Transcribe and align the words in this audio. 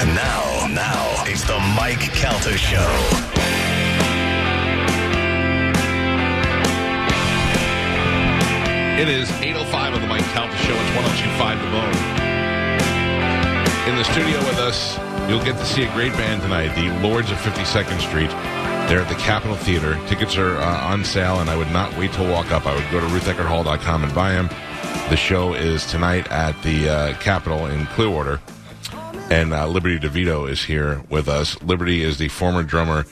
And 0.00 0.14
now, 0.14 0.66
now, 0.66 1.24
it's 1.26 1.44
the 1.44 1.58
Mike 1.76 2.00
Calta 2.14 2.56
Show. 2.58 2.90
It 9.00 9.08
is 9.08 9.28
8.05 9.28 9.94
on 9.94 10.00
the 10.00 10.06
Mike 10.06 10.24
Calta 10.32 10.56
Show. 10.56 10.74
It's 10.74 10.96
1025 10.96 11.58
The 11.58 11.70
Bone. 11.70 12.14
In 13.88 13.96
the 13.96 14.04
studio 14.04 14.38
with 14.48 14.58
us, 14.58 14.98
you'll 15.28 15.44
get 15.44 15.56
to 15.58 15.66
see 15.66 15.84
a 15.84 15.92
great 15.92 16.12
band 16.14 16.42
tonight, 16.42 16.74
the 16.74 16.90
Lords 17.06 17.30
of 17.30 17.38
52nd 17.38 18.00
Street. 18.00 18.30
They're 18.88 19.00
at 19.00 19.08
the 19.08 19.14
Capitol 19.14 19.56
Theater. 19.56 20.00
Tickets 20.06 20.36
are 20.36 20.56
uh, 20.56 20.92
on 20.92 21.04
sale, 21.04 21.40
and 21.40 21.48
I 21.48 21.56
would 21.56 21.70
not 21.70 21.96
wait 21.96 22.12
to 22.14 22.22
walk 22.22 22.50
up. 22.50 22.66
I 22.66 22.74
would 22.74 22.90
go 22.90 23.00
to 23.00 23.06
rutheckerdhall.com 23.06 24.04
and 24.04 24.14
buy 24.14 24.32
them. 24.32 24.48
The 25.10 25.16
show 25.16 25.54
is 25.54 25.86
tonight 25.86 26.30
at 26.30 26.60
the 26.62 26.88
uh, 26.88 27.14
Capitol 27.18 27.66
in 27.66 27.86
Clearwater, 27.86 28.40
and 29.34 29.52
uh, 29.52 29.66
Liberty 29.66 29.98
DeVitto 29.98 30.48
is 30.48 30.64
here 30.64 31.02
with 31.10 31.28
us. 31.28 31.60
Liberty 31.62 32.02
is 32.02 32.18
the 32.18 32.28
former 32.28 32.62
drummer 32.62 33.04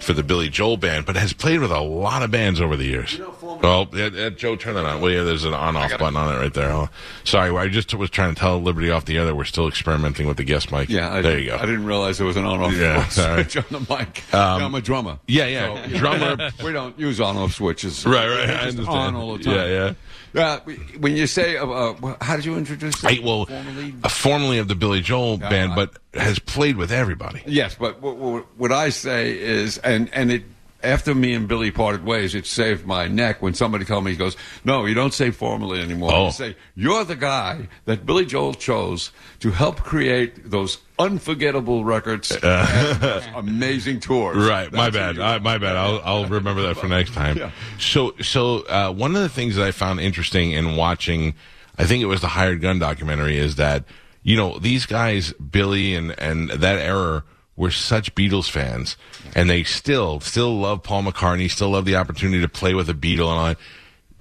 for 0.00 0.12
the 0.12 0.22
Billy 0.22 0.48
Joel 0.48 0.76
band, 0.76 1.06
but 1.06 1.16
has 1.16 1.32
played 1.32 1.58
with 1.58 1.72
a 1.72 1.80
lot 1.80 2.22
of 2.22 2.30
bands 2.30 2.60
over 2.60 2.76
the 2.76 2.84
years. 2.84 3.20
Well, 3.42 3.88
yeah, 3.92 4.10
yeah, 4.12 4.28
Joe, 4.30 4.54
turn 4.54 4.74
that 4.74 4.84
on. 4.84 5.00
Well, 5.00 5.10
yeah, 5.10 5.24
there's 5.24 5.44
an 5.44 5.54
on-off 5.54 5.90
button 5.98 6.16
on 6.16 6.32
it 6.34 6.38
right 6.38 6.54
there. 6.54 6.70
Oh, 6.70 6.88
sorry, 7.24 7.50
I 7.56 7.66
just 7.66 7.92
was 7.94 8.08
trying 8.08 8.32
to 8.32 8.38
tell 8.40 8.60
Liberty 8.62 8.90
off 8.90 9.06
the 9.06 9.16
air 9.18 9.24
that 9.24 9.34
we're 9.34 9.44
still 9.44 9.66
experimenting 9.66 10.28
with 10.28 10.36
the 10.36 10.44
guest 10.44 10.70
mic. 10.70 10.88
Yeah, 10.88 11.12
I, 11.12 11.20
there 11.22 11.38
you 11.38 11.50
go. 11.50 11.56
I 11.56 11.66
didn't 11.66 11.84
realize 11.84 12.18
there 12.18 12.28
was 12.28 12.36
an 12.36 12.44
on-off 12.44 12.74
Yeah, 12.74 13.08
sorry. 13.08 13.42
switch 13.42 13.56
on 13.56 13.64
the 13.86 13.96
mic. 13.96 14.22
yeah, 14.32 14.54
I'm 14.56 14.74
a 14.74 14.80
drummer. 14.80 15.18
yeah, 15.26 15.46
yeah, 15.46 15.86
drummer. 15.98 16.50
we 16.64 16.72
don't 16.72 16.96
use 16.98 17.20
on-off 17.20 17.54
switches. 17.54 18.06
Right, 18.06 18.28
right. 18.28 18.50
I 18.50 18.68
understand. 18.68 18.88
on 18.88 19.14
all 19.16 19.36
the 19.36 19.42
time. 19.44 19.54
Yeah, 19.54 19.66
yeah. 19.66 19.94
Uh, 20.34 20.58
when 20.98 21.16
you 21.16 21.26
say, 21.26 21.56
uh, 21.56 21.66
uh, 21.66 22.16
how 22.20 22.36
did 22.36 22.44
you 22.44 22.56
introduce? 22.56 23.02
I, 23.04 23.18
well, 23.22 23.46
Formally? 23.46 23.94
uh, 24.04 24.08
formerly 24.08 24.58
of 24.58 24.68
the 24.68 24.74
Billy 24.74 25.00
Joel 25.00 25.38
band, 25.38 25.72
I- 25.72 25.74
but 25.76 25.96
has 26.14 26.38
played 26.38 26.76
with 26.76 26.92
everybody. 26.92 27.42
Yes, 27.46 27.76
but 27.78 28.00
what, 28.02 28.16
what, 28.16 28.46
what 28.58 28.72
I 28.72 28.90
say 28.90 29.38
is, 29.38 29.78
and 29.78 30.10
and 30.12 30.30
it 30.30 30.42
after 30.82 31.14
me 31.14 31.34
and 31.34 31.48
Billy 31.48 31.70
parted 31.70 32.04
ways, 32.04 32.34
it 32.34 32.46
saved 32.46 32.86
my 32.86 33.08
neck 33.08 33.42
when 33.42 33.54
somebody 33.54 33.84
told 33.84 34.04
me 34.04 34.12
he 34.12 34.16
goes, 34.16 34.36
"No, 34.64 34.84
you 34.84 34.94
don't 34.94 35.12
say 35.12 35.30
formally 35.30 35.80
anymore. 35.80 36.12
Oh. 36.12 36.26
You 36.26 36.32
say 36.32 36.56
you're 36.76 37.04
the 37.04 37.16
guy 37.16 37.68
that 37.86 38.06
Billy 38.06 38.24
Joel 38.24 38.54
chose 38.54 39.10
to 39.40 39.50
help 39.50 39.80
create 39.80 40.50
those 40.50 40.78
unforgettable 40.98 41.84
records, 41.84 42.30
and 42.30 43.24
amazing 43.34 44.00
tours." 44.00 44.36
Right, 44.36 44.72
my 44.72 44.90
bad. 44.90 45.18
Uh, 45.18 45.22
are. 45.22 45.40
my 45.40 45.58
bad. 45.58 45.76
I'll, 45.76 46.00
I'll 46.04 46.26
remember 46.26 46.62
that 46.62 46.76
for 46.76 46.86
next 46.86 47.12
time. 47.12 47.36
Yeah. 47.36 47.50
So, 47.78 48.14
so 48.22 48.60
uh, 48.66 48.92
one 48.92 49.16
of 49.16 49.22
the 49.22 49.28
things 49.28 49.56
that 49.56 49.66
I 49.66 49.72
found 49.72 50.00
interesting 50.00 50.52
in 50.52 50.76
watching, 50.76 51.34
I 51.76 51.86
think 51.86 52.02
it 52.02 52.06
was 52.06 52.20
the 52.20 52.28
Hired 52.28 52.60
Gun 52.60 52.78
documentary, 52.78 53.36
is 53.36 53.56
that 53.56 53.84
you 54.22 54.36
know 54.36 54.58
these 54.60 54.86
guys, 54.86 55.32
Billy 55.32 55.94
and 55.96 56.16
and 56.20 56.50
that 56.50 56.78
era, 56.78 57.24
were 57.58 57.72
such 57.72 58.14
Beatles 58.14 58.48
fans, 58.48 58.96
and 59.34 59.50
they 59.50 59.64
still 59.64 60.20
still 60.20 60.56
love 60.56 60.82
Paul 60.82 61.02
McCartney, 61.02 61.50
still 61.50 61.70
love 61.70 61.84
the 61.84 61.96
opportunity 61.96 62.40
to 62.40 62.48
play 62.48 62.72
with 62.72 62.88
a 62.88 62.94
Beatle 62.94 63.28
and 63.28 63.38
all 63.38 63.46
that. 63.46 63.58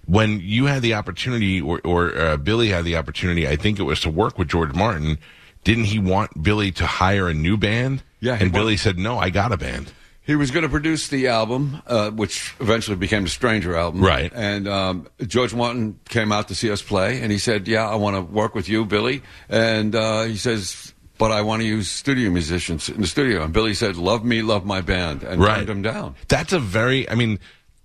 When 0.05 0.39
you 0.41 0.65
had 0.65 0.81
the 0.81 0.95
opportunity, 0.95 1.61
or, 1.61 1.79
or 1.85 2.17
uh, 2.17 2.37
Billy 2.37 2.69
had 2.69 2.83
the 2.83 2.95
opportunity, 2.95 3.47
I 3.47 3.55
think 3.55 3.77
it 3.77 3.83
was 3.83 4.01
to 4.01 4.09
work 4.09 4.37
with 4.37 4.47
George 4.47 4.73
Martin. 4.73 5.19
Didn't 5.63 5.85
he 5.85 5.99
want 5.99 6.41
Billy 6.41 6.71
to 6.71 6.85
hire 6.85 7.27
a 7.27 7.33
new 7.33 7.57
band? 7.57 8.01
Yeah, 8.19 8.37
and 8.39 8.51
wa- 8.51 8.59
Billy 8.59 8.77
said, 8.77 8.97
"No, 8.97 9.19
I 9.19 9.29
got 9.29 9.51
a 9.51 9.57
band." 9.57 9.91
He 10.23 10.35
was 10.35 10.51
going 10.51 10.63
to 10.63 10.69
produce 10.69 11.07
the 11.07 11.27
album, 11.27 11.81
uh, 11.87 12.09
which 12.11 12.53
eventually 12.59 12.97
became 12.97 13.23
the 13.23 13.29
Stranger 13.29 13.77
album. 13.77 14.03
Right. 14.03 14.29
And 14.35 14.67
um, 14.67 15.07
George 15.25 15.53
Martin 15.53 15.99
came 16.09 16.33
out 16.33 16.49
to 16.49 16.55
see 16.55 16.69
us 16.69 16.81
play, 16.81 17.21
and 17.21 17.31
he 17.31 17.37
said, 17.37 17.67
"Yeah, 17.67 17.87
I 17.87 17.95
want 17.95 18.15
to 18.15 18.21
work 18.21 18.55
with 18.55 18.67
you, 18.67 18.85
Billy." 18.85 19.21
And 19.47 19.93
uh, 19.95 20.23
he 20.23 20.37
says, 20.37 20.93
"But 21.17 21.31
I 21.31 21.41
want 21.41 21.61
to 21.61 21.67
use 21.67 21.89
studio 21.89 22.29
musicians 22.29 22.89
in 22.89 23.01
the 23.01 23.07
studio." 23.07 23.43
And 23.43 23.53
Billy 23.53 23.73
said, 23.73 23.95
"Love 23.95 24.23
me, 24.23 24.41
love 24.41 24.65
my 24.65 24.81
band," 24.81 25.23
and 25.23 25.41
right. 25.41 25.57
turned 25.57 25.69
him 25.69 25.81
down. 25.81 26.15
That's 26.27 26.53
a 26.53 26.59
very, 26.59 27.09
I 27.09 27.15
mean, 27.15 27.39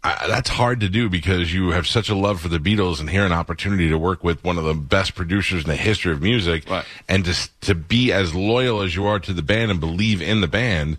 I, 0.04 0.26
that's 0.26 0.48
hard 0.48 0.80
to 0.80 0.88
do 0.88 1.08
because 1.08 1.54
you 1.54 1.70
have 1.70 1.86
such 1.86 2.08
a 2.08 2.14
love 2.14 2.40
for 2.40 2.48
the 2.48 2.58
Beatles 2.58 2.98
and 2.98 3.08
here 3.08 3.24
an 3.24 3.32
opportunity 3.32 3.88
to 3.88 3.96
work 3.98 4.24
with 4.24 4.42
one 4.42 4.58
of 4.58 4.64
the 4.64 4.74
best 4.74 5.14
producers 5.14 5.62
in 5.62 5.68
the 5.70 5.76
history 5.76 6.12
of 6.12 6.20
music, 6.20 6.68
Right. 6.68 6.84
and 7.08 7.24
to 7.24 7.50
to 7.62 7.74
be 7.74 8.12
as 8.12 8.34
loyal 8.34 8.82
as 8.82 8.96
you 8.96 9.06
are 9.06 9.20
to 9.20 9.32
the 9.32 9.42
band 9.42 9.70
and 9.70 9.78
believe 9.80 10.20
in 10.20 10.40
the 10.40 10.48
band, 10.48 10.96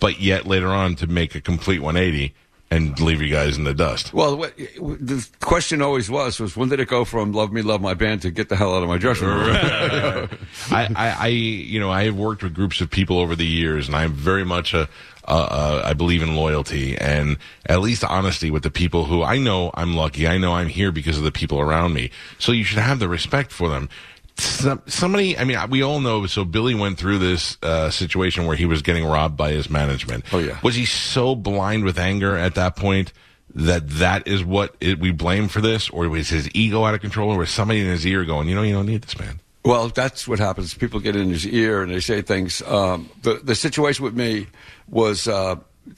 but 0.00 0.20
yet 0.20 0.46
later 0.46 0.68
on 0.68 0.94
to 0.96 1.06
make 1.06 1.34
a 1.34 1.40
complete 1.40 1.80
180 1.80 2.32
and 2.70 2.98
leave 2.98 3.22
you 3.22 3.28
guys 3.28 3.56
in 3.56 3.64
the 3.64 3.74
dust. 3.74 4.12
Well, 4.12 4.36
what, 4.36 4.56
the 4.56 5.26
question 5.40 5.82
always 5.82 6.10
was, 6.10 6.40
was 6.40 6.56
when 6.56 6.68
did 6.68 6.80
it 6.80 6.88
go 6.88 7.04
from 7.04 7.32
"Love 7.32 7.52
me, 7.52 7.62
love 7.62 7.80
my 7.80 7.94
band" 7.94 8.22
to 8.22 8.30
"Get 8.30 8.48
the 8.48 8.56
hell 8.56 8.74
out 8.74 8.82
of 8.82 8.88
my 8.88 8.98
dressing 8.98 9.28
room"? 9.28 9.56
I, 10.70 10.88
I, 10.96 11.16
I, 11.20 11.26
you 11.28 11.78
know, 11.78 11.90
I 11.90 12.04
have 12.04 12.16
worked 12.16 12.42
with 12.42 12.54
groups 12.54 12.80
of 12.80 12.90
people 12.90 13.18
over 13.18 13.36
the 13.36 13.46
years, 13.46 13.86
and 13.86 13.96
I'm 13.96 14.12
very 14.12 14.44
much 14.44 14.74
a, 14.74 14.88
uh, 15.26 15.30
uh, 15.30 15.82
I 15.84 15.94
believe 15.94 16.22
in 16.22 16.36
loyalty 16.36 16.98
and 16.98 17.38
at 17.66 17.80
least 17.80 18.04
honesty 18.04 18.50
with 18.50 18.62
the 18.62 18.70
people 18.70 19.04
who 19.04 19.22
I 19.22 19.38
know 19.38 19.70
I'm 19.74 19.96
lucky. 19.96 20.28
I 20.28 20.36
know 20.36 20.54
I'm 20.54 20.68
here 20.68 20.92
because 20.92 21.16
of 21.16 21.24
the 21.24 21.32
people 21.32 21.60
around 21.60 21.94
me. 21.94 22.10
So 22.38 22.52
you 22.52 22.64
should 22.64 22.78
have 22.78 22.98
the 22.98 23.08
respect 23.08 23.50
for 23.50 23.68
them. 23.68 23.88
Some, 24.36 24.82
somebody, 24.86 25.38
I 25.38 25.44
mean, 25.44 25.58
we 25.70 25.82
all 25.82 26.00
know. 26.00 26.26
So 26.26 26.44
Billy 26.44 26.74
went 26.74 26.98
through 26.98 27.18
this 27.18 27.56
uh, 27.62 27.90
situation 27.90 28.46
where 28.46 28.56
he 28.56 28.66
was 28.66 28.82
getting 28.82 29.04
robbed 29.04 29.36
by 29.36 29.52
his 29.52 29.70
management. 29.70 30.24
Oh, 30.32 30.38
yeah. 30.38 30.58
Was 30.62 30.74
he 30.74 30.86
so 30.86 31.34
blind 31.34 31.84
with 31.84 31.98
anger 31.98 32.36
at 32.36 32.54
that 32.56 32.76
point? 32.76 33.12
That 33.56 33.88
that 33.90 34.26
is 34.26 34.42
what 34.42 34.74
it, 34.80 34.98
we 34.98 35.12
blame 35.12 35.46
for 35.46 35.60
this, 35.60 35.88
or 35.90 36.08
was 36.08 36.28
his 36.30 36.50
ego 36.54 36.84
out 36.84 36.94
of 36.94 37.00
control, 37.00 37.30
or 37.30 37.38
was 37.38 37.50
somebody 37.50 37.80
in 37.80 37.86
his 37.86 38.04
ear 38.04 38.24
going, 38.24 38.48
"You 38.48 38.56
know, 38.56 38.62
you 38.62 38.72
don't 38.72 38.86
need 38.86 39.02
this 39.02 39.16
man." 39.16 39.38
Well, 39.64 39.88
that's 39.88 40.28
what 40.28 40.38
happens. 40.38 40.74
People 40.74 40.98
get 40.98 41.14
in 41.14 41.30
his 41.30 41.46
ear 41.46 41.82
and 41.82 41.90
they 41.90 42.00
say 42.00 42.20
things. 42.20 42.62
Um, 42.62 43.08
the 43.22 43.34
the 43.34 43.54
situation 43.54 44.04
with 44.04 44.14
me 44.14 44.48
was 44.88 45.28
uh, 45.28 45.56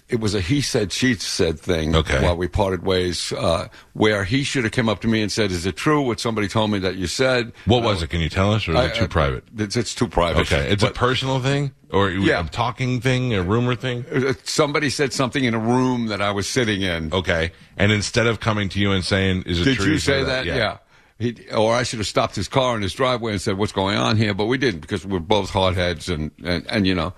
it 0.08 0.20
was 0.20 0.34
a 0.34 0.41
he 0.41 0.60
said 0.60 0.92
she 0.92 1.14
said 1.14 1.58
thing. 1.60 1.94
Okay. 1.94 2.22
While 2.22 2.36
we 2.36 2.48
parted 2.48 2.84
ways, 2.84 3.32
uh, 3.32 3.69
where 3.92 4.24
he 4.24 4.42
should 4.44 4.64
have 4.64 4.72
come 4.72 4.88
up 4.88 5.00
to 5.02 5.08
me 5.08 5.22
and 5.22 5.30
said, 5.30 5.50
"Is 5.50 5.66
it 5.66 5.76
true 5.76 6.02
what 6.02 6.20
somebody 6.20 6.48
told 6.48 6.70
me 6.70 6.78
that 6.80 6.97
you 6.97 7.06
said?" 7.06 7.52
What 7.66 7.82
was 7.82 8.02
it? 8.02 8.10
Can 8.10 8.20
you 8.20 8.28
tell 8.28 8.52
us, 8.52 8.66
or 8.69 8.72
is 8.72 8.76
I- 8.78 8.84
it 8.86 8.94
too 8.94 9.04
I- 9.04 9.08
private? 9.08 9.44
It's, 9.56 9.76
it's 9.76 9.94
too 9.94 10.08
private. 10.08 10.41
Okay, 10.42 10.69
it's 10.70 10.82
a 10.82 10.91
personal 10.91 11.41
thing, 11.41 11.72
or 11.91 12.10
Yeah. 12.10 12.44
a 12.44 12.48
talking 12.48 13.00
thing, 13.00 13.34
a 13.34 13.42
rumor 13.42 13.74
thing. 13.74 14.04
uh, 14.12 14.32
somebody 14.44 14.91
said 14.91 15.12
something 15.12 15.44
in 15.44 15.54
a 15.54 15.58
room 15.58 16.06
that 16.06 16.20
I 16.22 16.30
was 16.30 16.48
sitting 16.48 16.82
in. 16.82 17.12
Okay, 17.12 17.53
and 17.76 17.92
instead 17.92 18.26
of 18.26 18.41
coming 18.41 18.68
to 18.70 18.78
you 18.80 18.92
and 18.92 19.04
saying, 19.04 19.42
"Is 19.47 19.60
it 19.60 19.64
Did 19.64 19.76
true?" 19.76 19.84
Did 19.86 19.92
you 19.92 19.98
say 19.98 20.22
that? 20.24 20.47
Yeah. 20.47 20.78
He, 21.19 21.49
or 21.50 21.75
I 21.75 21.82
should 21.82 21.99
have 21.99 22.06
stopped 22.06 22.37
his 22.37 22.47
car 22.47 22.77
in 22.77 22.82
his 22.82 22.93
driveway 22.93 23.32
and 23.32 23.41
said, 23.41 23.56
"What's 23.56 23.72
going 23.72 23.97
on 23.97 24.16
here?" 24.19 24.34
But 24.34 24.47
we 24.47 24.59
didn't 24.59 24.81
because 24.81 25.06
we're 25.06 25.19
both 25.19 25.50
hardheads, 25.50 26.12
and, 26.12 26.31
and 26.44 26.66
and 26.69 26.87
you 26.87 26.94
know. 26.94 27.15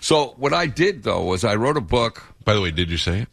So 0.00 0.28
what 0.38 0.54
I 0.54 0.66
did 0.66 1.02
though 1.02 1.24
was 1.24 1.44
I 1.44 1.56
wrote 1.56 1.76
a 1.76 1.82
book. 1.82 2.22
By 2.44 2.54
the 2.54 2.62
way, 2.62 2.70
did 2.70 2.90
you 2.90 2.96
say 2.96 3.20
it? 3.20 3.28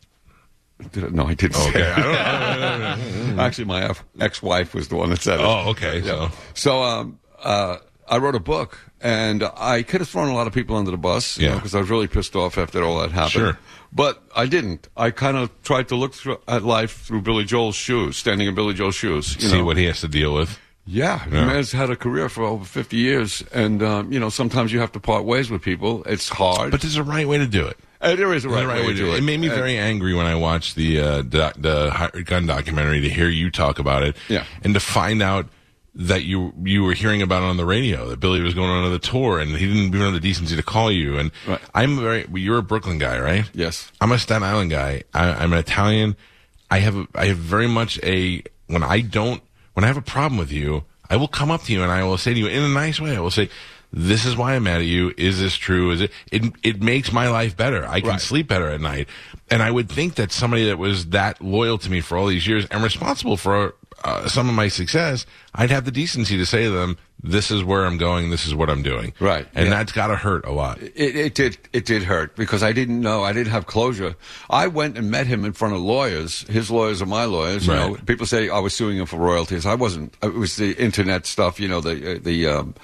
Did 0.91 1.13
no, 1.13 1.25
I 1.25 1.35
didn't. 1.35 1.55
Okay. 1.69 1.89
I. 1.95 3.35
Actually, 3.39 3.65
my 3.65 3.89
ex- 3.89 4.03
ex-wife 4.19 4.73
was 4.73 4.89
the 4.89 4.95
one 4.97 5.09
that 5.11 5.21
said 5.21 5.39
it. 5.39 5.43
Oh, 5.45 5.69
okay, 5.69 6.01
so- 6.01 6.29
so 6.53 6.83
um, 6.83 7.19
uh, 7.41 7.77
I 8.09 8.17
wrote 8.17 8.35
a 8.35 8.39
book, 8.39 8.77
and 9.01 9.43
I 9.57 9.83
could 9.83 10.01
have 10.01 10.09
thrown 10.09 10.29
a 10.29 10.33
lot 10.33 10.47
of 10.47 10.53
people 10.53 10.75
under 10.75 10.91
the 10.91 10.97
bus, 10.97 11.37
Yeah. 11.37 11.55
because 11.55 11.75
I 11.75 11.79
was 11.79 11.89
really 11.89 12.07
pissed 12.07 12.35
off 12.35 12.57
after 12.57 12.83
all 12.83 12.99
that 13.01 13.11
happened. 13.11 13.31
Sure. 13.31 13.59
But 13.91 14.21
I 14.35 14.45
didn't. 14.45 14.87
I 14.97 15.11
kind 15.11 15.37
of 15.37 15.49
tried 15.63 15.87
to 15.89 15.95
look 15.95 16.13
through, 16.13 16.39
at 16.47 16.63
life 16.63 17.01
through 17.05 17.21
Billy 17.21 17.43
Joel's 17.45 17.75
shoes, 17.75 18.17
standing 18.17 18.47
in 18.47 18.55
Billy 18.55 18.73
Joel's 18.73 18.95
shoes. 18.95 19.35
You 19.39 19.49
See 19.49 19.57
know? 19.57 19.63
what 19.65 19.77
he 19.77 19.85
has 19.85 20.01
to 20.01 20.07
deal 20.07 20.33
with. 20.33 20.59
Yeah, 20.85 21.21
the 21.29 21.37
Yeah. 21.37 21.45
man's 21.45 21.71
had 21.71 21.91
a 21.91 21.95
career 21.95 22.29
for 22.29 22.43
over 22.43 22.65
50 22.65 22.97
years, 22.97 23.43
and 23.53 23.83
um, 23.83 24.11
you 24.11 24.19
know 24.19 24.29
sometimes 24.29 24.73
you 24.73 24.79
have 24.79 24.91
to 24.93 24.99
part 24.99 25.23
ways 25.23 25.51
with 25.51 25.61
people. 25.61 26.03
It's 26.05 26.29
hard, 26.29 26.71
But 26.71 26.81
there's 26.81 26.95
a 26.97 27.03
right 27.03 27.27
way 27.27 27.37
to 27.37 27.45
do 27.45 27.65
it. 27.67 27.77
Uh, 28.01 28.15
there 28.15 28.33
is 28.33 28.43
a 28.45 28.49
right, 28.49 28.65
right 28.65 28.81
way 28.81 28.93
to 28.93 28.95
do 28.95 29.13
it. 29.13 29.17
It 29.17 29.23
made 29.23 29.39
me 29.39 29.47
And- 29.47 29.55
very 29.55 29.77
angry 29.77 30.13
when 30.15 30.25
I 30.25 30.33
watched 30.33 30.75
the 30.75 30.99
uh, 30.99 31.21
doc, 31.21 31.55
the 31.57 31.91
Hired 31.91 32.25
gun 32.25 32.47
documentary 32.47 33.01
to 33.01 33.09
hear 33.09 33.27
you 33.29 33.51
talk 33.51 33.77
about 33.77 34.01
it, 34.03 34.15
Yeah. 34.29 34.45
and 34.63 34.73
to 34.73 34.79
find 34.79 35.21
out 35.21 35.47
that 36.01 36.23
you 36.23 36.53
you 36.63 36.81
were 36.83 36.93
hearing 36.93 37.21
about 37.21 37.43
on 37.43 37.57
the 37.57 37.65
radio 37.65 38.07
that 38.09 38.21
Billy 38.21 38.39
was 38.41 38.53
going 38.53 38.69
on 38.69 38.79
another 38.79 38.99
tour 38.99 39.37
and 39.37 39.51
he 39.57 39.67
didn't 39.67 39.83
even 39.93 39.99
have 39.99 40.13
the 40.13 40.19
decency 40.21 40.55
to 40.55 40.63
call 40.63 40.89
you. 40.91 41.17
And 41.19 41.29
Right. 41.45 41.59
I'm 41.75 41.99
very 41.99 42.25
you're 42.33 42.59
a 42.59 42.63
Brooklyn 42.63 42.97
guy, 42.99 43.19
right? 43.19 43.49
Yes. 43.53 43.91
I'm 43.99 44.11
a 44.13 44.17
Staten 44.17 44.43
Island 44.43 44.71
guy. 44.71 45.03
I, 45.13 45.29
I'm 45.43 45.51
an 45.51 45.59
Italian. 45.59 46.15
I 46.71 46.79
have 46.79 47.05
I 47.15 47.25
have 47.25 47.37
very 47.37 47.67
much 47.67 47.99
a 48.01 48.41
when 48.67 48.81
I 48.81 49.01
don't 49.01 49.41
when 49.73 49.83
I 49.83 49.87
have 49.87 49.97
a 49.97 50.01
problem 50.01 50.37
with 50.39 50.53
you, 50.53 50.85
I 51.09 51.17
will 51.17 51.27
come 51.27 51.51
up 51.51 51.63
to 51.63 51.73
you 51.73 51.83
and 51.83 51.91
I 51.91 52.03
will 52.05 52.17
say 52.17 52.33
to 52.33 52.39
you 52.39 52.47
in 52.47 52.63
a 52.63 52.69
nice 52.69 53.01
way. 53.01 53.15
I 53.15 53.19
will 53.19 53.31
say, 53.31 53.49
"This 53.91 54.23
is 54.25 54.37
why 54.37 54.55
I'm 54.55 54.63
mad 54.63 54.79
at 54.81 54.87
you. 54.87 55.13
Is 55.17 55.39
this 55.41 55.55
true? 55.55 55.91
Is 55.91 55.99
it? 56.01 56.11
It 56.31 56.43
it 56.63 56.81
makes 56.81 57.11
my 57.11 57.27
life 57.29 57.57
better. 57.57 57.85
I 57.85 57.99
can 57.99 58.11
Right. 58.11 58.21
sleep 58.21 58.47
better 58.47 58.69
at 58.69 58.79
night." 58.79 59.07
And 59.51 59.61
I 59.63 59.71
would 59.71 59.89
think 59.89 60.15
that 60.15 60.31
somebody 60.31 60.65
that 60.67 60.77
was 60.77 61.07
that 61.07 61.41
loyal 61.41 61.77
to 61.79 61.89
me 61.91 61.99
for 61.99 62.17
all 62.17 62.27
these 62.27 62.45
years 62.47 62.65
and 62.71 62.83
responsible 62.83 63.35
for 63.35 63.73
uh, 64.03 64.27
some 64.27 64.47
of 64.49 64.55
my 64.55 64.67
success, 64.67 65.25
I'd 65.53 65.71
have 65.71 65.85
the 65.85 65.91
decency 65.91 66.37
to 66.37 66.45
say 66.45 66.63
to 66.63 66.69
them, 66.69 66.97
"This 67.21 67.51
is 67.51 67.63
where 67.63 67.85
I'm 67.85 67.97
going. 67.97 68.29
This 68.29 68.45
is 68.47 68.53
what 68.55 68.69
I'm 68.69 68.81
doing." 68.83 69.13
Right, 69.19 69.47
and 69.55 69.65
yeah. 69.67 69.73
that's 69.73 69.91
got 69.91 70.07
to 70.07 70.15
hurt 70.15 70.45
a 70.45 70.51
lot. 70.51 70.81
It, 70.81 71.15
it 71.15 71.35
did. 71.35 71.57
It 71.73 71.85
did 71.85 72.03
hurt 72.03 72.35
because 72.35 72.63
I 72.63 72.71
didn't 72.71 73.01
know. 73.01 73.23
I 73.23 73.33
didn't 73.33 73.51
have 73.51 73.65
closure. 73.65 74.15
I 74.49 74.67
went 74.67 74.97
and 74.97 75.09
met 75.11 75.27
him 75.27 75.43
in 75.45 75.53
front 75.53 75.73
of 75.73 75.81
lawyers. 75.81 76.43
His 76.47 76.69
lawyers 76.71 77.01
are 77.01 77.05
my 77.07 77.25
lawyers. 77.25 77.67
You 77.67 77.73
Right. 77.73 77.91
know, 77.91 77.97
people 78.05 78.25
say 78.25 78.49
I 78.49 78.59
was 78.59 78.75
suing 78.75 78.97
him 78.97 79.05
for 79.05 79.17
royalties. 79.17 79.65
I 79.65 79.75
wasn't. 79.75 80.15
It 80.21 80.33
was 80.33 80.55
the 80.55 80.73
internet 80.81 81.25
stuff. 81.25 81.59
You 81.59 81.67
know, 81.67 81.81
the 81.81 82.15
uh, 82.15 82.19
the 82.21 82.47
um, 82.47 82.75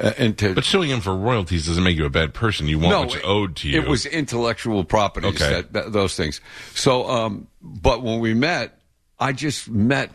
uh, 0.00 0.12
inter- 0.18 0.54
But 0.54 0.64
suing 0.64 0.90
him 0.90 1.00
for 1.00 1.16
royalties 1.16 1.66
doesn't 1.66 1.82
make 1.82 1.96
you 1.96 2.04
a 2.04 2.10
bad 2.10 2.34
person. 2.34 2.68
You 2.68 2.78
want 2.78 3.08
what's 3.08 3.16
it- 3.16 3.24
owed 3.24 3.56
to 3.56 3.68
you. 3.68 3.80
It 3.80 3.88
was 3.88 4.06
intellectual 4.06 4.84
property. 4.84 5.26
Okay. 5.28 5.50
that, 5.50 5.72
that, 5.72 5.92
those 5.92 6.14
things. 6.16 6.40
So, 6.74 7.08
um, 7.08 7.48
but 7.62 8.02
when 8.02 8.20
we 8.20 8.34
met, 8.34 8.78
I 9.18 9.32
just 9.32 9.68
met. 9.68 10.10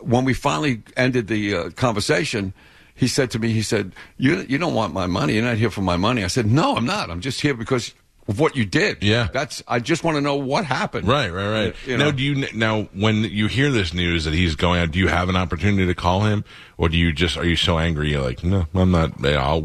When 0.00 0.24
we 0.24 0.34
finally 0.34 0.82
ended 0.96 1.28
the 1.28 1.54
uh, 1.54 1.70
conversation, 1.70 2.52
he 2.94 3.08
said 3.08 3.30
to 3.32 3.38
me, 3.38 3.52
"He 3.52 3.62
said, 3.62 3.92
you 4.16 4.44
you 4.48 4.58
don't 4.58 4.74
want 4.74 4.92
my 4.92 5.06
money. 5.06 5.34
You're 5.34 5.44
not 5.44 5.56
here 5.56 5.70
for 5.70 5.82
my 5.82 5.96
money." 5.96 6.24
I 6.24 6.26
said, 6.28 6.46
"No, 6.46 6.76
I'm 6.76 6.86
not. 6.86 7.10
I'm 7.10 7.20
just 7.20 7.40
here 7.40 7.54
because." 7.54 7.94
Of 8.28 8.38
what 8.38 8.54
you 8.54 8.64
did, 8.64 9.02
Yeah. 9.02 9.26
That's. 9.32 9.60
I 9.66 9.80
just 9.80 10.04
want 10.04 10.16
to 10.16 10.20
know 10.20 10.36
what 10.36 10.64
happened. 10.64 11.08
Right, 11.08 11.32
right, 11.32 11.50
right. 11.50 11.74
You 11.84 11.96
now, 11.96 12.04
know? 12.04 12.12
do 12.12 12.22
you 12.22 12.46
now 12.54 12.82
when 12.94 13.24
you 13.24 13.48
hear 13.48 13.72
this 13.72 13.92
news 13.92 14.24
that 14.24 14.34
he's 14.34 14.54
going 14.54 14.78
out? 14.80 14.92
Do 14.92 15.00
you 15.00 15.08
have 15.08 15.28
an 15.28 15.34
opportunity 15.34 15.86
to 15.86 15.94
call 15.96 16.20
him, 16.20 16.44
or 16.78 16.88
do 16.88 16.96
you 16.96 17.12
just 17.12 17.36
are 17.36 17.44
you 17.44 17.56
so 17.56 17.78
angry? 17.78 18.10
You're 18.10 18.20
like, 18.22 18.44
no, 18.44 18.66
I'm 18.72 18.92
not. 18.92 19.24
I'll 19.24 19.62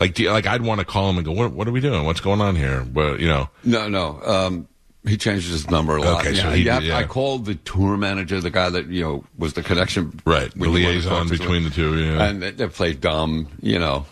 like, 0.00 0.12
do 0.14 0.24
you, 0.24 0.32
like 0.32 0.46
I'd 0.46 0.60
want 0.60 0.80
to 0.80 0.84
call 0.84 1.08
him 1.08 1.16
and 1.16 1.24
go, 1.24 1.32
what, 1.32 1.52
what 1.52 1.66
are 1.66 1.72
we 1.72 1.80
doing? 1.80 2.04
What's 2.04 2.20
going 2.20 2.42
on 2.42 2.56
here? 2.56 2.82
But 2.84 3.20
you 3.20 3.28
know, 3.28 3.48
No, 3.62 3.88
no. 3.88 4.20
Um, 4.22 4.68
he 5.06 5.16
changed 5.16 5.50
his 5.50 5.70
number 5.70 5.96
a 5.96 6.02
lot. 6.02 6.20
Okay, 6.20 6.34
so 6.34 6.48
yeah, 6.48 6.54
he 6.54 6.62
yeah, 6.62 6.80
yeah. 6.80 6.96
I 6.96 7.04
called 7.04 7.44
the 7.44 7.54
tour 7.56 7.96
manager, 7.96 8.40
the 8.40 8.50
guy 8.50 8.70
that 8.70 8.86
you 8.86 9.02
know 9.02 9.24
was 9.38 9.52
the 9.52 9.62
connection, 9.62 10.20
Right, 10.24 10.50
the 10.52 10.58
when 10.58 10.70
you 10.70 10.84
wanted 10.86 11.02
to 11.02 11.08
liaison 11.10 11.28
between 11.28 11.64
the 11.64 11.70
two, 11.70 11.98
yeah. 11.98 12.24
and 12.24 12.42
they, 12.42 12.50
they 12.52 12.68
played 12.68 13.00
dumb. 13.00 13.48
You 13.60 13.78
know, 13.78 14.06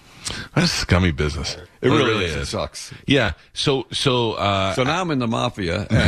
that's 0.55 0.73
scummy 0.73 1.11
business. 1.13 1.57
it 1.81 1.89
really, 1.89 2.27
is. 2.27 2.37
It 2.37 2.47
sucks. 2.47 2.93
Yeah. 3.07 3.33
So, 3.53 3.87
so, 3.93 4.33
uh, 4.33 4.75
So 4.75 4.85
now 4.85 5.01
I'm 5.01 5.11
in 5.11 5.19
the 5.19 5.27
mafia. 5.27 5.87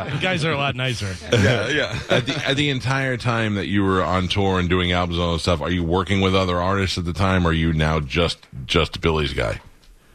And, 0.00 0.20
guys 0.22 0.44
are 0.44 0.52
a 0.52 0.56
lot 0.56 0.76
nicer. 0.76 1.14
yeah, 1.32 1.68
yeah. 1.68 1.98
at 2.08 2.26
the, 2.26 2.48
at 2.48 2.56
the 2.56 2.70
entire 2.70 3.16
time 3.16 3.54
that 3.54 3.66
you 3.66 3.82
were 3.82 4.02
on 4.02 4.28
tour 4.28 4.58
and 4.58 4.68
doing 4.68 4.92
albums 4.92 5.18
and 5.18 5.24
all 5.24 5.32
that 5.34 5.40
stuff, 5.40 5.60
are 5.60 5.70
you 5.70 5.84
working 5.84 6.20
with 6.20 6.34
other 6.34 6.60
artists 6.60 6.98
at 6.98 7.04
the 7.04 7.12
time, 7.12 7.46
or 7.46 7.50
are 7.50 7.52
you 7.52 7.72
now 7.72 8.00
just 8.00 8.38
just 8.66 9.00
Billy's 9.00 9.32
guy? 9.32 9.60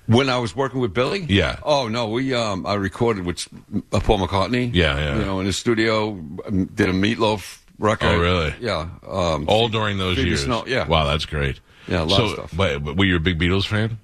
When 0.08 0.30
I 0.30 0.38
was 0.38 0.56
working 0.56 0.80
with 0.82 0.94
Billy, 0.94 1.26
Yeah. 1.28 1.60
Oh 1.64 1.88
no, 1.88 2.10
we 2.10 2.34
um, 2.34 2.66
I 2.66 2.76
recorded 2.76 3.26
with 3.26 3.48
uh, 3.92 4.00
Paul 4.00 4.20
McCartney. 4.20 4.72
Yeah, 4.74 4.98
yeah. 4.98 5.18
You 5.18 5.26
know, 5.26 5.40
in 5.40 5.46
the 5.46 5.54
studio, 5.54 6.10
um, 6.10 6.66
did 6.74 6.90
a 6.90 6.94
Meatloaf 6.94 7.60
record. 7.80 8.08
Oh, 8.08 8.20
really? 8.20 8.54
Yeah. 8.60 8.90
Um, 9.08 9.46
All 9.48 9.68
during 9.68 9.98
those 9.98 10.18
years. 10.18 10.44
Snow, 10.44 10.66
yeah. 10.68 10.88
Wow, 10.88 11.06
that's 11.06 11.26
great. 11.26 11.60
Yeah, 11.88 12.04
a 12.04 12.06
lot 12.06 12.18
so, 12.18 12.26
of 12.26 12.32
stuff. 12.32 12.54
But, 12.56 12.84
but 12.84 12.98
were 12.98 13.06
you 13.06 13.16
a 13.16 13.20
big 13.20 13.40
Beatles 13.40 13.66
fan? 13.68 14.00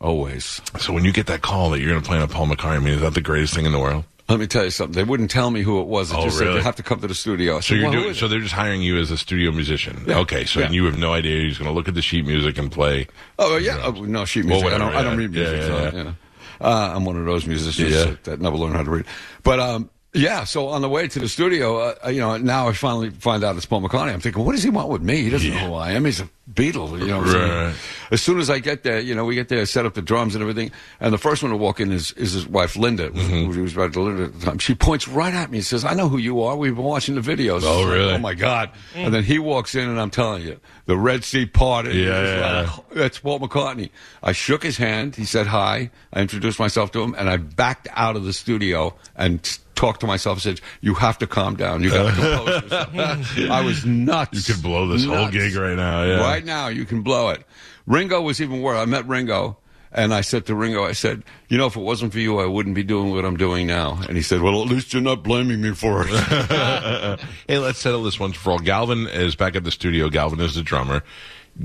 always. 0.00 0.60
So 0.78 0.92
when 0.92 1.04
you 1.04 1.12
get 1.12 1.26
that 1.26 1.42
call 1.42 1.70
that 1.70 1.80
you're 1.80 1.90
going 1.90 2.02
to 2.02 2.06
play 2.06 2.18
on 2.18 2.22
a 2.22 2.28
Paul 2.28 2.46
McCartney, 2.46 2.76
I 2.76 2.78
mean, 2.80 2.94
is 2.94 3.00
that 3.00 3.14
the 3.14 3.20
greatest 3.20 3.54
thing 3.54 3.66
in 3.66 3.72
the 3.72 3.78
world? 3.78 4.04
Let 4.28 4.40
me 4.40 4.46
tell 4.48 4.64
you 4.64 4.70
something. 4.70 4.94
They 4.94 5.04
wouldn't 5.08 5.30
tell 5.30 5.50
me 5.52 5.62
who 5.62 5.80
it 5.80 5.86
was. 5.86 6.10
They 6.10 6.16
Oh, 6.16 6.24
just 6.24 6.38
said 6.38 6.46
really? 6.48 6.58
they 6.58 6.64
have 6.64 6.74
to 6.76 6.82
come 6.82 7.00
to 7.00 7.06
the 7.06 7.14
studio. 7.14 7.56
I 7.56 7.60
So 7.60 7.68
said, 7.68 7.74
you're 7.78 7.90
well, 7.90 8.02
doing. 8.02 8.14
So 8.14 8.26
they're 8.26 8.40
just 8.40 8.54
hiring 8.54 8.82
you 8.82 8.98
as 8.98 9.10
a 9.12 9.16
studio 9.18 9.52
musician. 9.52 10.02
Yeah. 10.06 10.18
Okay. 10.18 10.44
So 10.44 10.58
Yeah. 10.60 10.66
and 10.66 10.74
you 10.74 10.84
have 10.86 10.98
no 10.98 11.12
idea 11.12 11.46
just 11.48 11.60
going 11.60 11.70
to 11.70 11.74
look 11.74 11.86
at 11.86 11.94
the 11.94 12.02
sheet 12.02 12.26
music 12.26 12.58
and 12.58 12.70
play. 12.72 13.06
Oh 13.38 13.56
yeah, 13.56 13.80
oh, 13.84 13.92
no 13.92 14.24
sheet 14.24 14.44
Well, 14.46 14.60
music. 14.60 14.74
I 14.74 14.78
don't. 14.78 14.94
I 14.96 15.02
don't 15.02 15.16
read 15.16 15.30
music. 15.30 15.60
Yeah, 15.60 15.66
so, 15.66 15.76
yeah, 15.76 15.82
yeah. 15.84 15.96
you 15.98 16.04
know. 16.04 16.14
uh, 16.60 16.92
I'm 16.96 17.04
one 17.04 17.16
of 17.16 17.24
those 17.24 17.46
musicians 17.46 17.92
Yeah. 17.92 18.04
that, 18.04 18.24
that 18.24 18.40
never 18.40 18.56
learned 18.56 18.74
how 18.74 18.82
to 18.82 18.90
read. 18.90 19.04
But 19.44 19.60
um, 19.60 19.90
yeah. 20.16 20.44
So 20.44 20.68
on 20.68 20.82
the 20.82 20.88
way 20.88 21.06
to 21.08 21.18
the 21.18 21.28
studio, 21.28 21.94
uh, 22.04 22.08
you 22.08 22.20
know, 22.20 22.36
now 22.36 22.68
I 22.68 22.72
finally 22.72 23.10
find 23.10 23.44
out 23.44 23.56
it's 23.56 23.66
Paul 23.66 23.82
McCartney. 23.82 24.12
I'm 24.12 24.20
thinking, 24.20 24.44
what 24.44 24.52
does 24.52 24.62
he 24.62 24.70
want 24.70 24.88
with 24.88 25.02
me? 25.02 25.22
He 25.22 25.30
doesn't 25.30 25.50
know 25.50 25.68
who 25.68 25.74
I 25.74 25.92
am. 25.92 26.04
He's 26.04 26.20
a 26.20 26.28
Beatle. 26.52 26.98
You 27.00 27.08
know. 27.08 27.18
what 27.18 27.26
I'm 27.28 27.32
saying? 27.32 27.74
As 28.12 28.22
soon 28.22 28.38
as 28.38 28.48
I 28.48 28.60
get 28.60 28.84
there, 28.84 29.00
you 29.00 29.16
know, 29.16 29.24
we 29.24 29.34
get 29.34 29.48
there, 29.48 29.66
set 29.66 29.84
up 29.84 29.94
the 29.94 30.02
drums 30.02 30.36
and 30.36 30.42
everything, 30.42 30.70
and 31.00 31.12
the 31.12 31.18
first 31.18 31.42
one 31.42 31.50
to 31.50 31.56
walk 31.56 31.80
in 31.80 31.90
is, 31.90 32.12
is 32.12 32.32
his 32.32 32.46
wife 32.46 32.76
Linda, 32.76 33.10
Mm-hmm. 33.10 33.50
who 33.52 33.62
was 33.62 33.74
about 33.74 33.92
to 33.94 34.00
Linda 34.00 34.24
at 34.24 34.38
the 34.38 34.46
time. 34.46 34.58
She 34.58 34.74
points 34.76 35.08
right 35.08 35.34
at 35.34 35.50
me 35.50 35.58
and 35.58 35.66
says, 35.66 35.84
"I 35.84 35.94
know 35.94 36.08
who 36.08 36.18
you 36.18 36.42
are. 36.42 36.56
We've 36.56 36.74
been 36.74 36.84
watching 36.84 37.16
the 37.16 37.20
videos." 37.20 37.62
Oh, 37.64 37.80
It's 37.80 37.90
really? 37.90 38.12
oh 38.14 38.18
my 38.18 38.34
god! 38.34 38.70
And 38.94 39.12
then 39.12 39.24
he 39.24 39.40
walks 39.40 39.74
in, 39.74 39.88
and 39.88 40.00
I'm 40.00 40.10
telling 40.10 40.42
you, 40.42 40.60
the 40.86 40.96
Red 40.96 41.24
Sea 41.24 41.46
parted. 41.46 41.96
Yeah, 41.96 42.22
yeah, 42.36 42.60
like, 42.76 42.90
that's 42.90 43.18
Paul 43.18 43.40
McCartney. 43.40 43.90
I 44.22 44.30
shook 44.30 44.62
his 44.62 44.76
hand. 44.76 45.16
He 45.16 45.24
said 45.24 45.48
hi. 45.48 45.90
I 46.12 46.20
introduced 46.20 46.60
myself 46.60 46.92
to 46.92 47.02
him, 47.02 47.16
and 47.18 47.28
I 47.28 47.38
backed 47.38 47.88
out 47.92 48.14
of 48.14 48.22
the 48.24 48.32
studio 48.32 48.94
and 49.16 49.40
s- 49.40 49.58
talked 49.76 50.00
to 50.00 50.06
myself 50.06 50.36
and 50.36 50.42
said, 50.42 50.60
"You 50.80 50.94
have 50.94 51.18
to 51.18 51.26
calm 51.26 51.54
down. 51.54 51.82
You 51.82 51.90
got 51.90 52.14
to 52.14 52.20
compose 52.20 52.62
yourself." 52.62 53.50
I 53.50 53.60
was 53.64 53.86
nuts. 53.86 54.48
You 54.48 54.54
could 54.54 54.62
blow 54.62 54.88
this 54.88 55.04
whole 55.04 55.28
gig 55.28 55.54
right 55.54 55.76
now. 55.76 56.02
Yeah. 56.02 56.20
Right 56.20 56.44
now, 56.44 56.68
you 56.68 56.84
can 56.84 57.02
blow 57.02 57.28
it. 57.28 57.44
Ringo 57.86 58.20
was 58.20 58.40
even 58.40 58.62
worse. 58.62 58.78
I 58.78 58.84
met 58.86 59.06
Ringo. 59.06 59.58
And 59.92 60.12
I 60.12 60.20
said 60.20 60.44
to 60.46 60.54
Ringo, 60.54 60.84
I 60.84 60.92
said, 60.92 61.22
you 61.48 61.56
know, 61.56 61.66
if 61.66 61.76
it 61.76 61.80
wasn't 61.80 62.12
for 62.12 62.18
you, 62.18 62.38
I 62.38 62.44
wouldn't 62.44 62.74
be 62.74 62.82
doing 62.82 63.12
what 63.12 63.24
I'm 63.24 63.38
doing 63.38 63.66
now. 63.66 63.98
And 64.06 64.14
he 64.14 64.22
said, 64.22 64.42
well, 64.42 64.60
at 64.60 64.68
least 64.68 64.92
you're 64.92 65.00
not 65.00 65.22
blaming 65.22 65.62
me 65.62 65.72
for 65.72 66.04
it. 66.06 67.20
Hey, 67.48 67.58
let's 67.58 67.78
settle 67.78 68.02
this 68.02 68.20
once 68.20 68.36
for 68.36 68.50
all. 68.50 68.58
Galvin 68.58 69.06
is 69.06 69.36
back 69.36 69.56
at 69.56 69.64
the 69.64 69.70
studio. 69.70 70.10
Galvin 70.10 70.40
is 70.40 70.54
the 70.54 70.62
drummer. 70.62 71.02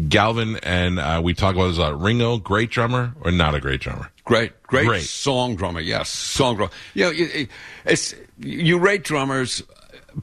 Galvin 0.07 0.57
and 0.63 0.99
uh, 0.99 1.21
we 1.23 1.33
talk 1.33 1.55
about 1.55 1.67
this 1.69 1.77
a 1.77 1.81
lot. 1.81 1.99
Ringo, 2.01 2.37
great 2.37 2.69
drummer 2.71 3.13
or 3.21 3.31
not 3.31 3.55
a 3.55 3.59
great 3.59 3.81
drummer? 3.81 4.09
Great, 4.23 4.61
great, 4.63 4.85
Great. 4.87 5.03
song 5.03 5.55
drummer. 5.55 5.79
Yes, 5.81 6.09
song 6.09 6.55
drummer. 6.55 6.71
You 6.93 7.03
know, 7.05 7.11
it- 7.13 7.49
it's 7.85 8.15
you 8.39 8.79
rate 8.79 9.03
drummers. 9.03 9.61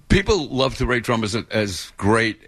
People 0.09 0.49
love 0.49 0.77
to 0.77 0.87
rate 0.87 1.03
drummers 1.05 1.35
as 1.35 1.93
great 1.97 2.41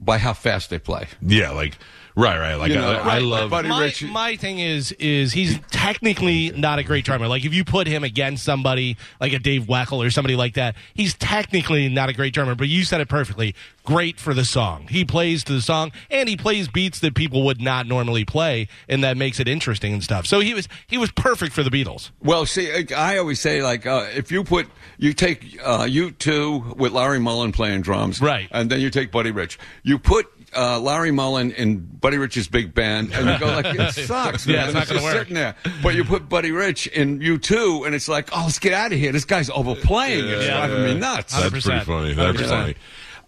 by 0.00 0.18
how 0.18 0.32
fast 0.32 0.70
they 0.70 0.78
play. 0.78 1.06
Yeah, 1.22 1.50
like 1.50 1.78
right, 2.18 2.38
right. 2.38 2.54
Like 2.56 2.70
You 2.70 2.76
know, 2.76 2.90
I, 2.90 3.16
I 3.16 3.18
love. 3.18 3.50
Buddy 3.50 3.68
my, 3.68 3.84
Rich- 3.84 4.04
my 4.04 4.36
thing 4.36 4.58
is 4.58 4.92
is 4.92 5.32
he's 5.32 5.58
technically 5.70 6.50
not 6.50 6.78
a 6.78 6.82
great 6.82 7.04
drummer. 7.04 7.28
Like 7.28 7.44
if 7.44 7.54
you 7.54 7.64
put 7.64 7.86
him 7.86 8.04
against 8.04 8.44
somebody 8.44 8.96
like 9.20 9.32
a 9.32 9.38
Dave 9.38 9.62
Weckl 9.62 10.04
or 10.06 10.10
somebody 10.10 10.36
like 10.36 10.54
that, 10.54 10.74
he's 10.94 11.14
technically 11.14 11.88
not 11.88 12.08
a 12.08 12.12
great 12.12 12.34
drummer. 12.34 12.54
But 12.54 12.68
you 12.68 12.84
said 12.84 13.00
it 13.00 13.08
perfectly. 13.08 13.54
Great 13.84 14.20
for 14.20 14.34
the 14.34 14.44
song. 14.44 14.86
He 14.90 15.04
plays 15.04 15.42
to 15.44 15.52
the 15.54 15.62
song 15.62 15.92
and 16.10 16.28
he 16.28 16.36
plays 16.36 16.68
beats 16.68 17.00
that 17.00 17.14
people 17.14 17.44
would 17.46 17.60
not 17.60 17.86
normally 17.86 18.24
play, 18.24 18.68
and 18.88 19.02
that 19.02 19.16
makes 19.16 19.40
it 19.40 19.48
interesting 19.48 19.94
and 19.94 20.04
stuff. 20.04 20.26
So 20.26 20.40
he 20.40 20.52
was 20.52 20.68
he 20.86 20.98
was 20.98 21.10
perfect 21.12 21.52
for 21.54 21.62
the 21.62 21.70
Beatles. 21.70 22.10
Well, 22.22 22.44
see, 22.46 22.70
I- 22.70 23.14
I 23.14 23.18
always 23.18 23.40
say 23.40 23.62
like 23.62 23.86
uh, 23.86 24.06
if 24.14 24.30
you 24.30 24.44
put 24.44 24.66
you 24.98 25.12
take 25.14 25.58
uh, 25.64 25.84
U2 25.84 26.76
with 26.76 26.92
Larry 26.92 27.18
Mullen 27.20 27.52
playing 27.52 27.80
drums, 27.82 28.20
Right. 28.20 28.48
and 28.50 28.68
then 28.68 28.80
you 28.80 28.90
take 28.90 29.10
Buddy 29.10 29.30
Rich, 29.30 29.58
you 29.82 29.98
put. 29.98 30.26
Uh, 30.56 30.80
Larry 30.80 31.10
Mullen 31.10 31.50
in 31.52 31.78
Buddy 31.78 32.16
Rich's 32.16 32.48
big 32.48 32.72
band, 32.74 33.12
and 33.12 33.28
you 33.28 33.38
go 33.38 33.46
like, 33.54 33.66
it 33.66 33.92
sucks, 34.06 34.46
man. 34.46 34.56
Yeah, 34.56 34.64
it's 34.64 34.74
not 34.74 34.88
gonna 34.88 35.02
work. 35.02 35.12
sitting 35.18 35.34
there. 35.34 35.54
But 35.82 35.94
you 35.94 36.04
put 36.04 36.28
Buddy 36.28 36.52
Rich 36.52 36.86
in 36.86 37.20
U2, 37.20 37.84
and 37.86 37.94
it's 37.94 38.08
like, 38.08 38.30
oh, 38.32 38.44
let's 38.44 38.58
get 38.58 38.72
out 38.72 38.92
of 38.92 38.98
here. 38.98 39.12
This 39.12 39.26
guy's 39.26 39.50
overplaying. 39.50 40.26
it's 40.26 40.46
Yeah. 40.46 40.66
driving 40.66 40.84
me 40.84 40.94
nuts. 41.00 41.34
That's 41.34 41.44
100%. 41.54 41.62
pretty 41.64 41.84
funny. 41.84 42.14
That's 42.14 42.38
100%. 42.40 42.48
funny. 42.48 42.74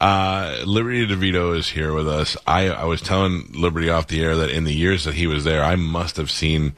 Uh, 0.01 0.63
Liberty 0.65 1.07
DeVitto 1.07 1.59
is 1.59 1.69
here 1.69 1.93
with 1.93 2.09
us. 2.09 2.37
I, 2.47 2.71
I 2.71 2.85
was 2.85 3.03
telling 3.03 3.53
Liberty 3.53 3.91
off 3.91 4.07
the 4.07 4.23
air 4.25 4.35
that 4.37 4.49
in 4.49 4.65
the 4.65 4.73
years 4.73 5.05
that 5.05 5.13
he 5.15 5.27
was 5.27 5.45
there, 5.45 5.63
I 5.63 5.77
must 5.77 6.17
have 6.17 6.31
seen 6.31 6.73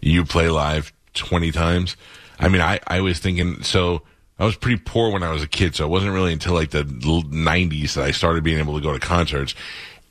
you 0.00 0.24
play 0.24 0.48
live 0.48 0.92
20 1.14 1.52
times. 1.52 1.96
I 2.40 2.48
mean, 2.48 2.60
I, 2.60 2.80
I 2.88 3.00
was 3.02 3.20
thinking, 3.20 3.62
so 3.62 4.02
I 4.38 4.44
was 4.44 4.56
pretty 4.56 4.80
poor 4.84 5.10
when 5.10 5.22
I 5.22 5.32
was 5.32 5.42
a 5.42 5.48
kid, 5.48 5.74
so 5.74 5.84
it 5.84 5.88
wasn't 5.88 6.12
really 6.12 6.32
until 6.32 6.54
like 6.54 6.70
the 6.70 6.84
90s 6.84 7.94
that 7.94 8.04
I 8.04 8.10
started 8.10 8.44
being 8.44 8.58
able 8.58 8.74
to 8.74 8.82
go 8.82 8.92
to 8.92 8.98
concerts. 8.98 9.54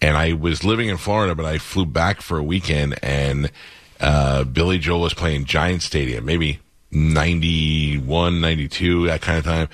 And 0.01 0.17
I 0.17 0.33
was 0.33 0.63
living 0.63 0.89
in 0.89 0.97
Florida, 0.97 1.35
but 1.35 1.45
I 1.45 1.57
flew 1.57 1.85
back 1.85 2.21
for 2.21 2.37
a 2.37 2.43
weekend 2.43 2.97
and, 3.03 3.51
uh, 3.99 4.43
Billy 4.43 4.77
Joel 4.77 5.01
was 5.01 5.13
playing 5.13 5.45
Giant 5.45 5.81
Stadium, 5.83 6.25
maybe 6.25 6.59
91, 6.91 8.41
92, 8.41 9.07
that 9.07 9.21
kind 9.21 9.37
of 9.37 9.43
time. 9.45 9.69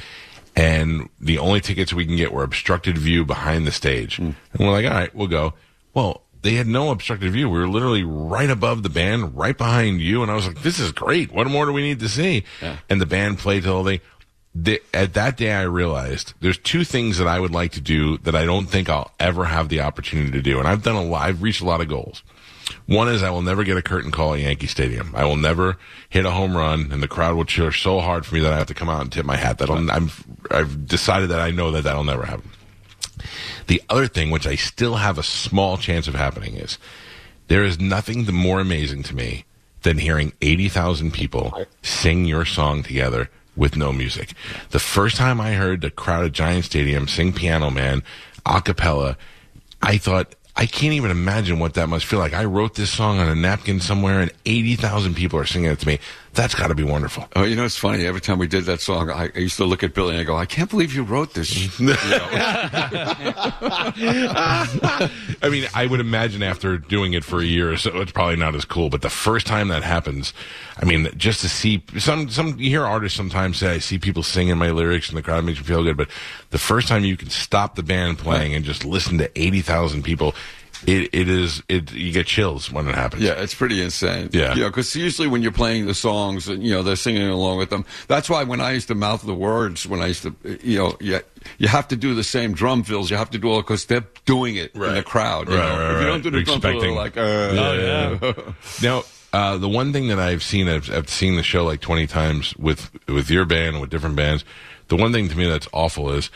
And 0.56 1.10
the 1.20 1.38
only 1.38 1.62
tickets 1.62 1.94
we 1.94 2.06
can 2.06 2.18
get 2.18 2.34
were 2.34 2.44
obstructed 2.44 2.98
view 2.98 3.26
behind 3.26 3.66
the 3.66 3.72
stage. 3.72 4.20
And 4.20 4.36
we're 4.60 4.72
like, 4.72 4.86
all 4.86 4.92
right, 4.92 5.16
we'll 5.16 5.28
go. 5.28 5.54
Well, 5.94 6.22
they 6.42 6.56
had 6.56 6.68
no 6.68 6.92
obstructed 6.92 7.32
view. 7.32 7.50
We 7.50 7.60
were 7.60 7.68
literally 7.70 8.04
right 8.04 8.50
above 8.50 8.84
the 8.84 8.90
band, 8.90 9.36
right 9.38 9.58
behind 9.58 10.02
you. 10.02 10.22
And 10.22 10.32
I 10.32 10.36
was 10.36 10.48
like, 10.48 10.62
this 10.62 10.80
is 10.80 10.92
great. 10.92 11.32
What 11.32 11.48
more 11.48 11.66
do 11.66 11.72
we 11.72 11.82
need 11.84 12.00
to 12.02 12.10
see? 12.10 12.44
And 12.90 13.00
the 13.00 13.06
band 13.06 13.40
played 13.40 13.64
till 13.64 13.84
they, 13.84 14.02
the, 14.54 14.82
at 14.94 15.14
that 15.14 15.38
day, 15.38 15.54
I 15.54 15.64
realized 15.64 16.34
there's 16.42 16.58
two 16.58 16.84
things 16.84 17.18
that 17.18 17.28
I 17.28 17.40
would 17.40 17.52
like 17.52 17.72
to 17.74 17.82
do 17.82 18.18
that 18.20 18.36
I 18.36 18.46
don't 18.46 18.68
think 18.68 18.90
I'll 18.90 19.12
ever 19.20 19.46
have 19.46 19.70
the 19.70 19.82
opportunity 19.82 20.32
to 20.32 20.42
do. 20.42 20.60
And 20.60 20.68
I've 20.68 20.84
done 20.84 20.96
a 20.96 21.04
lot, 21.04 21.28
I've 21.28 21.42
reached 21.42 21.62
a 21.62 21.66
lot 21.66 21.82
of 21.82 21.88
goals. 21.88 22.22
One 22.86 23.10
is 23.10 23.24
I 23.24 23.30
will 23.30 23.42
never 23.42 23.64
get 23.64 23.78
a 23.78 23.82
curtain 23.82 24.12
call 24.12 24.34
at 24.34 24.42
Yankee 24.42 24.68
Stadium. 24.68 25.14
I 25.16 25.26
will 25.26 25.36
never 25.38 25.78
hit 26.10 26.26
a 26.26 26.32
home 26.32 26.56
run, 26.56 26.92
and 26.92 27.02
the 27.02 27.08
crowd 27.08 27.36
will 27.36 27.46
cheer 27.46 27.72
so 27.72 28.00
hard 28.00 28.26
for 28.26 28.36
me 28.36 28.42
that 28.42 28.54
I 28.54 28.58
have 28.58 28.68
to 28.68 28.74
come 28.74 28.90
out 28.90 29.02
and 29.02 29.12
tip 29.12 29.26
my 29.26 29.36
hat. 29.36 29.58
That'll, 29.58 29.78
I'm, 29.90 30.12
I've 30.50 30.88
decided 30.88 31.30
that 31.30 31.42
I 31.42 31.52
know 31.52 31.72
that 31.72 31.84
that'll 31.84 32.04
never 32.04 32.26
happen. 32.26 32.50
The 33.68 33.82
other 33.90 34.08
thing, 34.08 34.32
which 34.32 34.48
I 34.48 34.56
still 34.56 34.96
have 34.96 35.18
a 35.18 35.24
small 35.24 35.78
chance 35.78 36.08
of 36.08 36.16
happening, 36.16 36.56
is 36.56 36.78
there 37.48 37.64
is 37.64 37.80
nothing 37.80 38.26
more 38.34 38.60
amazing 38.60 39.04
to 39.04 39.16
me 39.16 39.46
than 39.84 39.98
hearing 39.98 40.34
80,000 40.42 41.12
people 41.12 41.66
sing 41.82 42.26
your 42.26 42.46
song 42.46 42.84
together 42.84 43.30
with 43.56 43.76
no 43.76 43.92
music. 43.92 44.34
The 44.70 44.80
first 44.80 45.18
time 45.18 45.42
I 45.42 45.54
heard 45.54 45.82
the 45.82 45.92
crowd 45.92 46.26
at 46.26 46.32
Giant 46.32 46.66
Stadium 46.66 47.08
sing 47.08 47.34
Piano 47.34 47.70
Man 47.70 48.04
a 48.46 48.62
cappella, 48.62 49.18
I 49.82 49.98
thought, 49.98 50.36
I 50.56 50.66
can't 50.66 50.94
even 50.94 51.12
imagine 51.12 51.60
what 51.60 51.74
that 51.76 51.88
must 51.88 52.06
feel 52.06 52.20
like. 52.20 52.34
I 52.34 52.46
wrote 52.46 52.76
this 52.76 52.92
song 52.92 53.20
on 53.20 53.28
a 53.28 53.36
napkin 53.36 53.80
somewhere 53.80 54.22
and 54.22 54.32
80,000 54.46 55.16
people 55.16 55.40
are 55.40 55.46
singing 55.46 55.72
it 55.72 55.80
to 55.80 55.88
me. 55.88 56.00
That's 56.34 56.56
got 56.56 56.68
to 56.68 56.76
be 56.76 56.84
wonderful. 56.84 57.28
Oh, 57.36 57.44
you 57.44 57.58
know, 57.58 57.66
it's 57.66 57.76
funny. 57.78 58.06
Every 58.06 58.22
time 58.22 58.40
we 58.40 58.48
did 58.48 58.64
that 58.66 58.80
song, 58.80 59.10
I, 59.10 59.30
I 59.36 59.40
used 59.40 59.58
to 59.58 59.66
look 59.66 59.84
at 59.84 59.94
Billy 59.94 60.12
and 60.12 60.22
I 60.22 60.24
go, 60.24 60.38
I 60.38 60.46
can't 60.46 60.70
believe 60.70 60.94
you 60.96 61.04
wrote 61.04 61.34
this. 61.34 61.52
You 61.82 61.88
know? 61.88 61.96
I 65.42 65.50
mean, 65.50 65.68
I 65.74 65.86
would 65.88 66.00
imagine 66.00 66.44
after 66.44 66.78
doing 66.78 67.14
it 67.14 67.24
for 67.24 67.40
a 67.40 67.46
year 67.46 67.72
or 67.72 67.78
so, 67.78 68.00
it's 68.00 68.12
probably 68.12 68.36
not 68.38 68.56
as 68.56 68.66
cool. 68.66 68.90
But 68.90 69.02
the 69.02 69.10
first 69.10 69.46
time 69.46 69.68
that 69.70 69.84
happens, 69.84 70.34
I 70.78 70.86
mean, 70.86 71.10
just 71.18 71.42
to 71.42 71.50
see 71.50 71.84
some, 71.98 72.30
some, 72.30 72.60
you 72.60 72.70
hear 72.70 72.86
artists 72.86 73.18
sometimes 73.18 73.58
say, 73.58 73.74
I 73.74 73.80
see 73.80 73.98
people 73.98 74.24
singing 74.24 74.58
my 74.58 74.72
lyrics 74.72 75.10
and 75.10 75.18
the 75.18 75.22
crowd 75.22 75.44
makes 75.44 75.60
me 75.60 75.66
feel 75.66 75.84
good. 75.84 75.98
But 75.98 76.10
the 76.52 76.58
first 76.58 76.88
time 76.88 77.04
you 77.04 77.18
can 77.18 77.30
stop 77.30 77.76
the 77.76 77.84
band 77.84 78.20
playing 78.20 78.54
and 78.54 78.64
just 78.64 78.86
listen 78.86 79.18
to 79.18 79.30
80,000 79.40 80.04
people, 80.04 80.34
it, 80.88 81.10
it 81.14 81.30
is, 81.30 81.62
it, 81.70 81.92
you 81.92 82.12
get 82.12 82.26
chills 82.26 82.72
when 82.72 82.88
it 82.88 82.96
happens. 82.96 83.22
Yeah, 83.24 83.34
it's 83.34 83.54
pretty 83.54 83.82
insane. 83.82 84.30
Yeah. 84.32 84.56
You 84.56 84.62
know, 84.62 84.70
because 84.70 84.96
usually 84.96 85.28
when 85.28 85.42
you're 85.42 85.52
playing 85.52 85.86
the 85.86 85.94
songs, 85.94 86.48
and 86.48 86.64
you 86.64 86.72
know, 86.74 86.84
they're 86.84 86.96
singing 86.96 87.28
along 87.28 87.58
with 87.60 87.70
them. 87.70 87.86
That's 88.08 88.30
why 88.30 88.44
when 88.44 88.62
I 88.62 88.72
used 88.72 88.88
to 88.88 88.96
mouth 88.96 89.22
the 89.24 89.34
words, 89.36 89.88
when 89.88 90.02
I 90.02 90.08
used 90.08 90.24
to, 90.24 90.36
you 90.64 90.78
know, 90.80 90.98
yeah, 91.00 91.20
you 91.58 91.68
have 91.68 91.88
to 91.90 91.96
do 91.96 92.14
the 92.16 92.24
same 92.24 92.54
drum 92.54 92.84
fills. 92.84 93.10
You 93.12 93.18
have 93.18 93.30
to 93.32 93.38
do 93.38 93.50
all 93.50 93.62
because 93.62 93.86
they're 93.86 94.06
doing 94.26 94.56
it 94.56 94.74
in 94.76 94.82
Right. 94.82 94.94
the 94.96 95.04
crowd. 95.04 95.50
You 95.50 95.56
Right, 95.58 95.70
know? 95.70 95.80
right, 95.80 95.96
if 95.96 96.00
you 96.02 96.08
don't 96.08 96.14
right. 96.16 96.24
do 96.24 96.30
the 96.32 96.42
drum 96.44 96.62
fill, 96.62 96.72
Expecting- 96.72 96.82
they're 96.82 96.92
like, 96.92 97.18
uh, 97.18 97.22
Oh, 97.22 98.24
yeah. 98.38 98.54
Now, 98.82 99.04
uh, 99.34 99.58
the 99.58 99.70
one 99.70 99.94
thing 99.94 100.08
that 100.10 100.20
I've 100.20 100.44
seen, 100.44 100.68
I've, 100.68 100.92
I've 100.92 101.10
seen 101.10 101.36
the 101.38 101.44
show 101.44 101.64
like 101.64 101.80
20 101.82 102.06
times 102.08 102.56
with, 102.58 102.92
with 103.08 103.30
your 103.30 103.46
band 103.46 103.76
and 103.76 103.82
with 103.82 103.90
different 103.90 104.16
bands. 104.16 104.44
The 104.90 104.98
one 104.98 105.14
thing 105.14 105.30
to 105.30 105.38
me 105.38 105.48
that's 105.48 105.70
awful 105.72 106.12
is, 106.12 106.30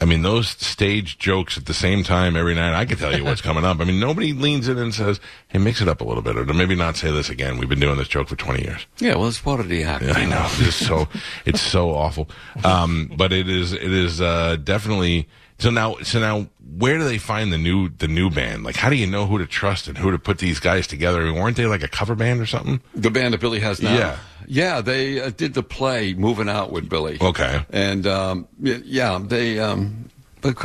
I 0.00 0.06
mean, 0.06 0.22
those 0.22 0.48
stage 0.48 1.18
jokes 1.18 1.58
at 1.58 1.66
the 1.66 1.74
same 1.74 2.02
time 2.04 2.34
every 2.34 2.54
night, 2.54 2.74
I 2.74 2.86
can 2.86 2.96
tell 2.96 3.14
you 3.14 3.22
what's 3.24 3.42
coming 3.42 3.64
up. 3.64 3.80
I 3.80 3.84
mean, 3.84 4.00
nobody 4.00 4.32
leans 4.32 4.66
in 4.66 4.78
and 4.78 4.94
says, 4.94 5.20
hey, 5.48 5.58
mix 5.58 5.82
it 5.82 5.88
up 5.88 6.00
a 6.00 6.04
little 6.04 6.22
bit, 6.22 6.38
or 6.38 6.44
maybe 6.46 6.74
not 6.74 6.96
say 6.96 7.10
this 7.10 7.28
again. 7.28 7.58
We've 7.58 7.68
been 7.68 7.80
doing 7.80 7.98
this 7.98 8.08
joke 8.08 8.28
for 8.28 8.36
20 8.36 8.62
years. 8.62 8.86
yeah, 8.98 9.14
well, 9.16 9.28
it's 9.28 9.40
part 9.40 9.60
of 9.60 9.68
the 9.68 9.82
act. 9.84 10.04
Yeah, 10.04 10.12
I 10.12 10.24
know. 10.24 10.46
It's 10.52 10.74
so 10.76 11.06
it's 11.44 11.60
so 11.60 11.90
awful. 11.90 12.28
Um, 12.64 13.10
but 13.14 13.32
it 13.32 13.48
is 13.48 13.72
it 13.72 13.82
is 13.82 14.20
uh, 14.20 14.56
definitely 14.56 15.28
so 15.58 15.68
now 15.70 15.96
so 16.02 16.18
now 16.18 16.48
where 16.78 16.96
do 16.96 17.04
they 17.04 17.18
find 17.18 17.52
the 17.52 17.58
new 17.58 17.90
the 17.90 18.08
new 18.08 18.30
band? 18.30 18.64
Like 18.64 18.76
how 18.76 18.88
do 18.88 18.96
you 18.96 19.06
know 19.06 19.26
who 19.26 19.36
to 19.38 19.46
trust 19.46 19.86
and 19.88 19.98
who 19.98 20.10
to 20.10 20.18
put 20.18 20.38
these 20.38 20.60
guys 20.60 20.86
together? 20.86 21.20
I 21.20 21.24
mean, 21.26 21.34
weren't 21.34 21.56
they 21.58 21.66
like 21.66 21.82
a 21.82 21.88
cover 21.88 22.14
band 22.14 22.40
or 22.40 22.46
something? 22.46 22.80
The 22.94 23.10
band 23.10 23.34
that 23.34 23.40
Billy 23.40 23.60
has 23.60 23.82
now. 23.82 23.94
Yeah. 23.94 24.18
Yeah, 24.50 24.80
they 24.80 25.20
uh, 25.20 25.30
did 25.30 25.54
the 25.54 25.62
play 25.62 26.12
Moving 26.14 26.48
Out 26.48 26.72
with 26.72 26.88
Billy. 26.88 27.18
Okay. 27.20 27.64
And, 27.70 28.04
um, 28.04 28.48
yeah, 28.60 29.20
they, 29.22 29.60
um, 29.60 30.10
but 30.40 30.56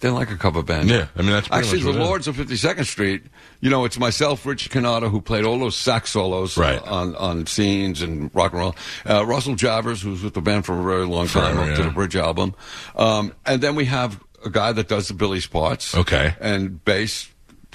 they're 0.00 0.10
like 0.10 0.30
a 0.30 0.36
cover 0.36 0.62
band. 0.62 0.88
Yeah, 0.88 1.08
I 1.14 1.20
mean, 1.20 1.32
that's 1.32 1.48
pretty 1.48 1.66
Actually, 1.66 1.80
the 1.80 1.86
what 1.88 1.96
it 1.96 2.00
is. 2.00 2.06
Lords 2.06 2.28
of 2.28 2.36
52nd 2.36 2.86
Street, 2.86 3.22
you 3.60 3.68
know, 3.68 3.84
it's 3.84 3.98
myself, 3.98 4.46
Rich 4.46 4.70
Cannata, 4.70 5.10
who 5.10 5.20
played 5.20 5.44
all 5.44 5.58
those 5.58 5.76
sax 5.76 6.10
solos 6.12 6.56
Right. 6.56 6.80
on, 6.82 7.14
on 7.16 7.46
scenes 7.46 8.00
and 8.00 8.30
rock 8.34 8.52
and 8.52 8.60
roll. 8.60 8.76
Uh, 9.08 9.26
Russell 9.26 9.54
Javors, 9.54 10.02
who's 10.02 10.22
with 10.22 10.32
the 10.32 10.40
band 10.40 10.64
for 10.64 10.78
a 10.80 10.82
very 10.82 11.04
long 11.06 11.26
time, 11.26 11.56
Forever, 11.56 11.70
up 11.72 11.76
to 11.76 11.82
yeah. 11.82 11.88
the 11.88 11.94
Bridge 11.94 12.16
album. 12.16 12.54
Um, 12.96 13.34
and 13.44 13.60
then 13.60 13.74
we 13.74 13.84
have 13.84 14.18
a 14.46 14.50
guy 14.50 14.72
that 14.72 14.88
does 14.88 15.08
the 15.08 15.14
Billy's 15.14 15.46
parts. 15.46 15.94
Okay. 15.94 16.34
And 16.40 16.82
bass, 16.86 17.28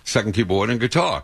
second 0.03 0.31
keyboard, 0.33 0.71
and 0.71 0.79
guitar. 0.79 1.23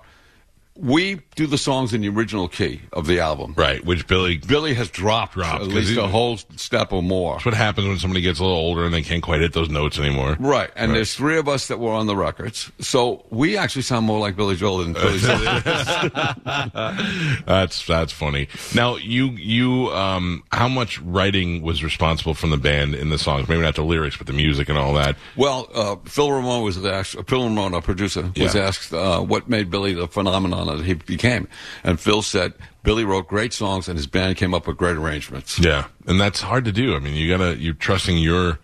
We 0.78 1.20
do 1.36 1.48
the 1.48 1.58
songs 1.58 1.94
in 1.94 2.02
the 2.02 2.10
original 2.10 2.48
key 2.48 2.82
of 2.94 3.06
the 3.06 3.20
album. 3.20 3.54
Right, 3.58 3.84
which 3.86 4.08
Billy 4.08 4.38
Billy 4.38 4.74
has 4.74 4.90
dropped, 4.90 5.34
Dropped, 5.34 5.64
at 5.64 5.68
least 5.68 5.92
he- 5.92 6.00
a 6.00 6.08
whole 6.08 6.38
step 6.38 6.94
or 6.94 7.04
more. 7.04 7.34
That's 7.34 7.46
what 7.46 7.54
happens 7.54 7.88
when 7.88 8.00
somebody 8.00 8.22
gets 8.22 8.40
a 8.40 8.44
little 8.44 8.58
older 8.58 8.86
and 8.86 8.94
they 8.94 9.02
can't 9.02 9.22
quite 9.22 9.42
hit 9.42 9.54
those 9.54 9.70
notes 9.70 10.00
anymore. 10.00 10.38
Right, 10.40 10.70
and 10.76 10.92
Right. 10.92 10.96
there's 10.98 11.14
three 11.14 11.38
of 11.38 11.48
us 11.50 11.68
that 11.68 11.80
were 11.80 11.92
on 11.92 12.08
the 12.08 12.16
records, 12.16 12.72
so 12.80 13.26
we 13.30 13.58
actually 13.58 13.82
sound 13.84 14.06
more 14.06 14.20
like 14.20 14.36
Billy 14.36 14.56
Joel 14.56 14.80
than 14.80 14.94
Billy 14.94 15.20
Joel. 15.20 15.38
That's 17.46 17.86
that's 17.86 18.14
funny. 18.14 18.48
Now 18.74 18.96
you 18.96 19.28
you 19.32 19.90
um 19.92 20.44
how 20.52 20.68
much 20.68 21.00
writing 21.02 21.62
was 21.62 21.84
responsible 21.84 22.34
from 22.34 22.50
the 22.50 22.58
band 22.58 22.96
in 22.96 23.10
the 23.10 23.18
songs? 23.18 23.48
Maybe 23.48 23.62
not 23.62 23.76
the 23.76 23.84
lyrics, 23.84 24.18
but 24.18 24.28
the 24.28 24.34
music 24.34 24.70
and 24.70 24.78
all 24.78 24.94
that. 24.94 25.16
well, 25.36 25.70
uh, 25.74 25.96
Phil 26.06 26.32
Ramone 26.32 26.64
was 26.64 26.84
asked. 26.86 27.16
Phil 27.28 27.44
Ramone, 27.44 27.74
our 27.74 27.82
producer, 27.82 28.32
was 28.38 28.56
Yeah. 28.56 28.62
asked 28.62 28.94
uh, 28.94 29.20
what 29.20 29.50
made 29.50 29.70
Billy 29.70 29.94
the 29.94 30.08
phenomenon 30.08 30.61
that 30.66 30.86
he 30.86 30.94
became, 30.94 31.48
and 31.84 32.00
Phil 32.00 32.22
said 32.22 32.54
Billy 32.84 33.04
wrote 33.04 33.28
great 33.28 33.54
songs, 33.54 33.88
and 33.88 33.98
his 33.98 34.08
band 34.08 34.38
came 34.38 34.54
up 34.54 34.68
with 34.68 34.78
great 34.78 34.98
arrangements. 34.98 35.60
Yeah, 35.60 35.88
and 36.08 36.20
that's 36.20 36.42
hard 36.42 36.66
to 36.66 36.72
do. 36.72 36.96
I 36.96 37.00
mean, 37.00 37.16
you 37.16 37.30
gotta 37.30 37.58
you're 37.58 37.74
trusting 37.74 38.18
your 38.18 38.60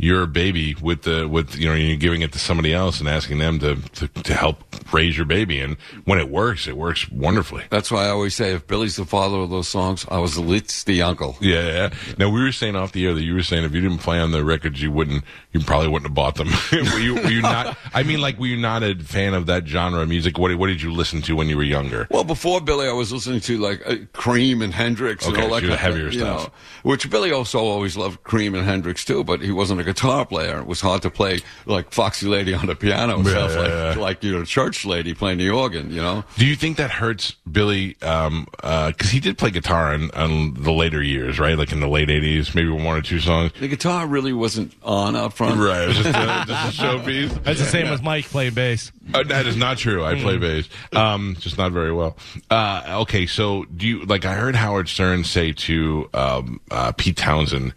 your 0.00 0.26
baby 0.26 0.74
with 0.80 1.02
the 1.02 1.28
with 1.28 1.56
you 1.56 1.68
know 1.68 1.74
you're 1.74 1.96
giving 1.96 2.22
it 2.22 2.32
to 2.32 2.38
somebody 2.38 2.72
else 2.72 3.00
and 3.00 3.08
asking 3.08 3.38
them 3.38 3.58
to, 3.58 3.76
to 3.92 4.08
to 4.08 4.34
help 4.34 4.64
raise 4.92 5.16
your 5.16 5.26
baby. 5.26 5.60
And 5.60 5.76
when 6.04 6.18
it 6.18 6.28
works, 6.28 6.66
it 6.66 6.76
works 6.76 7.10
wonderfully. 7.10 7.64
That's 7.70 7.90
why 7.90 8.06
I 8.06 8.08
always 8.08 8.34
say, 8.34 8.52
if 8.52 8.66
Billy's 8.66 8.96
the 8.96 9.04
father 9.04 9.36
of 9.38 9.50
those 9.50 9.68
songs, 9.68 10.06
I 10.10 10.18
was 10.18 10.38
at 10.38 10.44
least 10.44 10.86
the 10.86 11.02
uncle. 11.02 11.36
Yeah, 11.40 11.66
yeah. 11.66 11.90
Now 12.18 12.30
we 12.30 12.42
were 12.42 12.52
saying 12.52 12.76
off 12.76 12.92
the 12.92 13.06
air 13.06 13.14
that 13.14 13.22
you 13.22 13.34
were 13.34 13.42
saying 13.42 13.64
if 13.64 13.72
you 13.74 13.80
didn't 13.80 13.98
play 13.98 14.18
on 14.18 14.32
the 14.32 14.44
records, 14.44 14.82
you 14.82 14.90
wouldn't, 14.90 15.24
you 15.52 15.60
probably 15.60 15.88
wouldn't 15.88 16.08
have 16.08 16.14
bought 16.14 16.36
them. 16.36 16.48
were 16.72 16.98
you, 16.98 17.14
were 17.14 17.30
you 17.30 17.42
not? 17.42 17.76
I 17.92 18.02
mean, 18.02 18.20
like, 18.20 18.38
were 18.38 18.46
you 18.46 18.56
not 18.56 18.82
a 18.82 18.94
fan 18.96 19.34
of 19.34 19.46
that 19.46 19.66
genre 19.66 20.00
of 20.00 20.08
music? 20.08 20.38
What, 20.38 20.54
what 20.56 20.68
did 20.68 20.82
you 20.82 20.92
listen 20.92 21.22
to 21.22 21.36
when 21.36 21.48
you 21.48 21.56
were 21.56 21.62
younger? 21.62 22.06
Well, 22.10 22.24
before 22.24 22.60
Billy, 22.60 22.88
I 22.88 22.92
was 22.92 23.12
listening 23.12 23.40
to 23.40 23.58
like 23.58 23.82
uh, 23.86 23.96
Cream 24.12 24.62
and 24.62 24.72
Hendrix 24.72 25.26
Okay, 25.26 25.34
and 25.34 25.44
all 25.44 25.60
that 25.60 25.66
kind 25.66 25.74
heavier 25.74 26.06
of, 26.06 26.14
you 26.14 26.20
stuff. 26.20 26.44
know, 26.46 26.52
which 26.90 27.10
Billy 27.10 27.32
also 27.32 27.58
always 27.60 27.96
loved 27.96 28.22
Cream 28.22 28.54
and 28.54 28.64
Hendrix 28.64 29.04
too, 29.04 29.24
but 29.24 29.40
he 29.40 29.52
wasn't 29.52 29.80
a 29.80 29.84
guitar 29.92 30.24
player. 30.26 30.58
It 30.60 30.66
was 30.66 30.80
hard 30.80 31.02
to 31.02 31.10
play 31.10 31.40
like 31.66 31.92
Foxy 31.92 32.26
Lady 32.26 32.54
on 32.54 32.66
the 32.66 32.74
piano 32.76 33.16
and 33.16 33.24
Yeah, 33.26 33.32
stuff 33.32 33.50
yeah, 33.52 33.58
like 33.60 33.96
yeah. 33.96 34.02
like 34.02 34.24
you 34.24 34.32
know 34.38 34.44
church 34.44 34.84
lady 34.84 35.14
playing 35.14 35.38
the 35.38 35.50
organ. 35.50 35.90
You 35.90 36.02
know, 36.02 36.24
Do 36.36 36.46
you 36.46 36.56
think 36.56 36.76
that 36.76 36.90
hurts 36.90 37.32
Billy? 37.50 37.96
Um, 38.02 38.46
uh 38.62 38.92
'cause 38.96 39.10
he 39.10 39.20
did 39.20 39.38
play 39.38 39.50
guitar 39.50 39.92
in, 39.94 40.10
on 40.12 40.54
the 40.54 40.72
later 40.72 41.02
years, 41.02 41.38
right? 41.38 41.56
Like 41.58 41.72
in 41.72 41.80
the 41.80 41.88
late 41.88 42.08
'80s, 42.08 42.54
maybe 42.54 42.68
one 42.70 42.96
or 42.96 43.02
two 43.02 43.20
songs. 43.20 43.52
the 43.58 43.68
guitar 43.68 44.06
really 44.06 44.32
wasn't 44.32 44.72
on 44.82 45.16
up 45.16 45.32
front. 45.32 45.58
Right, 45.60 45.82
it 45.82 45.88
was 45.88 45.96
just 45.98 46.08
a, 46.08 46.44
just 46.46 46.78
a 46.78 46.82
showpiece. 46.82 47.42
That's 47.44 47.58
the 47.60 47.66
same 47.66 47.90
with 47.90 48.02
Mike 48.02 48.24
playing 48.26 48.54
bass. 48.54 48.92
Uh, 49.12 49.22
that 49.24 49.46
is 49.46 49.56
not 49.56 49.76
true. 49.78 50.04
I 50.04 50.14
play 50.20 50.36
bass, 50.38 50.68
um, 50.92 51.36
just 51.40 51.58
not 51.58 51.72
very 51.72 51.92
well. 51.92 52.16
Uh, 52.50 53.00
okay, 53.02 53.26
so 53.26 53.64
do 53.64 53.86
you 53.86 54.04
like? 54.04 54.24
I 54.24 54.34
heard 54.34 54.54
Howard 54.54 54.88
Stern 54.88 55.24
say 55.24 55.52
to 55.52 56.08
um, 56.14 56.60
uh, 56.70 56.92
Pete 56.92 57.16
Townshend, 57.16 57.74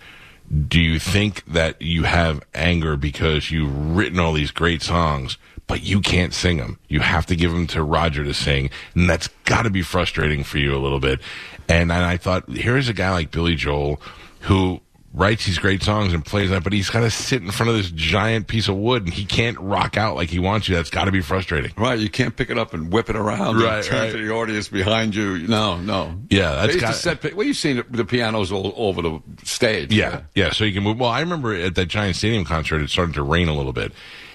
"Do 0.50 0.80
you 0.80 1.00
think 1.00 1.46
that 1.46 1.82
you 1.82 2.04
have 2.04 2.44
anger 2.54 2.96
because 2.96 3.52
you've 3.52 3.96
written 3.96 4.20
all 4.20 4.34
these 4.34 4.52
great 4.52 4.82
songs, 4.82 5.38
but 5.68 5.84
you 5.84 6.02
can't 6.02 6.34
sing 6.34 6.58
them? 6.58 6.80
You 6.88 7.00
have 7.00 7.26
to 7.28 7.36
give 7.36 7.52
them 7.52 7.68
to 7.68 7.84
Roger 7.84 8.24
to 8.24 8.34
sing, 8.34 8.70
and 8.96 9.10
that's 9.10 9.30
got 9.46 9.64
to 9.64 9.70
be 9.70 9.82
frustrating 9.82 10.44
for 10.44 10.58
you 10.58 10.76
a 10.76 10.80
little 10.80 11.00
bit." 11.00 11.20
And, 11.68 11.92
and 11.92 12.04
I 12.04 12.18
thought, 12.18 12.50
here's 12.50 12.90
a 12.90 12.94
guy 12.94 13.12
like 13.12 13.32
Billy 13.32 13.56
Joel 13.56 14.02
who 14.42 14.82
writes 15.14 15.46
these 15.46 15.60
great 15.60 15.84
songs 15.84 16.12
and 16.12 16.26
plays 16.26 16.50
that, 16.50 16.64
but 16.64 16.74
he's 16.74 16.90
got 16.90 17.02
to 17.02 17.12
sit 17.12 17.42
in 17.42 17.52
front 17.52 17.70
of 17.70 17.76
this 17.76 17.92
giant 17.92 18.48
piece 18.48 18.68
of 18.68 18.76
wood 18.76 19.04
and 19.04 19.14
he 19.14 19.26
can't 19.26 19.60
rock 19.60 19.96
out 19.96 20.16
like 20.16 20.30
he 20.30 20.40
wants 20.40 20.68
you. 20.68 20.76
That's 20.76 20.90
got 20.90 21.06
to 21.06 21.12
be 21.12 21.22
frustrating. 21.22 21.72
Right, 21.78 22.00
you 22.00 22.10
can't 22.10 22.36
pick 22.36 22.50
it 22.50 22.58
up 22.58 22.74
and 22.74 22.92
whip 22.92 23.10
it 23.12 23.16
around 23.16 23.58
Right, 23.58 23.76
and 23.78 23.86
turn 23.86 24.00
right. 24.02 24.12
to 24.12 24.18
the 24.18 24.34
audience 24.34 24.70
behind 24.70 25.14
you. 25.14 25.48
No, 25.48 25.78
no. 25.80 26.20
Yeah, 26.30 26.56
that's 26.56 26.78
got 26.78 26.94
to 26.94 27.00
set, 27.00 27.36
well, 27.36 27.46
you've 27.46 27.58
seen 27.58 27.78
the, 27.78 27.86
the 27.92 28.06
pianos 28.06 28.52
all 28.52 28.74
over 28.76 29.04
the 29.04 29.22
stage. 29.44 29.94
Yeah, 29.94 30.22
yeah. 30.34 30.52
So 30.52 30.64
you 30.64 30.74
can 30.74 30.84
move. 30.84 31.00
Well, 31.00 31.12
I 31.12 31.20
remember 31.20 31.54
at 31.54 31.76
that 31.76 31.86
Giant 31.86 32.16
Stadium 32.16 32.44
concert, 32.44 32.82
it 32.82 32.90
started 32.90 33.14
to 33.16 33.24
rain 33.24 33.50
a 33.50 33.56
little 33.56 33.74
bit, 33.74 33.92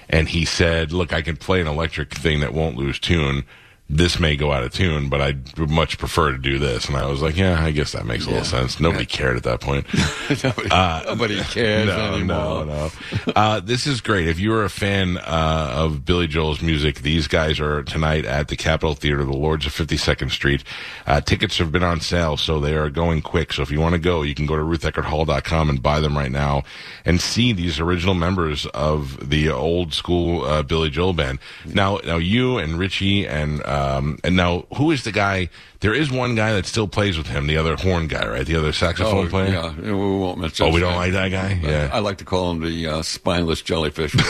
and 0.08 0.28
he 0.28 0.44
said, 0.44 0.92
"Look, 0.92 1.12
I 1.12 1.22
can 1.22 1.36
play 1.36 1.60
an 1.60 1.66
electric 1.66 2.14
thing 2.14 2.38
that 2.40 2.54
won't 2.54 2.76
lose 2.76 3.00
tune. 3.00 3.44
This 3.90 4.20
may 4.20 4.36
go 4.36 4.52
out 4.52 4.62
of 4.64 4.72
tune, 4.72 5.08
but 5.08 5.20
I'd 5.22 5.56
much 5.58 5.96
prefer 5.96 6.32
to 6.32 6.38
do 6.38 6.58
this." 6.58 6.86
And 6.88 6.96
I 6.96 7.06
was 7.06 7.22
like, 7.22 7.36
"Yeah, 7.36 7.62
I 7.64 7.70
guess 7.70 7.92
that 7.92 8.04
makes 8.04 8.26
a 8.26 8.30
little 8.30 8.44
sense." 8.44 8.78
Nobody 8.78 9.06
cared 9.06 9.36
at 9.38 9.44
that 9.44 9.60
point. 9.60 9.86
nobody, 10.44 10.68
nobody 10.68 11.40
cares 11.44 11.88
Uh, 11.88 11.96
no, 11.96 12.14
anymore. 12.14 12.64
no, 12.66 12.90
no. 13.26 13.32
Uh, 13.34 13.60
this 13.60 13.86
is 13.86 14.00
great. 14.02 14.28
If 14.28 14.38
you're 14.38 14.64
a 14.64 14.68
fan 14.70 15.16
uh, 15.16 15.72
of 15.74 16.04
Billy 16.04 16.26
Joel's 16.26 16.60
music, 16.60 16.96
these 17.00 17.26
guys 17.28 17.60
are 17.60 17.82
tonight 17.82 18.24
at 18.26 18.48
the 18.48 18.56
Capitol 18.56 18.94
Theater, 18.94 19.24
the 19.24 19.32
Lords 19.32 19.64
of 19.64 19.72
52nd 19.72 20.30
Street. 20.30 20.64
Uh, 21.06 21.20
tickets 21.22 21.56
have 21.58 21.72
been 21.72 21.82
on 21.82 22.00
sale, 22.02 22.36
so 22.36 22.60
they 22.60 22.74
are 22.74 22.90
going 22.90 23.22
quick. 23.22 23.52
So 23.54 23.62
if 23.62 23.70
you 23.70 23.80
want 23.80 23.94
to 23.94 23.98
go, 23.98 24.20
you 24.22 24.34
can 24.34 24.44
go 24.46 24.56
to 24.56 24.62
rutheckerdhall.com 24.62 25.70
and 25.70 25.82
buy 25.82 26.00
them 26.00 26.16
right 26.16 26.30
now 26.30 26.62
and 27.06 27.20
see 27.20 27.52
these 27.54 27.80
original 27.80 28.14
members 28.14 28.66
of 28.66 29.30
the 29.30 29.48
old 29.48 29.94
school 29.94 30.44
uh, 30.44 30.62
Billy 30.62 30.90
Joel 30.90 31.14
band. 31.14 31.38
Now, 31.64 32.00
now 32.04 32.16
you 32.18 32.58
and 32.58 32.78
Richie 32.78 33.26
and 33.26 33.62
um, 33.78 34.18
and 34.24 34.34
now 34.36 34.66
who 34.76 34.90
is 34.90 35.04
the 35.04 35.12
guy? 35.12 35.48
There 35.80 35.94
is 35.94 36.10
one 36.10 36.34
guy 36.34 36.52
that 36.52 36.66
still 36.66 36.88
plays 36.88 37.16
with 37.16 37.28
him, 37.28 37.46
the 37.46 37.56
other 37.56 37.76
horn 37.76 38.08
guy, 38.08 38.26
right? 38.26 38.44
The 38.46 38.56
other 38.56 38.72
saxophone 38.72 39.26
Oh, 39.26 39.28
player. 39.30 39.52
yeah, 39.52 39.74
we 39.80 39.92
won't 39.92 40.38
mention. 40.40 40.66
Oh, 40.66 40.70
we 40.72 40.80
don't 40.80 40.96
like 40.96 41.12
that 41.12 41.28
guy. 41.28 41.60
Yeah. 41.62 41.90
I 41.92 42.00
like 42.00 42.18
to 42.18 42.24
call 42.24 42.50
him 42.50 42.60
the 42.60 42.86
uh, 42.86 43.02
spineless 43.02 43.62
jellyfish. 43.62 44.14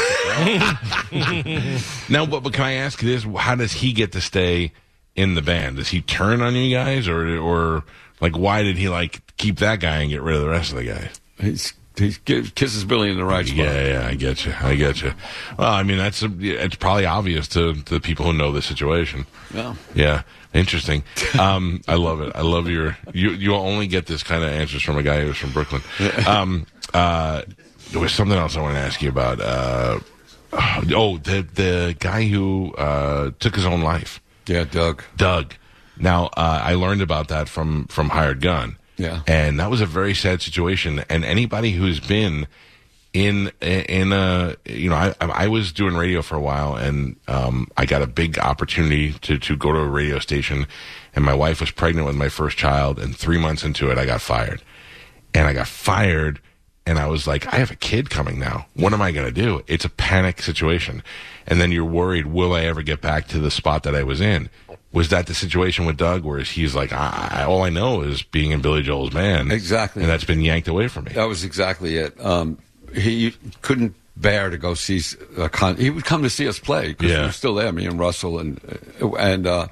Now, 2.08 2.26
but, 2.26 2.40
but 2.40 2.52
can 2.52 2.64
I 2.64 2.72
ask 2.74 3.02
you 3.02 3.08
this? 3.08 3.24
How 3.42 3.54
does 3.54 3.72
he 3.72 3.92
get 3.92 4.12
to 4.12 4.20
stay 4.20 4.72
in 5.16 5.34
the 5.34 5.42
band? 5.42 5.76
Does 5.76 5.88
he 5.88 6.00
turn 6.00 6.40
on 6.42 6.54
you 6.54 6.74
guys, 6.74 7.08
or 7.08 7.38
or 7.38 7.84
Like, 8.20 8.36
why 8.36 8.62
did 8.62 8.76
he 8.76 8.88
like 8.88 9.20
keep 9.36 9.58
that 9.58 9.80
guy 9.80 9.98
and 10.00 10.10
get 10.10 10.22
rid 10.22 10.36
of 10.36 10.42
the 10.42 10.48
rest 10.48 10.70
of 10.70 10.76
the 10.78 10.84
guys? 10.84 11.20
He's, 11.40 11.72
he 11.98 12.12
kisses 12.12 12.84
Billy 12.84 13.10
in 13.10 13.16
the 13.16 13.24
right 13.24 13.46
spot. 13.46 13.58
Yeah, 13.58 13.86
yeah, 14.02 14.06
I 14.06 14.14
get 14.14 14.44
you. 14.46 14.54
I 14.60 14.74
get 14.76 15.02
you. 15.02 15.12
Well, 15.58 15.72
I 15.72 15.82
mean, 15.82 15.98
that's 15.98 16.22
a, 16.22 16.30
it's 16.40 16.76
probably 16.76 17.06
obvious 17.06 17.48
to, 17.48 17.74
to 17.74 17.94
the 17.94 18.00
people 18.00 18.24
who 18.26 18.32
know 18.32 18.52
the 18.52 18.62
situation. 18.62 19.26
Yeah. 19.52 19.74
Yeah, 19.94 20.22
interesting. 20.54 21.02
Um, 21.38 21.82
I 21.86 21.94
love 21.94 22.20
it. 22.20 22.32
I 22.34 22.42
love 22.42 22.68
your 22.68 22.96
you. 23.12 23.30
You 23.30 23.54
only 23.54 23.86
get 23.86 24.06
this 24.06 24.22
kind 24.22 24.42
of 24.42 24.50
answers 24.50 24.82
from 24.82 24.96
a 24.96 25.02
guy 25.02 25.20
who's 25.22 25.36
from 25.36 25.52
Brooklyn. 25.52 25.82
Um, 26.26 26.66
uh, 26.94 27.42
there 27.92 28.00
was 28.00 28.12
something 28.12 28.36
else 28.36 28.56
I 28.56 28.62
want 28.62 28.74
to 28.74 28.80
ask 28.80 29.02
you 29.02 29.08
about. 29.10 29.40
Uh, 29.40 30.00
oh, 30.52 31.18
the 31.18 31.42
the 31.54 31.96
guy 31.98 32.26
who 32.26 32.74
uh, 32.76 33.30
took 33.38 33.54
his 33.54 33.66
own 33.66 33.82
life, 33.82 34.20
Yeah, 34.46 34.64
Doug. 34.64 35.02
Doug. 35.16 35.54
Now 35.98 36.26
uh, 36.36 36.60
I 36.64 36.74
learned 36.74 37.02
about 37.02 37.28
that 37.28 37.48
from 37.48 37.86
from 37.88 38.08
Hired 38.10 38.40
Gun. 38.40 38.77
Yeah. 38.98 39.22
and 39.26 39.58
that 39.60 39.70
was 39.70 39.80
a 39.80 39.86
very 39.86 40.14
sad 40.14 40.42
situation. 40.42 41.04
And 41.08 41.24
anybody 41.24 41.70
who's 41.72 42.00
been 42.00 42.46
in 43.14 43.50
in 43.62 44.12
a 44.12 44.54
you 44.66 44.90
know 44.90 44.96
I 44.96 45.14
I 45.20 45.48
was 45.48 45.72
doing 45.72 45.96
radio 45.96 46.20
for 46.20 46.36
a 46.36 46.40
while 46.40 46.76
and 46.76 47.16
um, 47.26 47.66
I 47.76 47.86
got 47.86 48.02
a 48.02 48.06
big 48.06 48.38
opportunity 48.38 49.12
to 49.12 49.38
to 49.38 49.56
go 49.56 49.72
to 49.72 49.78
a 49.78 49.86
radio 49.86 50.18
station 50.18 50.66
and 51.14 51.24
my 51.24 51.32
wife 51.32 51.60
was 51.60 51.70
pregnant 51.70 52.06
with 52.06 52.16
my 52.16 52.28
first 52.28 52.58
child 52.58 52.98
and 52.98 53.16
three 53.16 53.38
months 53.38 53.64
into 53.64 53.90
it 53.90 53.96
I 53.96 54.04
got 54.04 54.20
fired 54.20 54.62
and 55.32 55.48
I 55.48 55.54
got 55.54 55.68
fired 55.68 56.38
and 56.88 56.98
I 56.98 57.06
was 57.06 57.26
like 57.26 57.46
I 57.52 57.56
have 57.56 57.70
a 57.70 57.76
kid 57.76 58.10
coming 58.10 58.38
now 58.38 58.66
what 58.74 58.92
am 58.92 59.02
I 59.02 59.10
going 59.12 59.26
to 59.32 59.40
do 59.46 59.62
it's 59.66 59.84
a 59.84 59.88
panic 59.90 60.42
situation 60.42 61.02
and 61.46 61.60
then 61.60 61.70
you're 61.72 61.84
worried 62.00 62.26
will 62.26 62.52
I 62.54 62.62
ever 62.64 62.82
get 62.82 63.00
back 63.00 63.28
to 63.28 63.38
the 63.38 63.50
spot 63.50 63.82
that 63.84 63.94
I 63.94 64.02
was 64.02 64.20
in 64.20 64.48
was 64.92 65.08
that 65.10 65.26
the 65.26 65.34
situation 65.34 65.86
with 65.86 65.96
Doug 65.96 66.24
where 66.24 66.40
he's 66.40 66.74
like 66.74 66.92
I, 66.92 67.44
all 67.46 67.62
I 67.62 67.70
know 67.70 68.00
is 68.02 68.22
being 68.22 68.50
in 68.52 68.60
Billy 68.62 68.82
Joel's 68.82 69.10
band 69.10 69.52
Exactly. 69.52 70.02
and 70.02 70.10
that's 70.10 70.24
been 70.24 70.40
yanked 70.40 70.68
away 70.68 70.88
from 70.88 71.04
me 71.04 71.12
That 71.12 71.28
was 71.28 71.44
exactly 71.44 71.96
it. 71.96 72.18
Um, 72.24 72.58
he 72.94 73.32
couldn't 73.62 73.94
bear 74.16 74.50
to 74.50 74.58
go 74.58 74.74
see 74.74 75.00
a 75.36 75.48
con. 75.48 75.76
He 75.76 75.90
would 75.90 76.04
come 76.06 76.22
to 76.22 76.30
see 76.30 76.48
us 76.48 76.58
play 76.58 76.88
because 76.88 77.10
Yeah. 77.12 77.20
we 77.20 77.26
were 77.26 77.32
still 77.32 77.54
there, 77.54 77.70
me 77.70 77.86
and 77.86 77.98
Russell, 78.00 78.38
and 78.40 78.58
uh, 79.00 79.12
and 79.14 79.46
uh, 79.46 79.68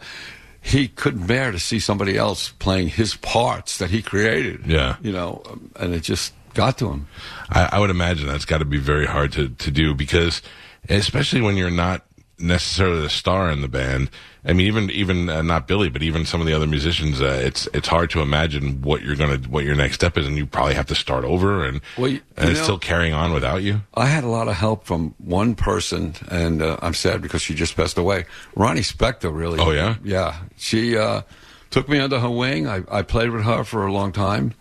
he 0.61 0.87
couldn't 0.89 1.27
bear 1.27 1.51
to 1.51 1.59
see 1.59 1.81
somebody 1.81 2.17
else 2.17 2.51
playing 2.59 2.89
his 2.89 3.17
parts 3.17 3.79
that 3.79 3.91
he 3.91 4.03
created. 4.03 4.67
Yeah. 4.67 4.97
you 5.03 5.13
know, 5.13 5.43
um, 5.51 5.71
and 5.77 5.95
it 5.95 6.03
just 6.03 6.33
got 6.57 6.79
to 6.79 6.91
him. 6.91 7.07
I, 7.51 7.69
I 7.73 7.79
would 7.79 7.91
imagine 7.91 8.27
that's 8.27 8.45
got 8.45 8.59
to 8.59 8.65
be 8.65 8.79
very 8.79 9.07
hard 9.07 9.33
to, 9.33 9.49
to 9.51 9.71
do 9.71 9.95
because, 9.95 10.43
especially 10.89 11.41
when 11.43 11.57
you're 11.57 11.71
not 11.71 12.03
necessarily 12.39 13.01
the 13.01 13.09
star 13.09 13.51
in 13.51 13.61
the 13.63 13.69
band. 13.69 14.11
I 14.45 14.53
mean, 14.53 14.67
even 14.69 14.91
even 14.93 15.29
uh, 15.29 15.43
not 15.43 15.67
Billy, 15.67 15.89
but 15.89 16.03
even 16.05 16.25
some 16.25 16.41
of 16.41 16.47
the 16.47 16.53
other 16.53 16.69
musicians, 16.69 17.21
uh, 17.21 17.41
it's 17.45 17.67
it's 17.75 17.89
hard 17.89 18.11
to 18.11 18.21
imagine 18.21 18.81
what 18.83 19.03
you're 19.03 19.17
gonna 19.17 19.39
what 19.39 19.65
your 19.65 19.75
next 19.75 19.95
step 19.97 20.17
is, 20.17 20.25
and 20.27 20.37
you 20.37 20.47
probably 20.47 20.75
have 20.75 20.87
to 20.87 20.95
start 20.95 21.25
over, 21.25 21.65
and 21.65 21.81
Well, 21.99 22.09
you- 22.11 22.21
and 22.37 22.45
you 22.47 22.51
it's 22.53 22.61
know- 22.61 22.65
still 22.65 22.79
carrying 22.79 23.13
on 23.13 23.33
without 23.33 23.63
you. 23.65 23.81
I 23.95 24.07
had 24.07 24.23
a 24.23 24.29
lot 24.29 24.47
of 24.47 24.55
help 24.55 24.85
from 24.87 25.15
one 25.19 25.57
person, 25.57 26.15
and 26.29 26.63
uh, 26.63 26.77
I'm 26.81 26.95
sad 26.95 27.23
because 27.23 27.43
she 27.43 27.55
just 27.55 27.75
passed 27.77 27.99
away. 27.99 28.25
Ronnie 28.55 28.83
Spector, 28.83 29.35
really. 29.37 29.59
Oh, 29.59 29.73
yeah? 29.73 29.97
yeah. 30.05 30.37
She 30.57 30.97
uh, 30.97 31.23
took 31.71 31.89
me 31.89 31.99
under 31.99 32.21
her 32.21 32.31
wing. 32.31 32.69
I, 32.69 32.83
I 32.89 33.03
played 33.03 33.31
with 33.31 33.43
her 33.45 33.65
for 33.65 33.85
a 33.85 33.93
long 33.93 34.13
time, 34.13 34.55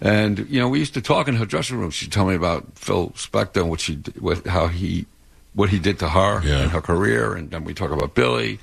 and 0.00 0.46
you 0.50 0.60
know 0.60 0.68
we 0.68 0.78
used 0.78 0.94
to 0.94 1.00
talk 1.02 1.28
in 1.28 1.36
her 1.36 1.46
dressing 1.46 1.78
room. 1.78 1.90
She'd 1.90 2.12
tell 2.12 2.26
me 2.26 2.34
about 2.34 2.66
Phil 2.78 3.10
Spector 3.10 3.60
and 3.62 3.70
what 3.70 3.80
she, 3.80 3.94
what 4.18 4.46
how 4.46 4.66
he, 4.68 5.06
what 5.54 5.70
he 5.70 5.78
did 5.78 5.98
to 6.00 6.08
her 6.08 6.40
Yeah. 6.44 6.62
and 6.62 6.70
her 6.72 6.80
career, 6.80 7.34
and 7.34 7.50
then 7.50 7.64
we 7.64 7.74
talk 7.74 7.90
about 7.90 8.14
Billy. 8.14 8.58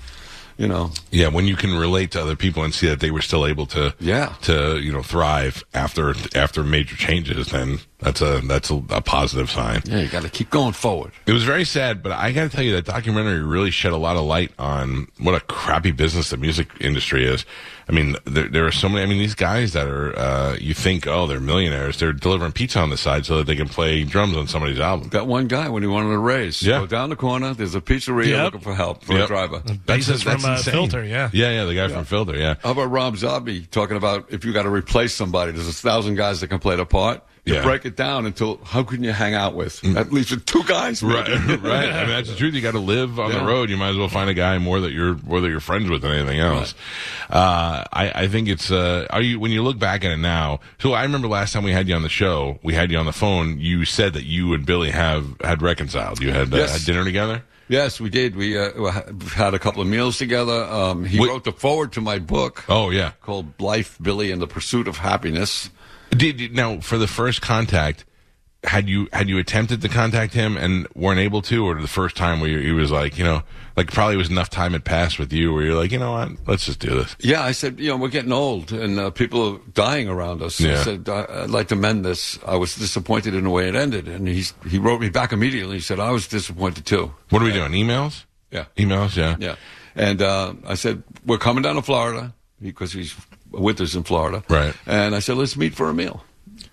You 0.57 0.67
know, 0.67 0.91
Yeah, 1.09 1.29
when 1.29 1.45
you 1.47 1.55
can 1.55 1.73
relate 1.75 2.11
to 2.11 2.21
other 2.21 2.35
people 2.35 2.63
and 2.63 2.71
see 2.71 2.87
that 2.87 2.99
they 2.99 3.09
were 3.09 3.21
still 3.23 3.47
able 3.47 3.65
to 3.67 3.95
Yeah. 3.99 4.33
to 4.43 4.77
you 4.79 4.91
know 4.91 5.01
thrive 5.01 5.63
after 5.73 6.13
after 6.35 6.63
major 6.63 6.95
changes, 6.95 7.47
then 7.47 7.79
that's 8.01 8.21
a 8.21 8.41
that's 8.41 8.69
a, 8.71 8.81
a 8.89 9.01
positive 9.01 9.49
sign. 9.49 9.81
yeah, 9.85 9.99
you 10.01 10.07
got 10.09 10.23
to 10.23 10.29
keep 10.29 10.49
going 10.49 10.73
forward. 10.73 11.11
It 11.25 11.33
was 11.33 11.43
very 11.43 11.65
sad, 11.65 12.01
but 12.03 12.11
I 12.11 12.31
got 12.31 12.43
to 12.43 12.49
tell 12.49 12.63
you 12.63 12.73
that 12.73 12.85
documentary 12.85 13.41
really 13.41 13.71
shed 13.71 13.91
a 13.93 13.97
lot 13.97 14.15
of 14.17 14.23
light 14.23 14.51
on 14.59 15.07
what 15.19 15.35
a 15.35 15.39
crappy 15.39 15.91
business 15.91 16.29
the 16.31 16.37
music 16.37 16.69
industry 16.79 17.25
is. 17.25 17.45
I 17.89 17.93
mean, 17.93 18.15
there, 18.25 18.47
there 18.47 18.65
are 18.65 18.71
so 18.71 18.87
many. 18.87 19.01
I 19.01 19.05
mean, 19.05 19.17
these 19.19 19.35
guys 19.35 19.73
that 19.73 19.87
are 19.87 20.17
uh, 20.17 20.55
you 20.59 20.73
think, 20.73 21.07
oh, 21.07 21.27
they're 21.27 21.41
millionaires. 21.41 21.99
They're 21.99 22.13
delivering 22.13 22.53
pizza 22.53 22.79
on 22.79 22.89
the 22.89 22.95
side 22.97 23.25
so 23.25 23.37
that 23.37 23.47
they 23.47 23.55
can 23.55 23.67
play 23.67 24.03
drums 24.03 24.37
on 24.37 24.47
somebody's 24.47 24.79
album. 24.79 25.09
Got 25.09 25.27
one 25.27 25.47
guy 25.47 25.67
when 25.67 25.83
he 25.83 25.87
wanted 25.89 26.13
a 26.13 26.17
raise. 26.17 26.61
Yeah. 26.61 26.79
Go 26.79 26.85
down 26.87 27.09
the 27.09 27.15
corner. 27.17 27.53
There's 27.53 27.75
a 27.75 27.81
pizzeria 27.81 28.27
Yep. 28.29 28.43
looking 28.45 28.59
for 28.61 28.75
help 28.75 29.03
for 29.03 29.13
Yep. 29.13 29.23
a 29.25 29.27
driver. 29.27 29.59
That's, 29.65 29.77
Basis 29.79 30.23
that's 30.23 30.41
from, 30.41 30.53
uh. 30.53 30.57
Filter, 30.59 31.03
yeah. 31.03 31.29
yeah, 31.33 31.51
yeah. 31.51 31.65
The 31.65 31.75
guy 31.75 31.87
from 31.89 32.05
Filter, 32.05 32.37
yeah. 32.37 32.55
How 32.63 32.71
about 32.71 32.91
Rob 32.91 33.17
Zombie 33.17 33.65
talking 33.65 33.97
about 33.97 34.31
if 34.31 34.45
you 34.45 34.53
got 34.53 34.63
to 34.63 34.69
replace 34.69 35.13
somebody, 35.13 35.51
there's 35.51 35.67
a 35.67 35.73
thousand 35.73 36.15
guys 36.15 36.39
that 36.41 36.47
can 36.47 36.59
play 36.59 36.77
the 36.77 36.85
part. 36.85 37.21
You 37.43 37.55
Yeah. 37.55 37.63
break 37.63 37.85
it 37.85 37.95
down 37.95 38.27
until 38.27 38.59
how 38.63 38.83
can 38.83 39.03
you 39.03 39.11
hang 39.13 39.33
out 39.33 39.55
with 39.55 39.83
at 39.97 40.13
least 40.13 40.29
with 40.29 40.45
two 40.45 40.63
guys? 40.63 41.01
Right, 41.01 41.27
right. 41.27 41.89
I 41.89 42.01
mean, 42.01 42.09
that's 42.09 42.29
the 42.29 42.35
truth. 42.35 42.53
You 42.53 42.61
got 42.61 42.73
to 42.73 42.79
live 42.79 43.19
on 43.19 43.31
the 43.31 43.43
road. 43.43 43.71
You 43.71 43.77
might 43.77 43.89
as 43.89 43.97
well 43.97 44.09
find 44.09 44.29
a 44.29 44.35
guy 44.35 44.59
more 44.59 44.79
that 44.81 44.91
you're 44.91 45.15
more 45.23 45.41
that 45.41 45.49
you're 45.49 45.59
friends 45.59 45.89
with 45.89 46.03
than 46.03 46.11
anything 46.11 46.39
else. 46.39 46.75
Uh, 47.29 47.83
I, 47.91 48.11
I 48.23 48.27
think 48.27 48.47
it's. 48.47 48.69
Uh, 48.69 49.07
are 49.09 49.21
you 49.23 49.39
when 49.39 49.51
you 49.51 49.63
look 49.63 49.79
back 49.79 50.05
at 50.05 50.11
it 50.11 50.17
now? 50.17 50.59
So 50.79 50.93
I 50.93 51.01
remember 51.01 51.27
last 51.27 51.53
time 51.53 51.63
we 51.63 51.71
had 51.71 51.87
you 51.87 51.95
on 51.95 52.03
the 52.03 52.09
show, 52.09 52.59
we 52.61 52.73
had 52.75 52.91
you 52.91 52.97
on 52.99 53.05
the 53.07 53.11
phone. 53.13 53.59
You 53.59 53.85
said 53.85 54.13
that 54.13 54.23
you 54.25 54.53
and 54.53 54.63
Billy 54.65 54.91
have 54.91 55.25
had 55.43 55.61
reconciled. 55.63 56.21
You 56.21 56.31
had, 56.31 56.53
uh, 56.53 56.67
had 56.67 56.85
dinner 56.85 57.03
together. 57.03 57.43
Yes, 57.69 57.99
we 58.01 58.09
did. 58.09 58.35
We 58.35 58.57
uh, 58.57 58.91
had 59.33 59.53
a 59.53 59.59
couple 59.59 59.81
of 59.81 59.87
meals 59.87 60.17
together. 60.17 60.63
Um, 60.65 61.05
he 61.05 61.19
Wait- 61.19 61.29
wrote 61.29 61.45
the 61.45 61.53
foreword 61.53 61.93
to 61.93 62.01
my 62.01 62.19
book 62.19 62.65
Oh 62.67 62.89
yeah. 62.89 63.11
called 63.21 63.59
Life, 63.61 63.97
Billy, 64.01 64.29
and 64.31 64.41
the 64.41 64.47
Pursuit 64.47 64.87
of 64.89 64.97
Happiness. 64.97 65.69
Did, 66.11 66.37
did- 66.37 66.55
now 66.55 66.79
for 66.79 66.97
the 66.97 67.07
first 67.07 67.41
contact? 67.41 68.05
Had 68.63 68.87
you 68.87 69.07
had 69.11 69.27
you 69.27 69.39
attempted 69.39 69.81
to 69.81 69.89
contact 69.89 70.35
him 70.35 70.55
and 70.55 70.87
weren't 70.93 71.19
able 71.19 71.41
to, 71.41 71.65
or 71.65 71.81
the 71.81 71.87
first 71.87 72.15
time 72.15 72.39
where 72.39 72.49
you, 72.51 72.59
he 72.59 72.71
was 72.71 72.91
like, 72.91 73.17
you 73.17 73.23
know, 73.23 73.41
like 73.75 73.91
probably 73.91 74.17
was 74.17 74.29
enough 74.29 74.51
time 74.51 74.73
had 74.73 74.85
passed 74.85 75.17
with 75.17 75.33
you 75.33 75.51
where 75.51 75.63
you're 75.63 75.73
like, 75.73 75.91
you 75.91 75.97
know 75.97 76.11
what, 76.11 76.29
let's 76.45 76.67
just 76.67 76.79
do 76.79 76.89
this. 76.91 77.15
Yeah, 77.19 77.41
I 77.41 77.53
said, 77.53 77.79
you 77.79 77.89
know, 77.89 77.97
we're 77.97 78.09
getting 78.09 78.31
old 78.31 78.71
and 78.71 78.99
uh, 78.99 79.09
people 79.09 79.55
are 79.55 79.59
dying 79.73 80.07
around 80.07 80.43
us. 80.43 80.59
Yeah. 80.59 80.73
I 80.79 80.83
said, 80.83 81.09
I'd 81.09 81.49
like 81.49 81.69
to 81.69 81.75
mend 81.75 82.05
this. 82.05 82.37
I 82.45 82.55
was 82.55 82.75
disappointed 82.75 83.33
in 83.33 83.45
the 83.45 83.49
way 83.49 83.67
it 83.67 83.73
ended. 83.75 84.07
And 84.07 84.27
he's, 84.27 84.53
he 84.69 84.77
wrote 84.77 85.01
me 85.01 85.09
back 85.09 85.31
immediately. 85.31 85.77
He 85.77 85.81
said, 85.81 85.99
I 85.99 86.11
was 86.11 86.27
disappointed 86.27 86.85
too. 86.85 87.11
What 87.29 87.41
are 87.41 87.45
we 87.45 87.53
doing? 87.53 87.71
Emails? 87.71 88.25
Yeah. 88.51 88.65
Emails, 88.77 89.15
yeah. 89.15 89.37
Yeah. 89.39 89.55
And 89.95 90.21
uh, 90.21 90.53
I 90.67 90.75
said, 90.75 91.01
we're 91.25 91.39
coming 91.39 91.63
down 91.63 91.77
to 91.77 91.81
Florida 91.81 92.35
because 92.61 92.93
he's 92.93 93.15
winter's 93.51 93.95
in 93.95 94.03
Florida. 94.03 94.43
Right. 94.49 94.73
And 94.85 95.15
I 95.15 95.19
said, 95.19 95.37
let's 95.37 95.55
meet 95.57 95.75
for 95.75 95.89
a 95.89 95.93
meal. 95.93 96.23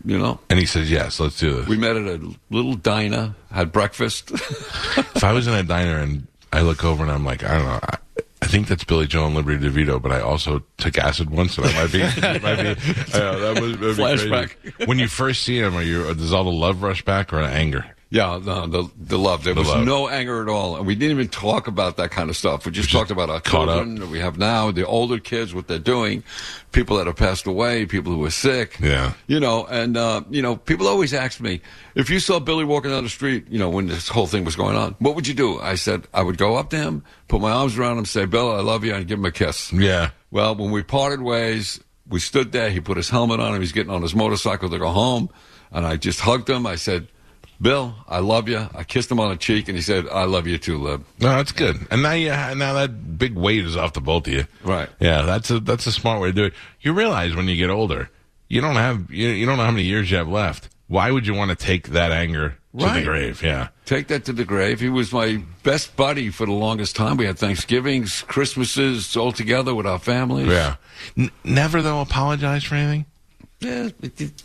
You 0.04 0.18
know, 0.18 0.38
And 0.48 0.58
he 0.58 0.66
says, 0.66 0.90
yes, 0.90 1.18
let's 1.18 1.38
do 1.38 1.54
this. 1.56 1.66
we 1.68 1.76
met 1.76 1.96
at 1.96 2.06
a 2.06 2.34
little 2.50 2.74
diner, 2.74 3.34
had 3.50 3.72
breakfast. 3.72 4.30
if 4.30 5.24
I 5.24 5.32
was 5.32 5.46
in 5.46 5.54
a 5.54 5.62
diner 5.62 5.98
and 5.98 6.26
I 6.52 6.60
look 6.60 6.84
over 6.84 7.02
and 7.02 7.10
I'm 7.10 7.24
like, 7.24 7.42
I 7.42 7.54
don't 7.56 7.64
know, 7.64 7.80
I, 7.82 7.96
I 8.40 8.46
think 8.46 8.68
that's 8.68 8.84
Billy 8.84 9.06
Joel 9.06 9.26
and 9.26 9.34
Liberty 9.36 9.68
DeVitto, 9.68 10.00
but 10.00 10.12
I 10.12 10.20
also 10.20 10.62
took 10.76 10.96
acid 10.98 11.30
once, 11.30 11.58
and 11.58 11.66
I 11.66 11.72
might 11.82 11.92
be, 11.92 12.00
it 12.02 12.42
might 12.42 12.56
be, 12.56 12.68
I 13.14 13.18
know, 13.18 13.54
that 13.54 13.62
was 13.62 13.98
Flashback. 13.98 14.54
crazy. 14.62 14.86
When 14.86 14.98
you 14.98 15.08
first 15.08 15.42
see 15.42 15.58
him, 15.58 15.74
are 15.76 15.82
you 15.82 16.14
does 16.14 16.32
all 16.32 16.44
the 16.44 16.50
love 16.50 16.82
rush 16.82 17.04
back 17.04 17.32
or 17.32 17.40
anger? 17.40 17.84
Yeah, 18.10 18.40
no, 18.42 18.66
the, 18.66 18.90
the 18.96 19.18
love. 19.18 19.44
There 19.44 19.52
The 19.54 19.60
was 19.60 19.68
love. 19.68 19.84
no 19.84 20.08
anger 20.08 20.40
at 20.42 20.48
all. 20.48 20.76
And 20.76 20.86
we 20.86 20.94
didn't 20.94 21.12
even 21.12 21.28
talk 21.28 21.66
about 21.66 21.96
that 21.98 22.10
kind 22.10 22.30
of 22.30 22.36
stuff. 22.36 22.64
We 22.64 22.72
just, 22.72 22.90
talked 22.90 23.10
about 23.10 23.28
our 23.28 23.40
children 23.40 23.96
that 23.96 24.08
we 24.08 24.18
have 24.20 24.38
now, 24.38 24.70
the 24.70 24.86
older 24.86 25.18
kids, 25.18 25.54
what 25.54 25.68
they're 25.68 25.78
doing, 25.78 26.22
people 26.72 26.96
that 26.96 27.06
have 27.06 27.16
passed 27.16 27.46
away, 27.46 27.84
people 27.86 28.12
who 28.12 28.24
are 28.24 28.30
sick. 28.30 28.78
Yeah. 28.80 29.12
You 29.26 29.40
know, 29.40 29.66
and, 29.66 29.96
uh, 29.96 30.22
you 30.30 30.40
know, 30.40 30.56
people 30.56 30.88
always 30.88 31.12
ask 31.12 31.40
me, 31.40 31.60
if 31.94 32.08
you 32.08 32.18
saw 32.20 32.40
Billy 32.40 32.64
walking 32.64 32.90
down 32.90 33.04
the 33.04 33.10
street, 33.10 33.46
you 33.50 33.58
know, 33.58 33.68
when 33.68 33.88
this 33.88 34.08
whole 34.08 34.26
thing 34.26 34.44
was 34.44 34.56
going 34.56 34.76
on, 34.76 34.96
what 35.00 35.14
would 35.14 35.26
you 35.26 35.34
do? 35.34 35.60
I 35.60 35.74
said, 35.74 36.06
I 36.14 36.22
would 36.22 36.38
go 36.38 36.56
up 36.56 36.70
to 36.70 36.76
him, 36.78 37.04
put 37.28 37.40
my 37.42 37.50
arms 37.50 37.76
around 37.78 37.98
him, 37.98 38.04
say, 38.06 38.24
Bill, 38.24 38.50
I 38.54 38.60
love 38.60 38.84
you, 38.84 38.94
and 38.94 39.06
give 39.06 39.18
him 39.18 39.24
a 39.26 39.32
kiss. 39.32 39.70
Yeah, 39.72 40.10
Well, 40.30 40.54
when 40.54 40.70
we 40.70 40.82
parted 40.82 41.20
ways, 41.22 41.80
we 42.08 42.20
stood 42.20 42.52
there. 42.52 42.70
He 42.70 42.80
put 42.80 42.96
his 42.96 43.10
helmet 43.10 43.38
on. 43.38 43.52
He 43.52 43.58
was 43.58 43.72
getting 43.72 43.92
on 43.92 44.00
his 44.00 44.14
motorcycle 44.14 44.70
to 44.70 44.78
go 44.78 44.88
home. 44.88 45.28
And 45.70 45.84
I 45.86 45.96
just 45.96 46.20
hugged 46.20 46.48
him. 46.48 46.66
I 46.66 46.76
said, 46.76 47.08
Bill, 47.60 47.94
I 48.08 48.20
love 48.20 48.48
you. 48.48 48.68
I 48.74 48.84
kissed 48.84 49.10
him 49.10 49.18
on 49.18 49.30
the 49.30 49.36
cheek, 49.36 49.68
and 49.68 49.76
he 49.76 49.82
said, 49.82 50.06
I 50.08 50.24
love 50.24 50.46
you 50.46 50.58
too, 50.58 50.78
Lib. 50.78 51.04
no, 51.20 51.28
that's 51.30 51.50
good. 51.52 51.76
And 51.90 52.02
now 52.02 52.12
you 52.12 52.28
now 52.30 52.74
that 52.74 53.18
big 53.18 53.34
weight 53.34 53.64
is 53.64 53.76
off 53.76 53.94
the 53.94 54.00
both 54.00 54.26
of 54.28 54.32
you. 54.32 54.44
Right. 54.62 54.88
Yeah, 55.00 55.22
that's 55.22 55.50
a 55.50 55.58
that's 55.60 55.86
a 55.86 55.92
smart 55.92 56.20
way 56.20 56.28
to 56.28 56.32
do 56.32 56.44
it. 56.44 56.54
You 56.80 56.92
realize 56.92 57.34
when 57.34 57.48
you 57.48 57.56
get 57.56 57.70
older, 57.70 58.10
you 58.48 58.60
don't 58.60 58.76
have 58.76 59.10
you, 59.10 59.28
you 59.28 59.44
don't 59.44 59.56
know 59.56 59.64
how 59.64 59.72
many 59.72 59.84
years 59.84 60.10
you 60.10 60.18
have 60.18 60.28
left. 60.28 60.68
Why 60.86 61.10
would 61.10 61.26
you 61.26 61.34
want 61.34 61.50
to 61.50 61.56
take 61.56 61.88
that 61.88 62.12
anger 62.12 62.56
to 62.78 62.86
the 62.86 63.02
grave? 63.02 63.42
Yeah. 63.42 63.68
Take 63.84 64.06
that 64.08 64.24
to 64.26 64.32
the 64.32 64.44
grave. 64.44 64.80
He 64.80 64.88
was 64.88 65.12
my 65.12 65.42
best 65.62 65.96
buddy 65.96 66.30
for 66.30 66.46
the 66.46 66.52
longest 66.52 66.96
time. 66.96 67.16
We 67.18 67.26
had 67.26 67.38
Thanksgivings, 67.38 68.22
Christmases 68.22 69.14
all 69.16 69.32
together 69.32 69.74
with 69.74 69.86
our 69.86 69.98
families. 69.98 70.46
Yeah. 70.46 70.76
N- 71.16 71.30
never 71.44 71.82
though 71.82 72.00
apologize 72.00 72.64
for 72.64 72.76
anything. 72.76 73.04
Yeah, 73.60 73.88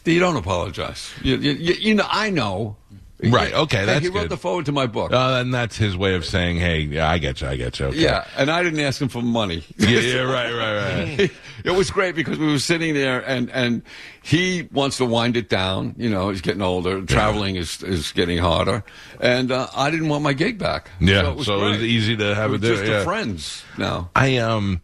you- 0.06 0.19
don't 0.19 0.36
apologize. 0.36 1.12
You, 1.21 1.38
you, 1.38 1.52
you 1.76 1.93
know, 1.95 2.08
I 2.10 2.30
know 2.32 2.76
Right, 3.21 3.54
okay, 3.54 3.78
Hey, 3.78 3.86
that's 3.86 4.02
he 4.02 4.10
wrote 4.10 4.23
good. 4.23 4.32
the 4.32 4.38
foreword 4.38 4.65
to 4.65 4.71
my 4.73 4.86
book. 4.86 5.13
Uh, 5.13 5.38
and 5.39 5.54
that's 5.54 5.78
his 5.78 5.95
way 5.95 6.15
of 6.15 6.26
saying, 6.26 6.58
"Hey, 6.58 6.80
yeah, 6.82 7.10
I 7.10 7.19
get 7.19 7.39
you, 7.39 7.47
I 7.47 7.56
get 7.56 7.80
you." 7.80 7.86
Okay. 7.86 7.99
yeah, 8.02 8.26
and 8.36 8.52
I 8.52 8.63
didn't 8.63 8.82
ask 8.82 9.02
him 9.02 9.08
for 9.08 9.21
money. 9.21 9.63
yeah, 9.78 9.99
yeah, 9.99 10.21
right, 10.21 10.52
right, 10.52 11.17
right. 11.19 11.32
it 11.63 11.71
was 11.71 11.89
great 11.89 12.15
because 12.15 12.38
we 12.38 12.47
were 12.47 12.60
sitting 12.60 12.93
there 12.93 13.21
and, 13.21 13.49
and 13.52 13.82
he 14.21 14.67
wants 14.73 14.97
to 14.97 15.06
wind 15.06 15.38
it 15.38 15.47
down. 15.47 15.95
You 15.97 16.10
know, 16.10 16.32
he's 16.32 16.41
getting 16.41 16.62
older. 16.62 17.02
Traveling 17.06 17.56
is, 17.56 17.82
is 17.84 18.12
getting 18.12 18.39
harder. 18.39 18.84
And 19.21 19.52
uh, 19.54 19.67
I 19.73 19.89
didn't 19.89 20.10
want 20.10 20.23
my 20.23 20.34
gig 20.34 20.58
back. 20.58 20.89
Yeah, 20.99 21.21
So 21.21 21.32
it 21.32 21.36
was, 21.38 21.45
so 21.45 21.65
it 21.65 21.69
was 21.69 21.82
easy 21.84 22.17
to 22.17 22.36
have 22.36 22.54
it 22.54 22.60
there, 22.62 22.76
just 22.76 22.86
yeah. 22.91 23.04
friends 23.06 23.63
now. 23.78 24.10
I 24.17 24.38
um, 24.38 24.82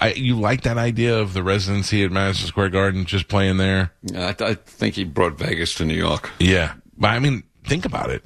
I 0.00 0.12
you 0.14 0.34
like 0.40 0.62
that 0.62 0.76
idea 0.78 1.16
of 1.20 1.34
the 1.34 1.42
residency 1.44 2.02
at 2.02 2.10
Madison 2.10 2.48
Square 2.48 2.70
Garden, 2.70 3.04
just 3.04 3.28
playing 3.28 3.58
there? 3.58 3.92
I, 4.16 4.32
th- 4.32 4.40
I 4.50 4.54
think 4.54 4.96
he 4.96 5.04
brought 5.04 5.38
Vegas 5.38 5.74
to 5.76 5.84
New 5.84 5.94
York. 5.94 6.30
Yeah, 6.40 6.74
I 7.02 7.18
mean, 7.18 7.42
think 7.64 7.84
about 7.84 8.10
it. 8.10 8.22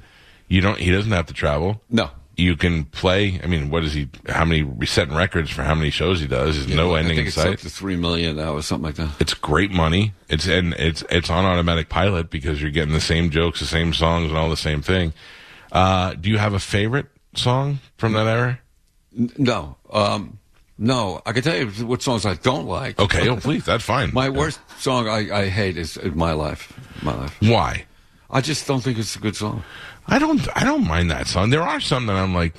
You 0.47 0.61
don't. 0.61 0.77
He 0.77 0.91
doesn't 0.91 1.11
have 1.11 1.27
to 1.27 1.33
travel. 1.33 1.81
No. 1.89 2.09
You 2.35 2.55
can 2.55 2.85
play. 2.85 3.39
I 3.43 3.47
mean, 3.47 3.69
what 3.69 3.83
is 3.83 3.93
he? 3.93 4.09
How 4.27 4.45
many 4.45 4.65
he's 4.79 4.89
setting 4.89 5.13
records 5.15 5.49
for 5.49 5.63
how 5.63 5.75
many 5.75 5.89
shows 5.89 6.21
he 6.21 6.27
does? 6.27 6.55
There's 6.55 6.73
no 6.73 6.95
I 6.95 6.99
ending 6.99 7.17
in 7.17 7.27
it's 7.27 7.35
sight. 7.35 7.53
up 7.53 7.59
to 7.59 7.69
three 7.69 7.97
million 7.97 8.37
now 8.37 8.53
or 8.53 8.61
something 8.61 8.85
like 8.85 8.95
that. 8.95 9.09
It's 9.19 9.33
great 9.33 9.71
money. 9.71 10.13
It's 10.29 10.47
and 10.47 10.73
it's 10.75 11.03
it's 11.09 11.29
on 11.29 11.43
automatic 11.45 11.89
pilot 11.89 12.29
because 12.29 12.61
you're 12.61 12.71
getting 12.71 12.93
the 12.93 13.01
same 13.01 13.29
jokes, 13.29 13.59
the 13.59 13.65
same 13.65 13.93
songs, 13.93 14.29
and 14.29 14.37
all 14.37 14.49
the 14.49 14.55
same 14.57 14.81
thing. 14.81 15.13
Uh, 15.71 16.13
do 16.13 16.29
you 16.29 16.37
have 16.37 16.53
a 16.53 16.59
favorite 16.59 17.07
song 17.35 17.79
from 17.97 18.13
that 18.13 18.25
era? 18.25 18.59
No. 19.37 19.75
Um, 19.91 20.39
no. 20.77 21.21
I 21.25 21.33
can 21.33 21.43
tell 21.43 21.57
you 21.57 21.67
what 21.85 22.01
songs 22.01 22.25
I 22.25 22.35
don't 22.35 22.67
like. 22.67 22.99
Okay, 22.99 23.27
oh 23.29 23.35
please, 23.41 23.65
that's 23.65 23.83
fine. 23.83 24.13
My 24.13 24.29
worst 24.29 24.59
song 24.79 25.07
I, 25.09 25.41
I 25.41 25.49
hate 25.49 25.77
is 25.77 25.99
My 26.15 26.31
Life. 26.33 26.73
My 27.03 27.13
Life. 27.15 27.37
Why? 27.41 27.85
I 28.31 28.41
just 28.41 28.67
don't 28.67 28.81
think 28.81 28.97
it's 28.99 29.15
a 29.15 29.19
good 29.19 29.35
song. 29.35 29.63
I 30.07 30.19
don't. 30.19 30.47
I 30.55 30.63
don't 30.63 30.87
mind 30.87 31.09
that 31.11 31.27
song. 31.27 31.49
There 31.49 31.63
are 31.63 31.79
some 31.79 32.05
that 32.07 32.15
I'm 32.15 32.33
like. 32.35 32.53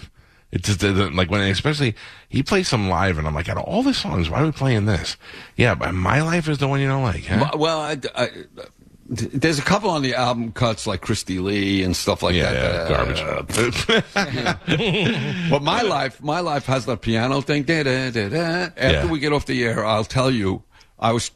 It 0.52 0.64
just 0.64 0.80
doesn't 0.80 1.14
like 1.14 1.30
when, 1.30 1.42
especially 1.42 1.94
he 2.28 2.42
plays 2.42 2.66
some 2.66 2.88
live, 2.88 3.18
and 3.18 3.26
I'm 3.28 3.34
like, 3.36 3.48
out 3.48 3.56
of 3.56 3.62
all 3.64 3.84
the 3.84 3.94
songs, 3.94 4.28
why 4.28 4.40
are 4.42 4.46
we 4.46 4.50
playing 4.50 4.86
this? 4.86 5.16
Yeah, 5.56 5.76
but 5.76 5.94
my 5.94 6.22
life 6.22 6.48
is 6.48 6.58
the 6.58 6.66
one 6.66 6.80
you 6.80 6.88
don't 6.88 7.04
like. 7.04 7.24
Huh? 7.24 7.50
Well, 7.56 7.78
I, 7.80 7.96
I, 8.16 8.30
there's 9.06 9.60
a 9.60 9.62
couple 9.62 9.90
on 9.90 10.02
the 10.02 10.14
album 10.14 10.50
cuts 10.50 10.88
like 10.88 11.02
Christie 11.02 11.38
Lee 11.38 11.84
and 11.84 11.96
stuff 11.96 12.24
like 12.24 12.34
yeah, 12.34 12.52
that. 12.52 12.90
yeah, 12.90 12.96
Uh, 12.96 13.42
garbage. 13.44 14.20
But 15.50 15.62
my 15.62 15.82
life, 15.82 16.20
my 16.22 16.40
life 16.40 16.66
has 16.66 16.84
that 16.86 17.00
piano 17.00 17.40
thing. 17.42 17.62
Da, 17.62 17.84
da, 17.84 18.10
da, 18.10 18.28
da. 18.28 18.38
After 18.76 18.76
Yeah. 18.92 19.06
we 19.06 19.20
get 19.20 19.32
off 19.32 19.46
the 19.46 19.62
air, 19.64 19.84
I'll 19.84 20.04
tell 20.04 20.30
you. 20.32 20.64
I 20.98 21.12
was. 21.12 21.30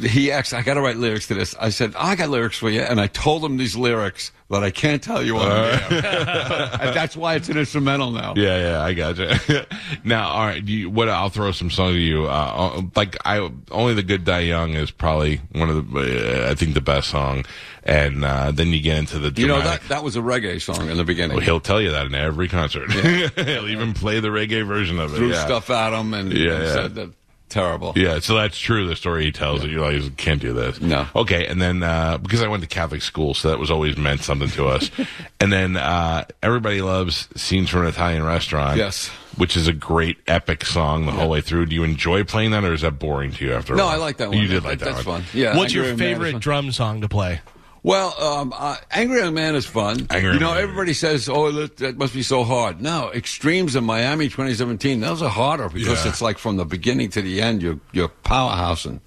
He 0.00 0.30
asked, 0.30 0.52
"I 0.52 0.62
got 0.62 0.74
to 0.74 0.82
write 0.82 0.96
lyrics 0.96 1.28
to 1.28 1.34
this." 1.34 1.54
I 1.58 1.70
said, 1.70 1.94
"I 1.96 2.16
got 2.16 2.28
lyrics 2.28 2.58
for 2.58 2.68
you," 2.68 2.82
and 2.82 3.00
I 3.00 3.06
told 3.06 3.42
him 3.44 3.56
these 3.56 3.76
lyrics 3.76 4.30
that 4.50 4.62
I 4.62 4.70
can't 4.70 5.02
tell 5.02 5.22
you 5.22 5.38
on 5.38 5.48
and 5.48 6.94
that's 6.94 7.16
why 7.16 7.34
it's 7.34 7.48
an 7.48 7.56
instrumental 7.56 8.10
now. 8.10 8.34
Yeah, 8.36 8.58
yeah, 8.58 8.82
I 8.82 8.92
gotcha. 8.92 9.66
now, 10.04 10.28
all 10.28 10.46
right, 10.46 10.62
you, 10.62 10.90
what? 10.90 11.08
I'll 11.08 11.30
throw 11.30 11.50
some 11.52 11.70
songs 11.70 11.94
to 11.94 11.98
you. 11.98 12.26
Uh, 12.26 12.82
like 12.94 13.16
I, 13.24 13.50
only 13.70 13.94
the 13.94 14.02
good 14.02 14.24
die 14.24 14.40
young 14.40 14.74
is 14.74 14.90
probably 14.90 15.38
one 15.52 15.70
of 15.70 15.90
the, 15.90 16.46
uh, 16.46 16.50
I 16.50 16.54
think 16.54 16.74
the 16.74 16.80
best 16.80 17.08
song, 17.08 17.44
and 17.84 18.24
uh, 18.24 18.50
then 18.52 18.68
you 18.68 18.80
get 18.80 18.98
into 18.98 19.18
the 19.18 19.40
You 19.40 19.48
know 19.48 19.62
that 19.62 19.88
that 19.88 20.04
was 20.04 20.16
a 20.16 20.20
reggae 20.20 20.60
song 20.60 20.90
in 20.90 20.96
the 20.96 21.04
beginning. 21.04 21.36
Well, 21.36 21.44
he'll 21.44 21.60
tell 21.60 21.80
you 21.80 21.90
that 21.92 22.06
in 22.06 22.14
every 22.14 22.48
concert. 22.48 22.90
he'll 22.92 23.68
even 23.68 23.94
play 23.94 24.20
the 24.20 24.28
reggae 24.28 24.66
version 24.66 24.98
of 24.98 25.14
it. 25.14 25.16
Threw 25.16 25.32
yeah. 25.32 25.44
stuff 25.44 25.70
at 25.70 25.98
him 25.98 26.12
and, 26.14 26.32
Yeah, 26.32 26.52
and 26.52 26.64
yeah. 26.64 26.72
said 26.72 26.94
that 26.96 27.10
terrible. 27.48 27.92
Yeah, 27.96 28.18
so 28.20 28.34
that's 28.34 28.58
true. 28.58 28.86
The 28.88 28.96
story 28.96 29.24
he 29.24 29.32
tells 29.32 29.62
that 29.62 29.70
you're 29.70 29.80
like, 29.90 30.16
can't 30.16 30.40
do 30.40 30.52
this. 30.52 30.80
No. 30.80 31.06
Okay, 31.14 31.46
and 31.46 31.60
then 31.60 31.82
uh, 31.82 32.18
because 32.18 32.42
I 32.42 32.48
went 32.48 32.62
to 32.62 32.68
Catholic 32.68 33.02
school, 33.02 33.34
so 33.34 33.48
that 33.48 33.58
was 33.58 33.70
always 33.70 33.96
meant 33.96 34.22
something 34.22 34.48
to 34.50 34.66
us. 34.68 34.90
and 35.40 35.52
then 35.52 35.76
uh, 35.76 36.24
everybody 36.42 36.80
loves 36.82 37.28
"Scenes 37.36 37.70
from 37.70 37.82
an 37.82 37.88
Italian 37.88 38.22
Restaurant." 38.24 38.76
Yes. 38.76 39.08
which 39.36 39.56
is 39.56 39.66
a 39.68 39.72
great 39.72 40.16
epic 40.28 40.64
song 40.64 41.06
the 41.06 41.12
whole 41.12 41.28
way 41.28 41.40
through. 41.40 41.66
Do 41.66 41.74
you 41.74 41.82
enjoy 41.84 42.22
playing 42.24 42.52
that, 42.52 42.64
or 42.64 42.72
is 42.72 42.82
that 42.82 42.98
boring 42.98 43.32
to 43.32 43.44
you 43.44 43.52
after? 43.52 43.74
a 43.74 43.76
No, 43.76 43.86
while? 43.86 43.94
I 43.94 43.96
like 43.98 44.16
that 44.18 44.28
one. 44.30 44.38
You 44.38 44.46
did 44.46 44.62
like 44.64 44.78
that 44.80 44.94
That's 44.94 45.06
one. 45.06 45.22
fun. 45.22 45.30
Yeah. 45.40 45.56
What's 45.56 45.72
your 45.74 45.84
Angry 45.86 45.96
Man 46.06 46.12
is 46.12 46.16
favorite 46.24 46.40
drum 46.40 46.70
song 46.72 47.00
to 47.00 47.08
play? 47.08 47.40
Well, 47.84 48.14
um, 48.18 48.54
uh, 48.56 48.78
Angry 48.90 49.18
Young 49.20 49.34
Man 49.34 49.54
is 49.54 49.66
fun. 49.66 50.06
Angry 50.08 50.32
you 50.34 50.40
know, 50.40 50.54
Man. 50.54 50.62
everybody 50.62 50.94
says, 50.94 51.28
"Oh, 51.28 51.52
that, 51.52 51.76
that 51.76 51.98
must 51.98 52.14
be 52.14 52.22
so 52.22 52.42
hard." 52.42 52.80
No, 52.80 53.12
Extremes 53.12 53.76
in 53.76 53.84
Miami 53.84 54.24
2017. 54.30 55.00
Those 55.00 55.20
are 55.20 55.28
harder 55.28 55.68
because 55.68 56.02
Yeah. 56.02 56.10
it's 56.10 56.22
like 56.22 56.38
from 56.38 56.56
the 56.56 56.64
beginning 56.64 57.10
to 57.10 57.20
the 57.20 57.42
end. 57.42 57.60
You're 57.62 57.78
you're 57.92 58.08
powerhousing. 58.08 59.00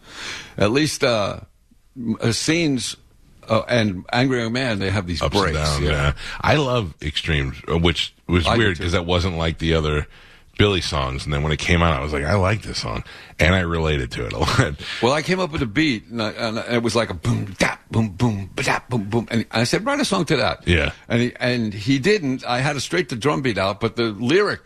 At 0.60 0.70
least 0.72 1.04
uh, 1.04 1.40
uh, 2.22 2.32
scenes 2.32 2.96
uh, 3.50 3.64
and 3.68 4.06
Angry 4.14 4.42
Young 4.42 4.54
Man, 4.54 4.78
they 4.78 4.92
have 4.92 5.08
these 5.08 5.24
Ups 5.24 5.36
breaks. 5.36 5.58
and 5.58 5.66
downs. 5.66 5.82
Yeah. 5.82 6.14
I 6.42 6.58
love 6.58 6.94
Extremes, 7.02 7.58
uh, 7.68 7.80
which 7.80 8.14
was 8.28 8.46
I 8.46 8.58
weird 8.58 8.78
because 8.78 8.92
that 8.92 9.08
wasn't 9.08 9.38
like 9.38 9.58
the 9.58 9.74
other. 9.74 10.06
Billy 10.58 10.82
songs, 10.82 11.24
and 11.26 11.34
then 11.34 11.44
when 11.44 11.52
it 11.52 11.60
came 11.60 11.82
out, 11.84 12.00
I 12.00 12.02
was 12.04 12.14
like, 12.14 12.24
I 12.26 12.36
like 12.36 12.64
this 12.64 12.80
song, 12.80 13.04
and 13.40 13.54
I 13.54 13.60
related 13.60 14.12
to 14.14 14.26
it 14.26 14.34
a 14.34 14.38
lot. 14.40 14.76
Well, 15.02 15.14
I 15.14 15.22
came 15.22 15.40
up 15.40 15.52
with 15.52 15.62
a 15.62 15.68
beat, 15.68 16.08
and, 16.08 16.22
I, 16.22 16.32
and 16.32 16.58
it 16.58 16.82
was 16.82 16.96
like 16.96 17.10
a 17.10 17.14
boom, 17.14 17.54
dap, 17.60 17.88
boom, 17.92 18.10
boom, 18.10 18.50
ba-dap, 18.56 18.90
boom, 18.90 19.04
boom, 19.04 19.28
and 19.30 19.46
I 19.52 19.64
said, 19.66 19.86
write 19.86 20.00
a 20.00 20.06
song 20.06 20.26
to 20.26 20.38
that. 20.38 20.68
Yeah. 20.68 20.92
and 21.08 21.22
he, 21.22 21.34
and 21.40 21.74
he 21.74 22.00
didn't. 22.00 22.46
I 22.46 22.60
had 22.60 22.74
to 22.74 22.82
straight 22.82 23.10
the 23.10 23.16
drum 23.16 23.42
beat 23.42 23.58
out, 23.58 23.80
but 23.80 23.96
the 23.96 24.06
lyric 24.06 24.62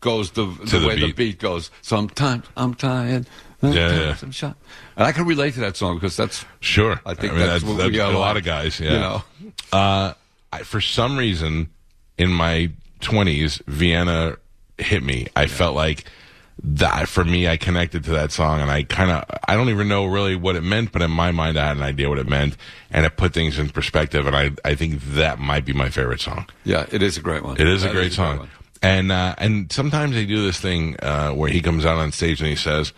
goes 0.00 0.32
the, 0.32 0.46
the, 0.46 0.78
the 0.78 0.86
way 0.86 0.94
the 0.96 1.06
beat. 1.06 1.16
beat 1.16 1.38
goes. 1.38 1.70
Sometimes 1.82 2.46
I'm 2.56 2.74
tired. 2.74 3.26
Yeah, 3.60 3.72
yeah. 3.72 4.16
I'm 4.22 4.30
shot. 4.30 4.56
And 4.96 5.04
I 5.04 5.12
can 5.12 5.26
relate 5.26 5.54
to 5.54 5.60
that 5.60 5.76
song 5.76 5.96
because 5.96 6.16
that's 6.16 6.44
Sure, 6.60 7.00
I 7.04 7.14
think 7.14 7.32
mean, 7.32 7.42
that's 7.44 7.64
what 7.64 7.90
we 7.90 7.98
a 7.98 8.06
are 8.06 8.12
lot 8.12 8.36
of 8.36 8.44
guys. 8.44 8.78
Yeah, 8.78 8.92
you 8.92 8.98
know. 8.98 9.22
Uh, 9.72 10.12
I, 10.52 10.62
for 10.62 10.80
some 10.80 11.16
reason, 11.16 11.68
in 12.16 12.30
my 12.30 12.70
twenties, 13.00 13.60
Vienna 13.66 14.36
hit 14.78 15.02
me. 15.02 15.26
I 15.36 15.46
felt 15.46 15.74
like 15.74 16.04
that 16.62 17.08
for 17.08 17.24
me. 17.24 17.46
I 17.46 17.56
connected 17.56 18.02
to 18.04 18.10
that 18.12 18.32
song, 18.32 18.60
and 18.60 18.70
I 18.70 18.82
kind 18.82 19.10
of 19.10 19.24
I 19.46 19.54
don't 19.54 19.68
even 19.68 19.86
know 19.88 20.06
really 20.06 20.34
what 20.34 20.56
it 20.56 20.62
meant, 20.62 20.90
but 20.92 21.02
in 21.02 21.10
my 21.10 21.30
mind, 21.30 21.58
I 21.58 21.68
had 21.68 21.76
an 21.76 21.82
idea 21.82 22.08
what 22.08 22.18
it 22.18 22.28
meant, 22.28 22.56
and 22.90 23.06
it 23.06 23.16
put 23.16 23.32
things 23.32 23.58
in 23.58 23.68
perspective. 23.68 24.26
And 24.26 24.34
I 24.36 24.50
I 24.64 24.74
think 24.74 25.00
that 25.14 25.38
might 25.38 25.64
be 25.64 25.72
my 25.72 25.88
favorite 25.90 26.20
song. 26.20 26.46
yeah, 26.64 26.86
it 26.90 27.02
is 27.02 27.16
a 27.16 27.20
great 27.20 27.44
one. 27.44 27.60
It 27.60 27.66
is 27.68 27.84
a 27.84 27.88
That 27.88 27.94
great 27.94 28.12
song. 28.12 28.38
one. 28.38 28.48
and 28.82 29.12
uh, 29.12 29.34
and 29.38 29.70
sometimes 29.72 30.14
they 30.14 30.26
do 30.26 30.42
this 30.44 30.58
thing 30.58 30.96
uh, 31.00 31.30
where 31.32 31.48
he 31.50 31.60
comes 31.60 31.84
out 31.86 31.98
on 31.98 32.10
stage 32.12 32.40
and 32.40 32.48
he 32.50 32.56
says, 32.56 32.92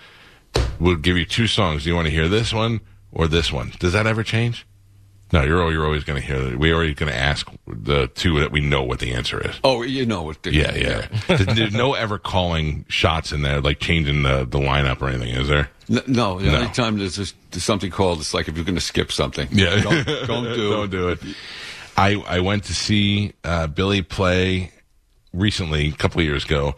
"We'll 0.79 0.97
give 0.97 1.17
you 1.19 1.27
two 1.27 1.47
songs. 1.47 1.83
Do 1.85 1.91
you 1.91 1.95
want 1.97 2.07
to 2.07 2.13
hear 2.13 2.29
this 2.29 2.53
one 2.55 2.81
or 3.13 3.29
this 3.29 3.53
one?" 3.53 3.73
Does 3.79 3.93
that 3.93 4.07
ever 4.07 4.23
change? 4.23 4.67
No, 5.33 5.43
you're 5.45 5.71
you're 5.73 5.85
always 5.85 6.03
going 6.05 6.21
to 6.21 6.27
hear. 6.27 6.57
We're 6.59 6.75
already 6.75 6.93
going 6.95 7.13
to 7.13 7.17
ask 7.19 7.49
the 7.67 8.09
two 8.09 8.41
that 8.41 8.51
we 8.51 8.61
know 8.61 8.83
what 8.83 8.99
the 8.99 9.13
answer 9.15 9.41
is. 9.49 9.61
Oh, 9.63 9.83
you 9.83 10.05
know 10.07 10.23
what? 10.23 10.43
the- 10.43 10.53
Yeah, 10.53 10.75
yeah. 10.75 11.07
there's, 11.29 11.47
there's 11.47 11.73
no 11.75 11.95
ever 11.95 12.19
calling 12.19 12.85
shots 12.89 13.31
in 13.33 13.43
there, 13.43 13.61
like 13.61 13.79
changing 13.79 14.23
the, 14.25 14.39
the 14.45 14.59
lineup 14.59 15.01
or 15.01 15.09
anything, 15.09 15.29
is 15.35 15.47
there? 15.49 15.71
N- 15.89 16.03
No, 16.09 16.39
the 16.41 16.47
No. 16.51 16.59
only 16.59 16.69
time 16.73 16.99
there's, 16.99 17.17
this, 17.17 17.33
there's 17.53 17.63
something 17.65 17.91
called, 17.91 18.19
it's 18.21 18.35
like 18.35 18.49
if 18.49 18.57
you're 18.57 18.65
going 18.65 18.75
to 18.75 18.81
skip 18.81 19.13
something. 19.13 19.47
Yeah, 19.53 19.81
Don't, 19.83 20.07
don't 20.27 20.45
do 20.55 20.71
don't 20.71 20.91
do 20.91 21.09
it. 21.11 21.21
I 21.97 22.15
I 22.27 22.41
went 22.41 22.65
to 22.65 22.75
see 22.75 23.33
uh, 23.45 23.67
Billy 23.69 24.03
play 24.03 24.73
recently, 25.33 25.89
a 25.89 25.93
couple 25.93 26.21
of 26.21 26.27
years 26.27 26.45
ago, 26.45 26.75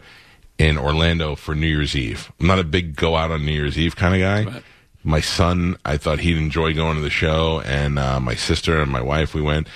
in 0.59 0.77
Orlando 0.77 1.35
for 1.35 1.55
New 1.55 1.65
Year's 1.67 1.95
Eve. 1.95 2.31
I'm 2.39 2.47
not 2.47 2.59
a 2.59 2.63
big 2.63 2.95
go 2.95 3.15
out 3.15 3.31
on 3.31 3.45
New 3.45 3.51
Year's 3.51 3.77
Eve 3.79 3.95
kind 3.95 4.13
of 4.13 4.21
guy. 4.21 4.43
Right. 4.53 4.63
My 5.03 5.19
son, 5.19 5.77
I 5.83 5.97
thought 5.97 6.19
he'd 6.19 6.37
enjoy 6.37 6.73
going 6.73 6.95
to 6.95 7.01
the 7.01 7.09
show, 7.09 7.61
and 7.61 7.99
uh, 7.99 8.19
my 8.19 8.35
sister 8.35 8.81
and 8.81 8.91
my 8.91 9.01
wife, 9.01 9.33
we 9.33 9.41
went. 9.41 9.67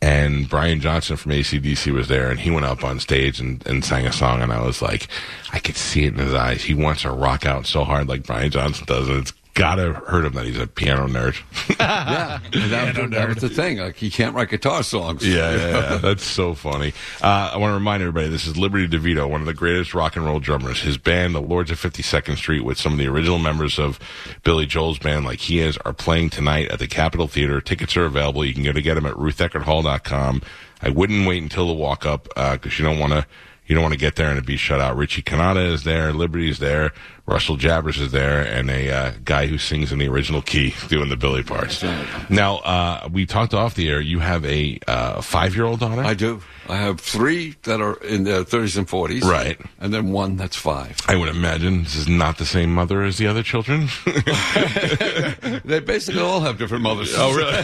And 0.00 0.48
Brian 0.48 0.80
Johnson 0.80 1.16
from 1.16 1.30
ACDC 1.30 1.92
was 1.92 2.08
there, 2.08 2.28
and 2.28 2.40
he 2.40 2.50
went 2.50 2.66
up 2.66 2.82
on 2.82 2.98
stage 2.98 3.38
and, 3.38 3.64
and 3.68 3.84
sang 3.84 4.04
a 4.04 4.12
song, 4.12 4.42
and 4.42 4.52
I 4.52 4.60
was 4.60 4.82
like, 4.82 5.06
I 5.52 5.60
could 5.60 5.76
see 5.76 6.04
it 6.04 6.14
in 6.14 6.18
his 6.18 6.34
eyes. 6.34 6.64
He 6.64 6.74
wants 6.74 7.02
to 7.02 7.12
rock 7.12 7.46
out 7.46 7.66
so 7.66 7.84
hard 7.84 8.08
like 8.08 8.26
Brian 8.26 8.50
Johnson 8.50 8.84
does, 8.86 9.08
and 9.08 9.18
it's 9.18 9.32
gotta 9.54 9.92
hurt 9.92 10.24
him 10.24 10.32
that 10.34 10.44
he's 10.46 10.58
a 10.58 10.66
piano 10.66 11.06
nerd. 11.06 11.36
Yeah, 11.82 12.38
and 12.52 12.70
that, 12.72 12.96
was- 12.98 13.10
that 13.10 13.28
was 13.28 13.36
the 13.38 13.48
thing. 13.48 13.78
Like 13.78 13.96
he 13.96 14.08
can't 14.10 14.34
write 14.34 14.50
guitar 14.50 14.82
songs. 14.82 15.26
Yeah, 15.26 15.54
yeah, 15.56 15.68
yeah. 15.68 15.96
that's 15.96 16.24
so 16.24 16.54
funny. 16.54 16.92
Uh, 17.20 17.50
I 17.52 17.56
want 17.56 17.70
to 17.70 17.74
remind 17.74 18.02
everybody 18.02 18.28
this 18.28 18.46
is 18.46 18.56
Liberty 18.56 18.86
DeVitto, 18.88 19.28
one 19.28 19.40
of 19.40 19.46
the 19.46 19.54
greatest 19.54 19.94
rock 19.94 20.16
and 20.16 20.24
roll 20.24 20.38
drummers. 20.40 20.80
His 20.82 20.96
band, 20.98 21.34
the 21.34 21.40
Lords 21.42 21.70
of 21.70 21.80
52nd 21.80 22.36
Street, 22.36 22.60
with 22.64 22.78
some 22.78 22.92
of 22.92 22.98
the 22.98 23.08
original 23.08 23.38
members 23.38 23.78
of 23.78 23.98
Billy 24.44 24.64
Joel's 24.66 24.98
band, 24.98 25.24
like 25.24 25.40
he 25.40 25.58
is, 25.60 25.76
are 25.78 25.92
playing 25.92 26.30
tonight 26.30 26.70
at 26.70 26.78
the 26.78 26.86
Capitol 26.86 27.26
Theater. 27.28 27.60
Tickets 27.60 27.96
are 27.96 28.04
available. 28.04 28.44
You 28.44 28.54
can 28.54 28.62
go 28.64 28.72
to 28.72 28.82
get 28.82 28.94
them 28.94 29.06
at 29.06 29.14
rutheckerdhall.com. 29.14 30.42
I 30.82 30.88
wouldn't 30.90 31.26
wait 31.26 31.42
until 31.42 31.66
the 31.66 31.72
walk 31.74 32.04
up 32.06 32.24
because 32.34 32.78
you 32.78 32.84
don't 32.84 32.98
want 32.98 33.12
to. 33.12 33.26
You 33.64 33.76
don't 33.76 33.82
want 33.82 33.94
to 33.94 33.98
get 34.00 34.16
there 34.16 34.28
and 34.28 34.38
it 34.38 34.44
be 34.44 34.56
shut 34.56 34.80
out. 34.80 34.96
Richie 34.96 35.22
Cannata 35.22 35.72
is 35.72 35.84
there, 35.84 36.12
Liberty's 36.12 36.58
there, 36.58 36.92
Russell 37.26 37.56
Javors 37.56 38.00
is 38.00 38.10
there, 38.10 38.42
and 38.42 38.68
a 38.68 38.90
uh, 38.90 39.12
guy 39.24 39.46
who 39.46 39.56
sings 39.56 39.92
in 39.92 39.98
the 39.98 40.08
original 40.08 40.42
key 40.42 40.74
doing 40.88 41.08
the 41.08 41.16
Billy 41.16 41.42
parts. 41.42 41.84
Now, 42.28 42.56
uh, 42.58 43.08
we 43.12 43.26
talked 43.26 43.54
off 43.54 43.74
the 43.74 43.88
air. 43.88 44.00
You 44.00 44.18
have 44.18 44.44
a 44.44 44.78
uh, 44.88 45.20
five 45.22 45.54
year 45.54 45.64
old 45.64 45.80
daughter? 45.80 46.02
I 46.02 46.14
do. 46.14 46.42
I 46.72 46.76
have 46.76 47.00
three 47.00 47.54
that 47.64 47.80
are 47.80 47.96
in 48.02 48.24
their 48.24 48.44
30s 48.44 48.78
and 48.78 48.88
40s. 48.88 49.22
Right. 49.24 49.58
And 49.80 49.92
then 49.92 50.10
one 50.10 50.36
that's 50.36 50.56
five. 50.56 50.96
I 51.06 51.16
would 51.16 51.28
imagine 51.28 51.82
this 51.84 51.96
is 51.96 52.08
not 52.08 52.38
the 52.38 52.46
same 52.46 52.72
mother 52.74 53.02
as 53.02 53.18
the 53.18 53.26
other 53.26 53.42
children. 53.42 53.88
They 55.64 55.80
basically 55.80 56.20
all 56.20 56.40
have 56.40 56.58
different 56.58 56.82
mothers. 56.82 57.12
oh, 57.16 57.34
really? 57.34 57.52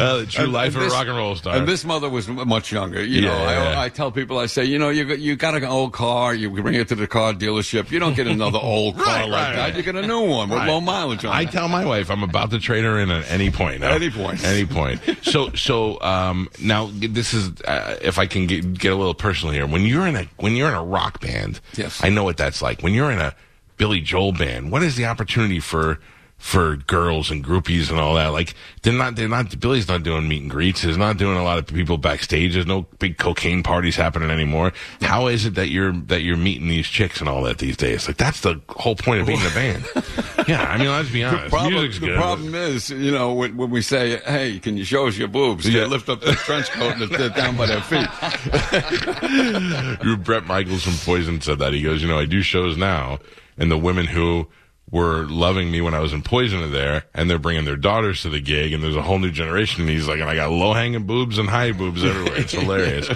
uh, 0.00 0.18
the 0.18 0.26
true 0.28 0.44
And- 0.44 0.52
life 0.52 0.74
and 0.74 0.84
of 0.84 0.90
a 0.92 0.94
rock 0.94 1.06
and 1.06 1.16
roll 1.16 1.34
star. 1.36 1.56
And 1.56 1.66
this 1.66 1.84
mother 1.84 2.08
was 2.08 2.28
much 2.28 2.72
younger. 2.72 3.02
You 3.02 3.22
know, 3.22 3.28
Yeah, 3.36 3.72
yeah. 3.72 3.80
I, 3.80 3.84
I 3.84 3.88
tell 3.88 4.10
people, 4.12 4.38
I 4.38 4.46
say, 4.46 4.64
you 4.64 4.78
know, 4.78 4.90
you 4.90 5.04
got, 5.04 5.18
you 5.18 5.36
got 5.36 5.54
an 5.54 5.64
old 5.64 5.92
car, 5.92 6.34
you 6.34 6.50
bring 6.50 6.74
it 6.74 6.88
to 6.88 6.94
the 6.94 7.06
car 7.06 7.32
dealership. 7.32 7.90
You 7.90 7.98
don't 7.98 8.14
get 8.14 8.26
another 8.26 8.58
old 8.62 8.96
car 8.96 9.04
Right, 9.06 9.28
like 9.28 9.32
right, 9.32 9.56
that. 9.56 9.62
right. 9.62 9.76
You 9.76 9.82
get 9.82 9.96
a 9.96 10.06
new 10.06 10.26
one 10.28 10.48
with 10.50 10.62
low 10.66 10.80
mileage 10.80 11.24
on 11.24 11.32
it. 11.32 11.36
I 11.36 11.42
it. 11.42 11.50
tell 11.50 11.68
my 11.68 11.84
wife 11.84 12.10
I'm 12.10 12.22
about 12.22 12.50
to 12.50 12.58
trade 12.58 12.84
her 12.84 12.98
in 12.98 13.10
at 13.10 13.30
any 13.30 13.50
point. 13.50 13.80
Now. 13.80 13.90
Any 13.90 14.10
point. 14.10 14.44
Any 14.44 14.66
point. 14.66 15.00
So, 15.22 15.50
so 15.54 16.00
um, 16.02 16.48
now 16.60 16.90
this 16.94 17.32
is 17.34 17.50
uh, 17.66 17.96
if 18.02 18.18
I 18.18 18.26
can 18.26 18.46
get, 18.46 18.74
get 18.78 18.92
a 18.92 18.96
little 18.96 19.14
personal 19.14 19.52
here. 19.54 19.66
When 19.66 19.82
you're 19.82 20.06
in 20.06 20.16
a 20.16 20.24
when 20.38 20.56
you're 20.56 20.68
in 20.68 20.74
a 20.74 20.84
rock 20.84 21.20
band, 21.20 21.60
Yes. 21.76 22.00
I 22.02 22.08
know 22.08 22.24
what 22.24 22.36
that's 22.36 22.60
like. 22.62 22.82
When 22.82 22.94
you're 22.94 23.10
in 23.10 23.18
a 23.18 23.34
Billy 23.76 24.00
Joel 24.00 24.32
band, 24.32 24.70
what 24.72 24.82
is 24.82 24.96
the 24.96 25.06
opportunity 25.06 25.60
for? 25.60 25.98
For 26.40 26.76
girls 26.76 27.30
and 27.30 27.44
groupies 27.44 27.90
and 27.90 28.00
all 28.00 28.14
that, 28.14 28.28
like 28.28 28.54
they're 28.82 28.94
not, 28.94 29.14
they're 29.14 29.28
not. 29.28 29.60
Billy's 29.60 29.88
not 29.88 30.02
doing 30.02 30.26
meet 30.26 30.40
and 30.40 30.50
greets. 30.50 30.80
There's 30.80 30.96
not 30.96 31.18
doing 31.18 31.36
a 31.36 31.44
lot 31.44 31.58
of 31.58 31.66
people 31.66 31.98
backstage. 31.98 32.54
There's 32.54 32.66
no 32.66 32.86
big 32.98 33.18
cocaine 33.18 33.62
parties 33.62 33.94
happening 33.94 34.30
anymore. 34.30 34.72
How 35.02 35.26
is 35.26 35.44
it 35.44 35.54
that 35.56 35.68
you're 35.68 35.92
that 35.92 36.22
you're 36.22 36.38
meeting 36.38 36.68
these 36.68 36.86
chicks 36.86 37.20
and 37.20 37.28
all 37.28 37.42
that 37.42 37.58
these 37.58 37.76
days? 37.76 38.08
Like 38.08 38.16
that's 38.16 38.40
the 38.40 38.58
whole 38.70 38.96
point 38.96 39.20
of 39.20 39.26
being 39.26 39.38
a 39.38 39.50
band. 39.50 39.84
yeah, 40.48 40.62
I 40.62 40.78
mean, 40.78 40.88
let's 40.88 41.10
be 41.10 41.22
honest. 41.22 41.50
problem, 41.50 41.74
Music's 41.74 42.00
the 42.00 42.06
good. 42.06 42.16
problem 42.16 42.54
is, 42.54 42.88
you 42.88 43.12
know, 43.12 43.34
when, 43.34 43.58
when 43.58 43.68
we 43.70 43.82
say, 43.82 44.16
"Hey, 44.24 44.58
can 44.60 44.78
you 44.78 44.84
show 44.84 45.08
us 45.08 45.18
your 45.18 45.28
boobs?" 45.28 45.68
Yeah. 45.68 45.82
They 45.82 45.86
lift 45.88 46.08
up 46.08 46.22
their 46.22 46.34
trench 46.34 46.70
coat 46.70 46.96
and 46.96 47.10
they're 47.10 47.28
down 47.28 47.56
by 47.56 47.66
their 47.66 47.82
feet. 47.82 48.08
Bret 50.24 50.46
Michaels 50.46 50.84
from 50.84 50.94
Poison 51.04 51.40
said 51.40 51.58
that. 51.58 51.72
He 51.74 51.82
goes, 51.82 52.02
you 52.02 52.08
know, 52.08 52.18
I 52.18 52.24
do 52.24 52.42
shows 52.42 52.76
now, 52.76 53.18
and 53.58 53.70
the 53.70 53.78
women 53.78 54.06
who 54.06 54.48
were 54.90 55.24
loving 55.26 55.70
me 55.70 55.80
when 55.80 55.94
I 55.94 56.00
was 56.00 56.12
in 56.12 56.22
Poison 56.22 56.62
are 56.62 56.68
there, 56.68 57.04
and 57.14 57.30
they're 57.30 57.38
bringing 57.38 57.64
their 57.64 57.76
daughters 57.76 58.22
to 58.22 58.28
the 58.28 58.40
gig, 58.40 58.72
and 58.72 58.82
there's 58.82 58.96
a 58.96 59.02
whole 59.02 59.18
new 59.18 59.30
generation. 59.30 59.82
And 59.82 59.90
he's 59.90 60.08
like, 60.08 60.20
and 60.20 60.28
I 60.28 60.34
got 60.34 60.50
low 60.50 60.72
hanging 60.72 61.04
boobs 61.04 61.38
and 61.38 61.48
high 61.48 61.72
boobs 61.72 62.04
everywhere. 62.04 62.38
It's 62.38 62.52
hilarious. 62.60 63.08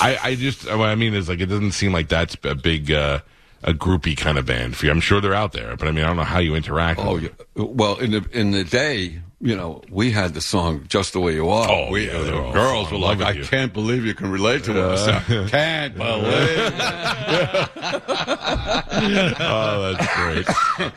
I, 0.00 0.18
I 0.22 0.34
just, 0.34 0.66
what 0.66 0.88
I 0.88 0.94
mean 0.94 1.14
is 1.14 1.28
like, 1.28 1.40
it 1.40 1.46
doesn't 1.46 1.72
seem 1.72 1.92
like 1.92 2.08
that's 2.08 2.36
a 2.44 2.54
big, 2.54 2.92
uh, 2.92 3.20
a 3.62 3.72
groupie 3.72 4.16
kind 4.16 4.36
of 4.38 4.44
band 4.44 4.76
for 4.76 4.86
you. 4.86 4.92
I'm 4.92 5.00
sure 5.00 5.20
they're 5.20 5.34
out 5.34 5.52
there, 5.52 5.76
but 5.76 5.88
I 5.88 5.90
mean, 5.90 6.04
I 6.04 6.08
don't 6.08 6.16
know 6.16 6.24
how 6.24 6.38
you 6.38 6.54
interact. 6.54 7.00
Oh, 7.00 7.14
with 7.14 7.22
yeah. 7.24 7.64
well, 7.64 7.96
in 7.98 8.10
the 8.10 8.26
in 8.32 8.50
the 8.50 8.62
day, 8.62 9.20
you 9.44 9.54
know, 9.54 9.82
we 9.90 10.10
had 10.10 10.32
the 10.32 10.40
song 10.40 10.86
"Just 10.88 11.12
the 11.12 11.20
Way 11.20 11.34
You 11.34 11.48
Are." 11.50 11.68
Oh, 11.70 11.90
we, 11.90 12.06
yeah, 12.06 12.18
the 12.18 12.24
they 12.24 12.32
were 12.32 12.42
all 12.44 12.52
girls 12.52 12.90
were 12.90 12.96
love 12.98 13.20
like, 13.20 13.28
"I 13.28 13.38
you." 13.38 13.44
can't 13.44 13.72
believe 13.74 14.04
you 14.06 14.14
can 14.14 14.30
relate 14.30 14.64
to 14.64 14.82
us." 14.82 15.06
can't 15.50 15.94
believe. 15.96 16.72
Oh, 19.46 19.92
that's 19.92 20.14
great. 20.16 20.46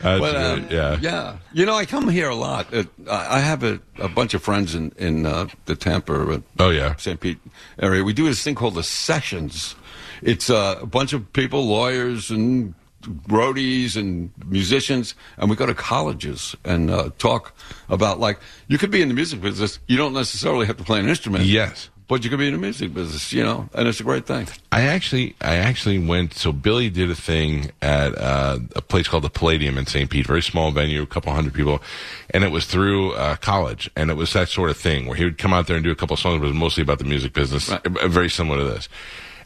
That's 0.00 0.20
But, 0.20 0.36
um, 0.36 0.60
great. 0.60 0.72
Yeah. 0.72 0.96
yeah. 1.00 1.36
You 1.52 1.66
know, 1.66 1.74
I 1.74 1.84
come 1.84 2.08
here 2.08 2.28
a 2.30 2.34
lot. 2.34 2.72
Uh, 2.72 2.84
I 3.10 3.36
I 3.36 3.40
have 3.40 3.62
a, 3.62 3.80
a 3.98 4.08
bunch 4.08 4.34
of 4.34 4.42
friends 4.42 4.74
in 4.74 4.92
in 4.98 5.26
uh, 5.26 5.46
the 5.66 5.76
Tampa, 5.76 6.14
uh, 6.14 6.38
Oh, 6.58 6.70
yeah. 6.70 6.96
St. 6.96 7.20
Pete 7.20 7.38
area. 7.78 8.02
We 8.04 8.12
do 8.12 8.24
this 8.24 8.42
thing 8.42 8.54
called 8.54 8.74
the 8.74 8.82
sessions. 8.82 9.74
It's 10.22 10.48
uh, 10.50 10.78
a 10.80 10.86
bunch 10.86 11.12
of 11.12 11.32
people, 11.32 11.66
lawyers 11.66 12.30
and 12.30 12.74
roadies 13.02 13.96
and 13.96 14.30
musicians, 14.46 15.14
and 15.36 15.48
we 15.50 15.56
go 15.56 15.66
to 15.66 15.74
colleges 15.74 16.56
and 16.64 16.90
uh, 16.90 17.10
talk 17.18 17.54
about 17.88 18.18
like 18.20 18.38
you 18.68 18.78
could 18.78 18.90
be 18.90 19.02
in 19.02 19.08
the 19.08 19.14
music 19.14 19.40
business. 19.40 19.78
You 19.86 19.96
don't 19.96 20.12
necessarily 20.14 20.66
have 20.66 20.76
to 20.78 20.84
play 20.84 21.00
an 21.00 21.08
instrument. 21.08 21.44
Yes. 21.44 21.90
But 22.08 22.24
you 22.24 22.30
could 22.30 22.38
be 22.38 22.46
in 22.46 22.54
the 22.54 22.58
music 22.58 22.94
business, 22.94 23.34
you 23.34 23.42
know, 23.44 23.68
and 23.74 23.86
it's 23.86 24.00
a 24.00 24.02
great 24.02 24.24
thing. 24.24 24.48
I 24.72 24.80
actually, 24.80 25.36
I 25.42 25.56
actually 25.56 25.98
went. 25.98 26.32
So 26.32 26.52
Billy 26.52 26.88
did 26.88 27.10
a 27.10 27.14
thing 27.14 27.70
at 27.82 28.16
uh, 28.16 28.60
a 28.74 28.80
place 28.80 29.06
called 29.06 29.24
the 29.24 29.28
Palladium 29.28 29.76
in 29.76 29.84
St. 29.84 30.08
Pete, 30.08 30.26
very 30.26 30.40
small 30.40 30.70
venue, 30.70 31.02
a 31.02 31.06
couple 31.06 31.30
hundred 31.34 31.52
people, 31.52 31.82
and 32.30 32.44
it 32.44 32.50
was 32.50 32.64
through 32.64 33.12
uh, 33.12 33.36
college, 33.36 33.90
and 33.94 34.10
it 34.10 34.14
was 34.14 34.32
that 34.32 34.48
sort 34.48 34.70
of 34.70 34.78
thing 34.78 35.04
where 35.04 35.16
he 35.16 35.24
would 35.24 35.36
come 35.36 35.52
out 35.52 35.66
there 35.66 35.76
and 35.76 35.84
do 35.84 35.90
a 35.90 35.94
couple 35.94 36.14
of 36.14 36.20
songs, 36.20 36.38
but 36.40 36.46
it 36.46 36.52
was 36.52 36.56
mostly 36.58 36.82
about 36.82 36.98
the 36.98 37.04
music 37.04 37.34
business, 37.34 37.68
Right. 37.68 37.84
very 38.10 38.30
similar 38.30 38.56
to 38.60 38.64
this. 38.64 38.88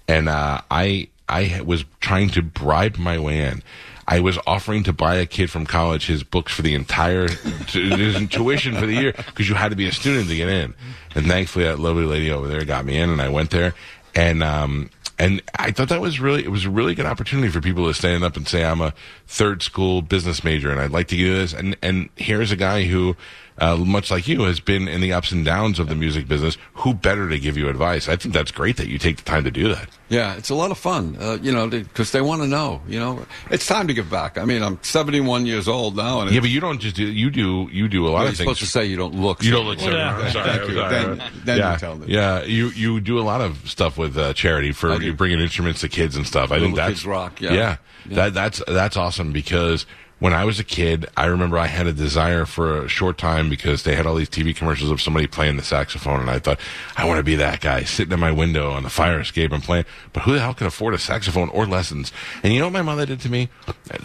And 0.07 0.29
uh, 0.29 0.61
I, 0.71 1.09
I 1.29 1.61
was 1.65 1.85
trying 2.01 2.31
to 2.31 2.43
bribe 2.43 2.97
my 2.97 3.19
way 3.19 3.41
in. 3.41 3.63
I 4.07 4.21
was 4.21 4.39
offering 4.47 4.83
to 4.85 4.93
buy 4.93 5.15
a 5.17 5.27
kid 5.27 5.51
from 5.51 5.65
college 5.65 6.07
his 6.07 6.25
books 6.25 6.53
for 6.53 6.63
the 6.63 6.75
entire 6.75 7.29
his 7.29 8.29
tuition 8.29 8.75
for 8.75 8.87
the 8.87 8.95
year 8.95 9.13
because 9.13 9.49
you 9.49 9.55
had 9.55 9.71
to 9.71 9.77
be 9.77 9.87
a 9.87 9.93
student 9.93 10.29
to 10.29 10.37
get 10.37 10.49
in. 10.49 10.75
And 11.15 11.27
thankfully, 11.27 11.65
that 11.65 11.79
lovely 11.79 12.05
lady 12.05 12.31
over 12.31 12.49
there 12.49 12.65
got 12.65 12.85
me 12.85 12.99
in, 12.99 13.11
and 13.11 13.23
I 13.23 13.29
went 13.29 13.51
there. 13.51 13.75
And 14.15 14.43
um, 14.43 14.91
and 15.19 15.41
I 15.57 15.71
thought 15.71 15.89
that 15.91 16.01
was 16.01 16.19
really 16.19 16.45
it 16.45 16.51
was 16.51 16.65
a 16.65 16.71
really 16.71 16.95
good 16.95 17.07
opportunity 17.07 17.49
for 17.49 17.61
people 17.61 17.87
to 17.87 17.95
stand 17.95 18.25
up 18.25 18.37
and 18.37 18.47
say 18.47 18.65
I'm 18.65 18.81
a 18.81 18.93
third 19.33 19.63
school 19.63 20.03
business 20.03 20.45
major 20.45 20.71
and 20.71 20.79
I'd 20.79 20.91
like 20.91 21.09
to 21.09 21.17
do 21.17 21.35
this. 21.35 21.53
And 21.55 21.77
and 21.83 22.11
here's 22.17 22.51
a 22.53 22.57
guy 22.57 22.85
who. 22.85 23.17
Uh, 23.59 23.77
much 23.77 24.11
like 24.11 24.27
you, 24.27 24.43
has 24.45 24.61
been 24.61 24.89
in 24.89 25.03
the 25.03 25.13
ups 25.13 25.31
and 25.31 25.45
downs 25.45 25.79
of 25.79 25.87
the 25.87 25.95
music 25.95 26.27
business. 26.27 26.57
Who 26.73 26.95
better 26.95 27.29
to 27.29 27.39
give 27.39 27.59
you 27.59 27.69
advice? 27.69 28.09
I 28.09 28.17
think 28.17 28.33
that's 28.33 28.51
great 28.51 28.79
that 28.79 28.89
you 28.89 28.97
take 28.99 29.19
the 29.19 29.23
time 29.23 29.45
to 29.45 29.51
do 29.51 29.69
that. 29.69 29.91
Yeah, 30.09 30.35
it's 30.37 30.49
a 30.49 30.55
lot 30.55 30.71
of 30.71 30.79
fun, 30.79 31.19
uh, 31.21 31.37
you 31.41 31.53
know, 31.53 31.69
because 31.69 32.13
they 32.13 32.23
want 32.23 32.41
to 32.41 32.49
know. 32.49 32.81
You 32.89 32.99
know, 32.99 33.27
it's 33.51 33.67
time 33.67 33.89
to 33.89 33.95
give 33.95 34.09
back. 34.11 34.39
I 34.39 34.47
mean, 34.47 34.63
I'm 34.63 34.79
71 34.83 35.45
years 35.45 35.69
old 35.69 35.97
now, 35.97 36.23
and 36.23 36.31
Yeah, 36.33 36.41
but 36.41 36.49
you 36.49 36.61
don't 36.61 36.81
just 36.81 36.97
do 36.97 37.05
you 37.05 37.31
do 37.31 37.69
you 37.71 37.89
do 37.89 38.07
a 38.07 38.09
lot 38.09 38.21
you're 38.21 38.31
of 38.31 38.37
supposed 38.39 38.61
things. 38.61 38.71
to 38.73 38.79
say 38.79 38.87
you 38.87 38.97
don't 38.97 39.15
look. 39.15 39.43
You 39.45 39.51
don't 39.53 39.67
look 39.67 39.79
Well, 39.79 39.91
so 39.91 39.97
yeah. 39.97 40.31
sorry. 40.31 40.49
Thank 40.51 40.69
you. 40.71 40.75
sorry. 40.77 40.91
Then, 40.91 41.23
then 41.45 41.59
yeah, 41.59 41.73
you 41.75 41.79
tell 41.79 41.97
them. 41.97 42.09
Yeah, 42.09 42.43
you 42.45 42.69
you 42.71 43.01
do 43.01 43.19
a 43.21 43.23
lot 43.23 43.43
of 43.43 43.69
stuff 43.69 43.99
with 43.99 44.17
uh, 44.17 44.33
charity 44.33 44.73
for 44.73 45.01
you 45.01 45.13
bringing 45.13 45.41
instruments 45.41 45.83
to 45.83 45.91
kids 45.91 46.17
and 46.17 46.27
stuff. 46.27 46.51
I 46.53 46.59
think 46.59 46.75
that's 46.75 46.95
Kids 46.95 47.07
Rock, 47.07 47.41
yeah. 47.41 47.53
yeah, 47.53 47.77
Yeah. 48.09 48.17
That 48.17 48.35
that's 48.35 48.63
that's 48.67 48.97
awesome 48.97 49.22
because 49.31 49.87
when 50.23 50.33
I 50.33 50.45
was 50.45 50.61
a 50.61 50.65
kid, 50.65 51.07
I 51.17 51.27
remember 51.27 51.59
I 51.59 51.67
had 51.67 51.89
a 51.89 51.93
desire 51.93 52.47
for 52.47 52.85
a 52.85 52.89
short 52.89 53.19
time 53.19 53.51
because 53.51 53.83
they 53.83 53.97
had 53.97 54.07
all 54.07 54.15
these 54.15 54.31
TV 54.31 54.55
commercials 54.55 54.93
of 54.93 55.01
somebody 55.03 55.27
playing 55.27 55.57
the 55.57 55.65
saxophone, 55.65 56.21
and 56.21 56.31
I 56.31 56.39
thought 56.39 56.61
I 56.97 57.07
want 57.07 57.19
to 57.19 57.25
be 57.25 57.35
that 57.35 57.61
guy 57.61 57.83
sitting 57.83 58.13
in 58.13 58.21
my 58.21 58.31
window 58.31 58.71
on 58.71 58.85
the 58.85 58.89
fire 58.89 59.19
escape 59.19 59.51
and 59.51 59.61
playing. 59.61 59.85
But 60.13 60.23
who 60.23 60.35
the 60.35 60.41
hell 60.41 60.55
can 60.55 60.69
afford 60.69 60.95
a 60.95 60.99
saxophone 60.99 61.49
or 61.49 61.67
lessons? 61.67 62.13
And 62.45 62.53
you 62.53 62.61
know 62.61 62.67
what 62.67 62.73
my 62.73 62.83
mother 62.83 63.05
did 63.05 63.21
to 63.23 63.29
me 63.29 63.49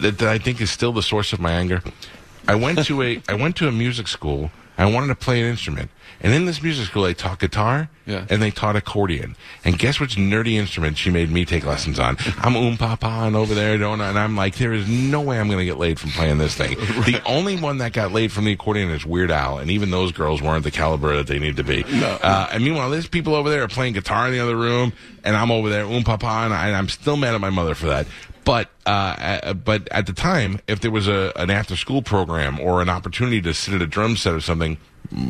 that, 0.00 0.18
that 0.18 0.28
I 0.28 0.38
think 0.38 0.60
is 0.60 0.70
still 0.70 0.92
the 0.92 1.04
source 1.04 1.32
of 1.32 1.38
my 1.38 1.52
anger. 1.52 1.82
I 2.48 2.56
went 2.56 2.84
to 2.86 3.02
a 3.02 3.22
I 3.28 3.34
went 3.34 3.54
to 3.56 3.68
a 3.68 3.72
music 3.72 4.08
school. 4.08 4.50
I 4.78 4.86
wanted 4.86 5.08
to 5.08 5.14
play 5.16 5.40
an 5.40 5.46
instrument, 5.48 5.90
and 6.20 6.32
in 6.32 6.44
this 6.46 6.62
music 6.62 6.86
school, 6.86 7.02
they 7.02 7.12
taught 7.14 7.40
guitar 7.40 7.88
Yeah. 8.06 8.24
and 8.30 8.40
they 8.40 8.50
taught 8.52 8.76
accordion. 8.76 9.34
And 9.64 9.76
guess 9.78 9.98
which 10.00 10.16
nerdy 10.16 10.52
instrument 10.54 10.96
she 10.98 11.10
made 11.10 11.30
me 11.30 11.44
take 11.44 11.64
lessons 11.66 11.98
on? 11.98 12.16
I'm 12.38 12.56
oom 12.56 12.76
papa 12.76 13.06
and 13.06 13.34
over 13.36 13.54
there 13.54 13.76
doing, 13.76 14.00
and 14.00 14.18
I'm 14.18 14.36
like, 14.36 14.54
there 14.56 14.72
is 14.72 14.88
no 14.88 15.20
way 15.20 15.38
I'm 15.40 15.48
going 15.48 15.58
to 15.58 15.64
get 15.64 15.78
laid 15.78 15.98
from 15.98 16.10
playing 16.10 16.38
this 16.38 16.54
thing. 16.54 16.76
The 17.08 17.20
only 17.26 17.56
one 17.56 17.78
that 17.78 17.92
got 17.92 18.12
laid 18.12 18.30
from 18.32 18.44
the 18.44 18.52
accordion 18.52 18.90
is 18.90 19.04
Weird 19.04 19.30
Al, 19.30 19.58
and 19.58 19.70
even 19.70 19.90
those 19.90 20.12
girls 20.12 20.40
weren't 20.42 20.62
the 20.64 20.70
caliber 20.70 21.16
that 21.16 21.26
they 21.26 21.38
need 21.38 21.56
to 21.56 21.64
be. 21.64 21.84
Uh, 21.84 22.48
and 22.52 22.62
meanwhile, 22.62 22.90
there's 22.90 23.08
people 23.08 23.34
over 23.34 23.48
there 23.50 23.66
playing 23.68 23.94
guitar 23.94 24.26
in 24.26 24.32
the 24.32 24.40
other 24.40 24.56
room, 24.56 24.92
and 25.24 25.34
I'm 25.36 25.50
over 25.50 25.68
there 25.70 25.84
oom 25.84 26.04
papa, 26.04 26.26
and, 26.44 26.54
I, 26.54 26.66
and 26.68 26.76
I'm 26.76 26.88
still 26.88 27.16
mad 27.16 27.34
at 27.34 27.40
my 27.40 27.50
mother 27.50 27.74
for 27.74 27.86
that. 27.86 28.06
But 28.48 28.70
uh, 28.86 29.52
but 29.52 29.88
at 29.90 30.06
the 30.06 30.14
time, 30.14 30.60
if 30.66 30.80
there 30.80 30.90
was 30.90 31.06
a 31.06 31.32
an 31.36 31.50
after 31.50 31.76
school 31.76 32.00
program 32.00 32.58
or 32.58 32.80
an 32.80 32.88
opportunity 32.88 33.42
to 33.42 33.52
sit 33.52 33.74
at 33.74 33.82
a 33.82 33.86
drum 33.86 34.16
set 34.16 34.32
or 34.32 34.40
something, 34.40 34.78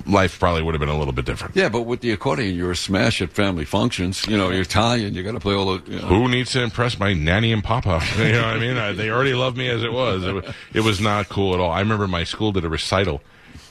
life 0.06 0.38
probably 0.38 0.62
would 0.62 0.72
have 0.72 0.78
been 0.78 0.88
a 0.88 0.96
little 0.96 1.12
bit 1.12 1.24
different. 1.24 1.56
Yeah, 1.56 1.68
but 1.68 1.82
with 1.82 2.00
the 2.00 2.12
accordion, 2.12 2.54
you're 2.54 2.70
a 2.70 2.76
smash 2.76 3.20
at 3.20 3.32
family 3.32 3.64
functions. 3.64 4.24
You 4.28 4.36
know, 4.36 4.50
you're 4.50 4.62
Italian. 4.62 5.14
You 5.14 5.24
got 5.24 5.32
to 5.32 5.40
play 5.40 5.54
all 5.54 5.76
the. 5.76 5.90
You 5.90 6.00
know. 6.00 6.06
Who 6.06 6.28
needs 6.28 6.52
to 6.52 6.62
impress 6.62 6.96
my 6.96 7.12
nanny 7.12 7.52
and 7.52 7.64
papa? 7.64 8.00
You 8.18 8.34
know 8.34 8.42
what 8.42 8.56
I 8.56 8.58
mean? 8.60 8.76
I, 8.76 8.92
they 8.92 9.10
already 9.10 9.34
loved 9.34 9.56
me 9.56 9.68
as 9.68 9.82
it 9.82 9.92
was. 9.92 10.22
It, 10.22 10.54
it 10.74 10.80
was 10.82 11.00
not 11.00 11.28
cool 11.28 11.54
at 11.54 11.60
all. 11.60 11.72
I 11.72 11.80
remember 11.80 12.06
my 12.06 12.22
school 12.22 12.52
did 12.52 12.64
a 12.64 12.68
recital, 12.68 13.20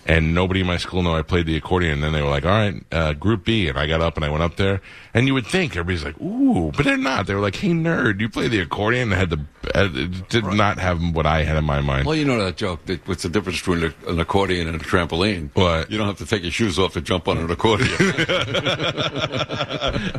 and 0.08 0.34
nobody 0.34 0.62
in 0.62 0.68
my 0.68 0.78
school 0.78 1.04
knew 1.04 1.12
I 1.12 1.22
played 1.22 1.46
the 1.46 1.58
accordion. 1.58 1.94
And 1.94 2.04
then 2.04 2.14
they 2.14 2.22
were 2.22 2.30
like, 2.30 2.46
"All 2.46 2.52
right, 2.52 2.82
uh, 2.92 3.14
Group 3.14 3.46
B," 3.46 3.68
and 3.68 3.78
I 3.78 3.86
got 3.88 4.02
up 4.02 4.16
and 4.16 4.26
I 4.26 4.30
went 4.30 4.44
up 4.44 4.56
there. 4.56 4.82
And 5.14 5.28
you 5.28 5.34
would 5.34 5.46
think 5.46 5.76
everybody's 5.76 6.04
like, 6.04 6.20
"Ooh," 6.22 6.72
but 6.76 6.86
they're 6.86 6.98
not. 6.98 7.28
They 7.28 7.36
were 7.36 7.42
like, 7.42 7.58
"Hey, 7.58 7.70
nerd, 7.70 8.22
you 8.22 8.30
play 8.30 8.48
the 8.48 8.60
accordion?" 8.62 9.12
And 9.12 9.20
had 9.20 9.30
the 9.30 9.46
uh, 9.76 9.90
it 9.94 10.30
did 10.30 10.46
not 10.46 10.80
have 10.80 11.02
what 11.14 11.26
I 11.26 11.44
had 11.44 11.58
in 11.58 11.66
my 11.66 11.82
mind. 11.82 12.06
Well, 12.06 12.16
you 12.16 12.26
know 12.26 12.44
that 12.44 12.58
joke. 12.58 12.86
That 12.86 13.08
what's 13.08 13.24
the 13.24 13.30
difference 13.30 13.60
between 13.60 13.94
an 14.08 14.20
accordion 14.20 14.68
and 14.68 14.80
a 14.82 14.84
trampoline? 14.84 15.50
What? 15.54 15.92
You 15.92 15.98
don't 15.98 16.08
have 16.08 16.18
to 16.20 16.26
take 16.26 16.44
your 16.44 16.52
shoes 16.52 16.80
off 16.80 16.94
to 16.94 17.02
jump 17.02 17.28
on 17.28 17.38
an 17.38 17.52
accordion. 17.52 17.90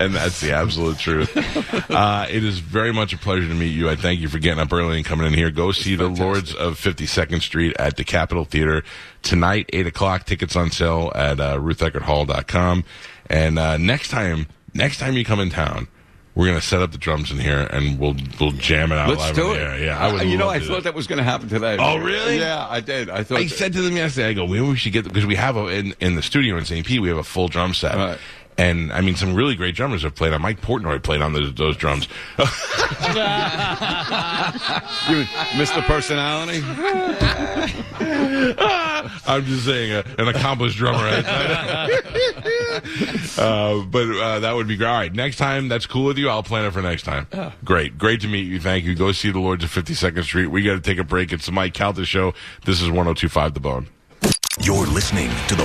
and 0.01 0.14
that's 0.14 0.40
the 0.40 0.53
absolute 0.53 0.98
truth. 0.98 1.37
Uh, 1.90 2.27
it 2.29 2.44
is 2.44 2.59
very 2.59 2.92
much 2.92 3.12
a 3.12 3.18
pleasure 3.18 3.48
to 3.48 3.55
meet 3.55 3.74
you. 3.74 3.88
I 3.88 3.96
thank 3.96 4.20
you 4.20 4.29
for 4.29 4.38
getting 4.38 4.61
up 4.61 4.72
early 4.72 4.96
and 4.96 5.07
coming 5.07 5.27
in 5.27 5.35
here. 5.35 5.51
Go 5.51 5.72
see 5.72 5.96
the 5.96 6.09
Lords 6.09 6.55
of 6.55 6.79
52nd 6.79 7.42
Street 7.42 7.77
at 7.79 7.96
the 7.96 8.05
Capitol 8.05 8.44
Theater 8.44 8.83
tonight, 9.22 9.70
8 9.78 9.86
o'clock. 9.86 10.24
Tickets 10.26 10.56
on 10.56 10.70
sale 10.70 11.12
at 11.14 11.40
uh, 11.40 11.56
rutheckerdhall.com. 11.58 12.84
And 13.30 13.58
uh, 13.58 13.76
next 13.76 14.08
time, 14.10 14.46
next 14.74 14.98
time 14.98 15.14
you 15.14 15.24
come 15.24 15.40
in 15.40 15.50
town, 15.50 15.88
we're 16.34 16.46
gonna 16.46 16.60
set 16.60 16.80
up 16.82 16.92
the 16.92 16.98
drums 16.98 17.30
in 17.32 17.38
here 17.40 17.66
and 17.72 17.98
we'll 17.98 18.14
we'll 18.38 18.52
jam 18.52 18.92
it 18.92 18.96
out 18.98 19.08
Let's 19.08 19.22
live 19.22 19.34
do 19.34 19.50
in 19.54 19.56
it. 19.56 19.60
air. 19.62 19.78
Yeah, 19.86 19.98
I 19.98 20.12
would. 20.12 20.22
You 20.28 20.36
know, 20.38 20.48
I 20.48 20.60
thought 20.60 20.74
that. 20.76 20.84
that 20.84 20.94
was 20.94 21.08
going 21.08 21.16
to 21.18 21.24
happen 21.24 21.48
today. 21.48 21.76
Oh, 21.80 21.98
really? 21.98 22.38
Yeah, 22.38 22.64
I 22.70 22.78
did. 22.80 23.10
I 23.10 23.24
thought. 23.24 23.38
I 23.40 23.42
that- 23.42 23.48
said 23.50 23.72
to 23.72 23.82
them 23.82 23.96
yesterday, 23.96 24.28
I 24.28 24.32
go, 24.34 24.46
maybe 24.46 24.60
we 24.60 24.76
should 24.76 24.92
get 24.92 25.04
because 25.04 25.26
we 25.26 25.34
have 25.34 25.56
a 25.56 25.66
in 25.66 25.94
in 26.00 26.14
the 26.14 26.22
studio 26.22 26.56
in 26.56 26.64
St. 26.64 26.86
Pete, 26.86 27.00
we 27.02 27.08
have 27.08 27.16
a 27.18 27.24
full 27.24 27.48
drum 27.48 27.74
set. 27.74 27.96
Right. 27.96 28.18
And 28.56 28.92
I 28.92 29.00
mean, 29.02 29.14
some 29.16 29.34
really 29.34 29.54
great 29.56 29.74
drummers 29.76 30.02
have 30.02 30.14
played 30.16 30.32
on. 30.32 30.40
Mike 30.42 30.60
Portnoy 30.60 31.00
played 31.02 31.22
on 31.22 31.32
those, 31.32 31.54
those 31.54 31.76
drums. 31.76 32.08
you 32.38 32.44
missed 35.58 35.74
the 35.76 35.82
personality. 35.86 36.60
I'm 39.28 39.44
just 39.44 39.66
saying, 39.66 39.92
uh, 39.92 40.02
an 40.18 40.28
accomplished 40.28 40.78
drummer. 40.78 40.98
uh, 43.38 43.84
but 43.84 44.08
uh, 44.08 44.40
that 44.40 44.52
would 44.54 44.66
be 44.66 44.76
great. 44.76 44.88
All 44.88 44.94
right, 44.94 45.12
next 45.12 45.36
time, 45.36 45.68
that's 45.68 45.86
cool 45.86 46.06
with 46.06 46.16
you. 46.16 46.30
I'll 46.30 46.42
plan 46.42 46.64
it 46.64 46.72
for 46.72 46.80
next 46.80 47.02
time. 47.02 47.26
Great. 47.62 47.98
Great 47.98 48.22
to 48.22 48.28
meet 48.28 48.46
you. 48.46 48.58
Thank 48.58 48.84
you. 48.84 48.94
Go 48.94 49.12
see 49.12 49.30
the 49.30 49.38
Lords 49.38 49.62
of 49.62 49.70
52nd 49.70 50.24
Street. 50.24 50.46
We 50.46 50.62
got 50.62 50.74
to 50.74 50.80
take 50.80 50.98
a 50.98 51.04
break. 51.04 51.32
It's 51.32 51.46
the 51.46 51.52
Mike 51.52 51.74
Calta 51.74 52.04
Show. 52.06 52.32
This 52.64 52.80
is 52.80 52.88
1025 52.88 53.54
The 53.54 53.60
Bone. 53.60 53.88
You're 54.60 54.86
listening 54.86 55.30
to 55.48 55.54
the 55.54 55.64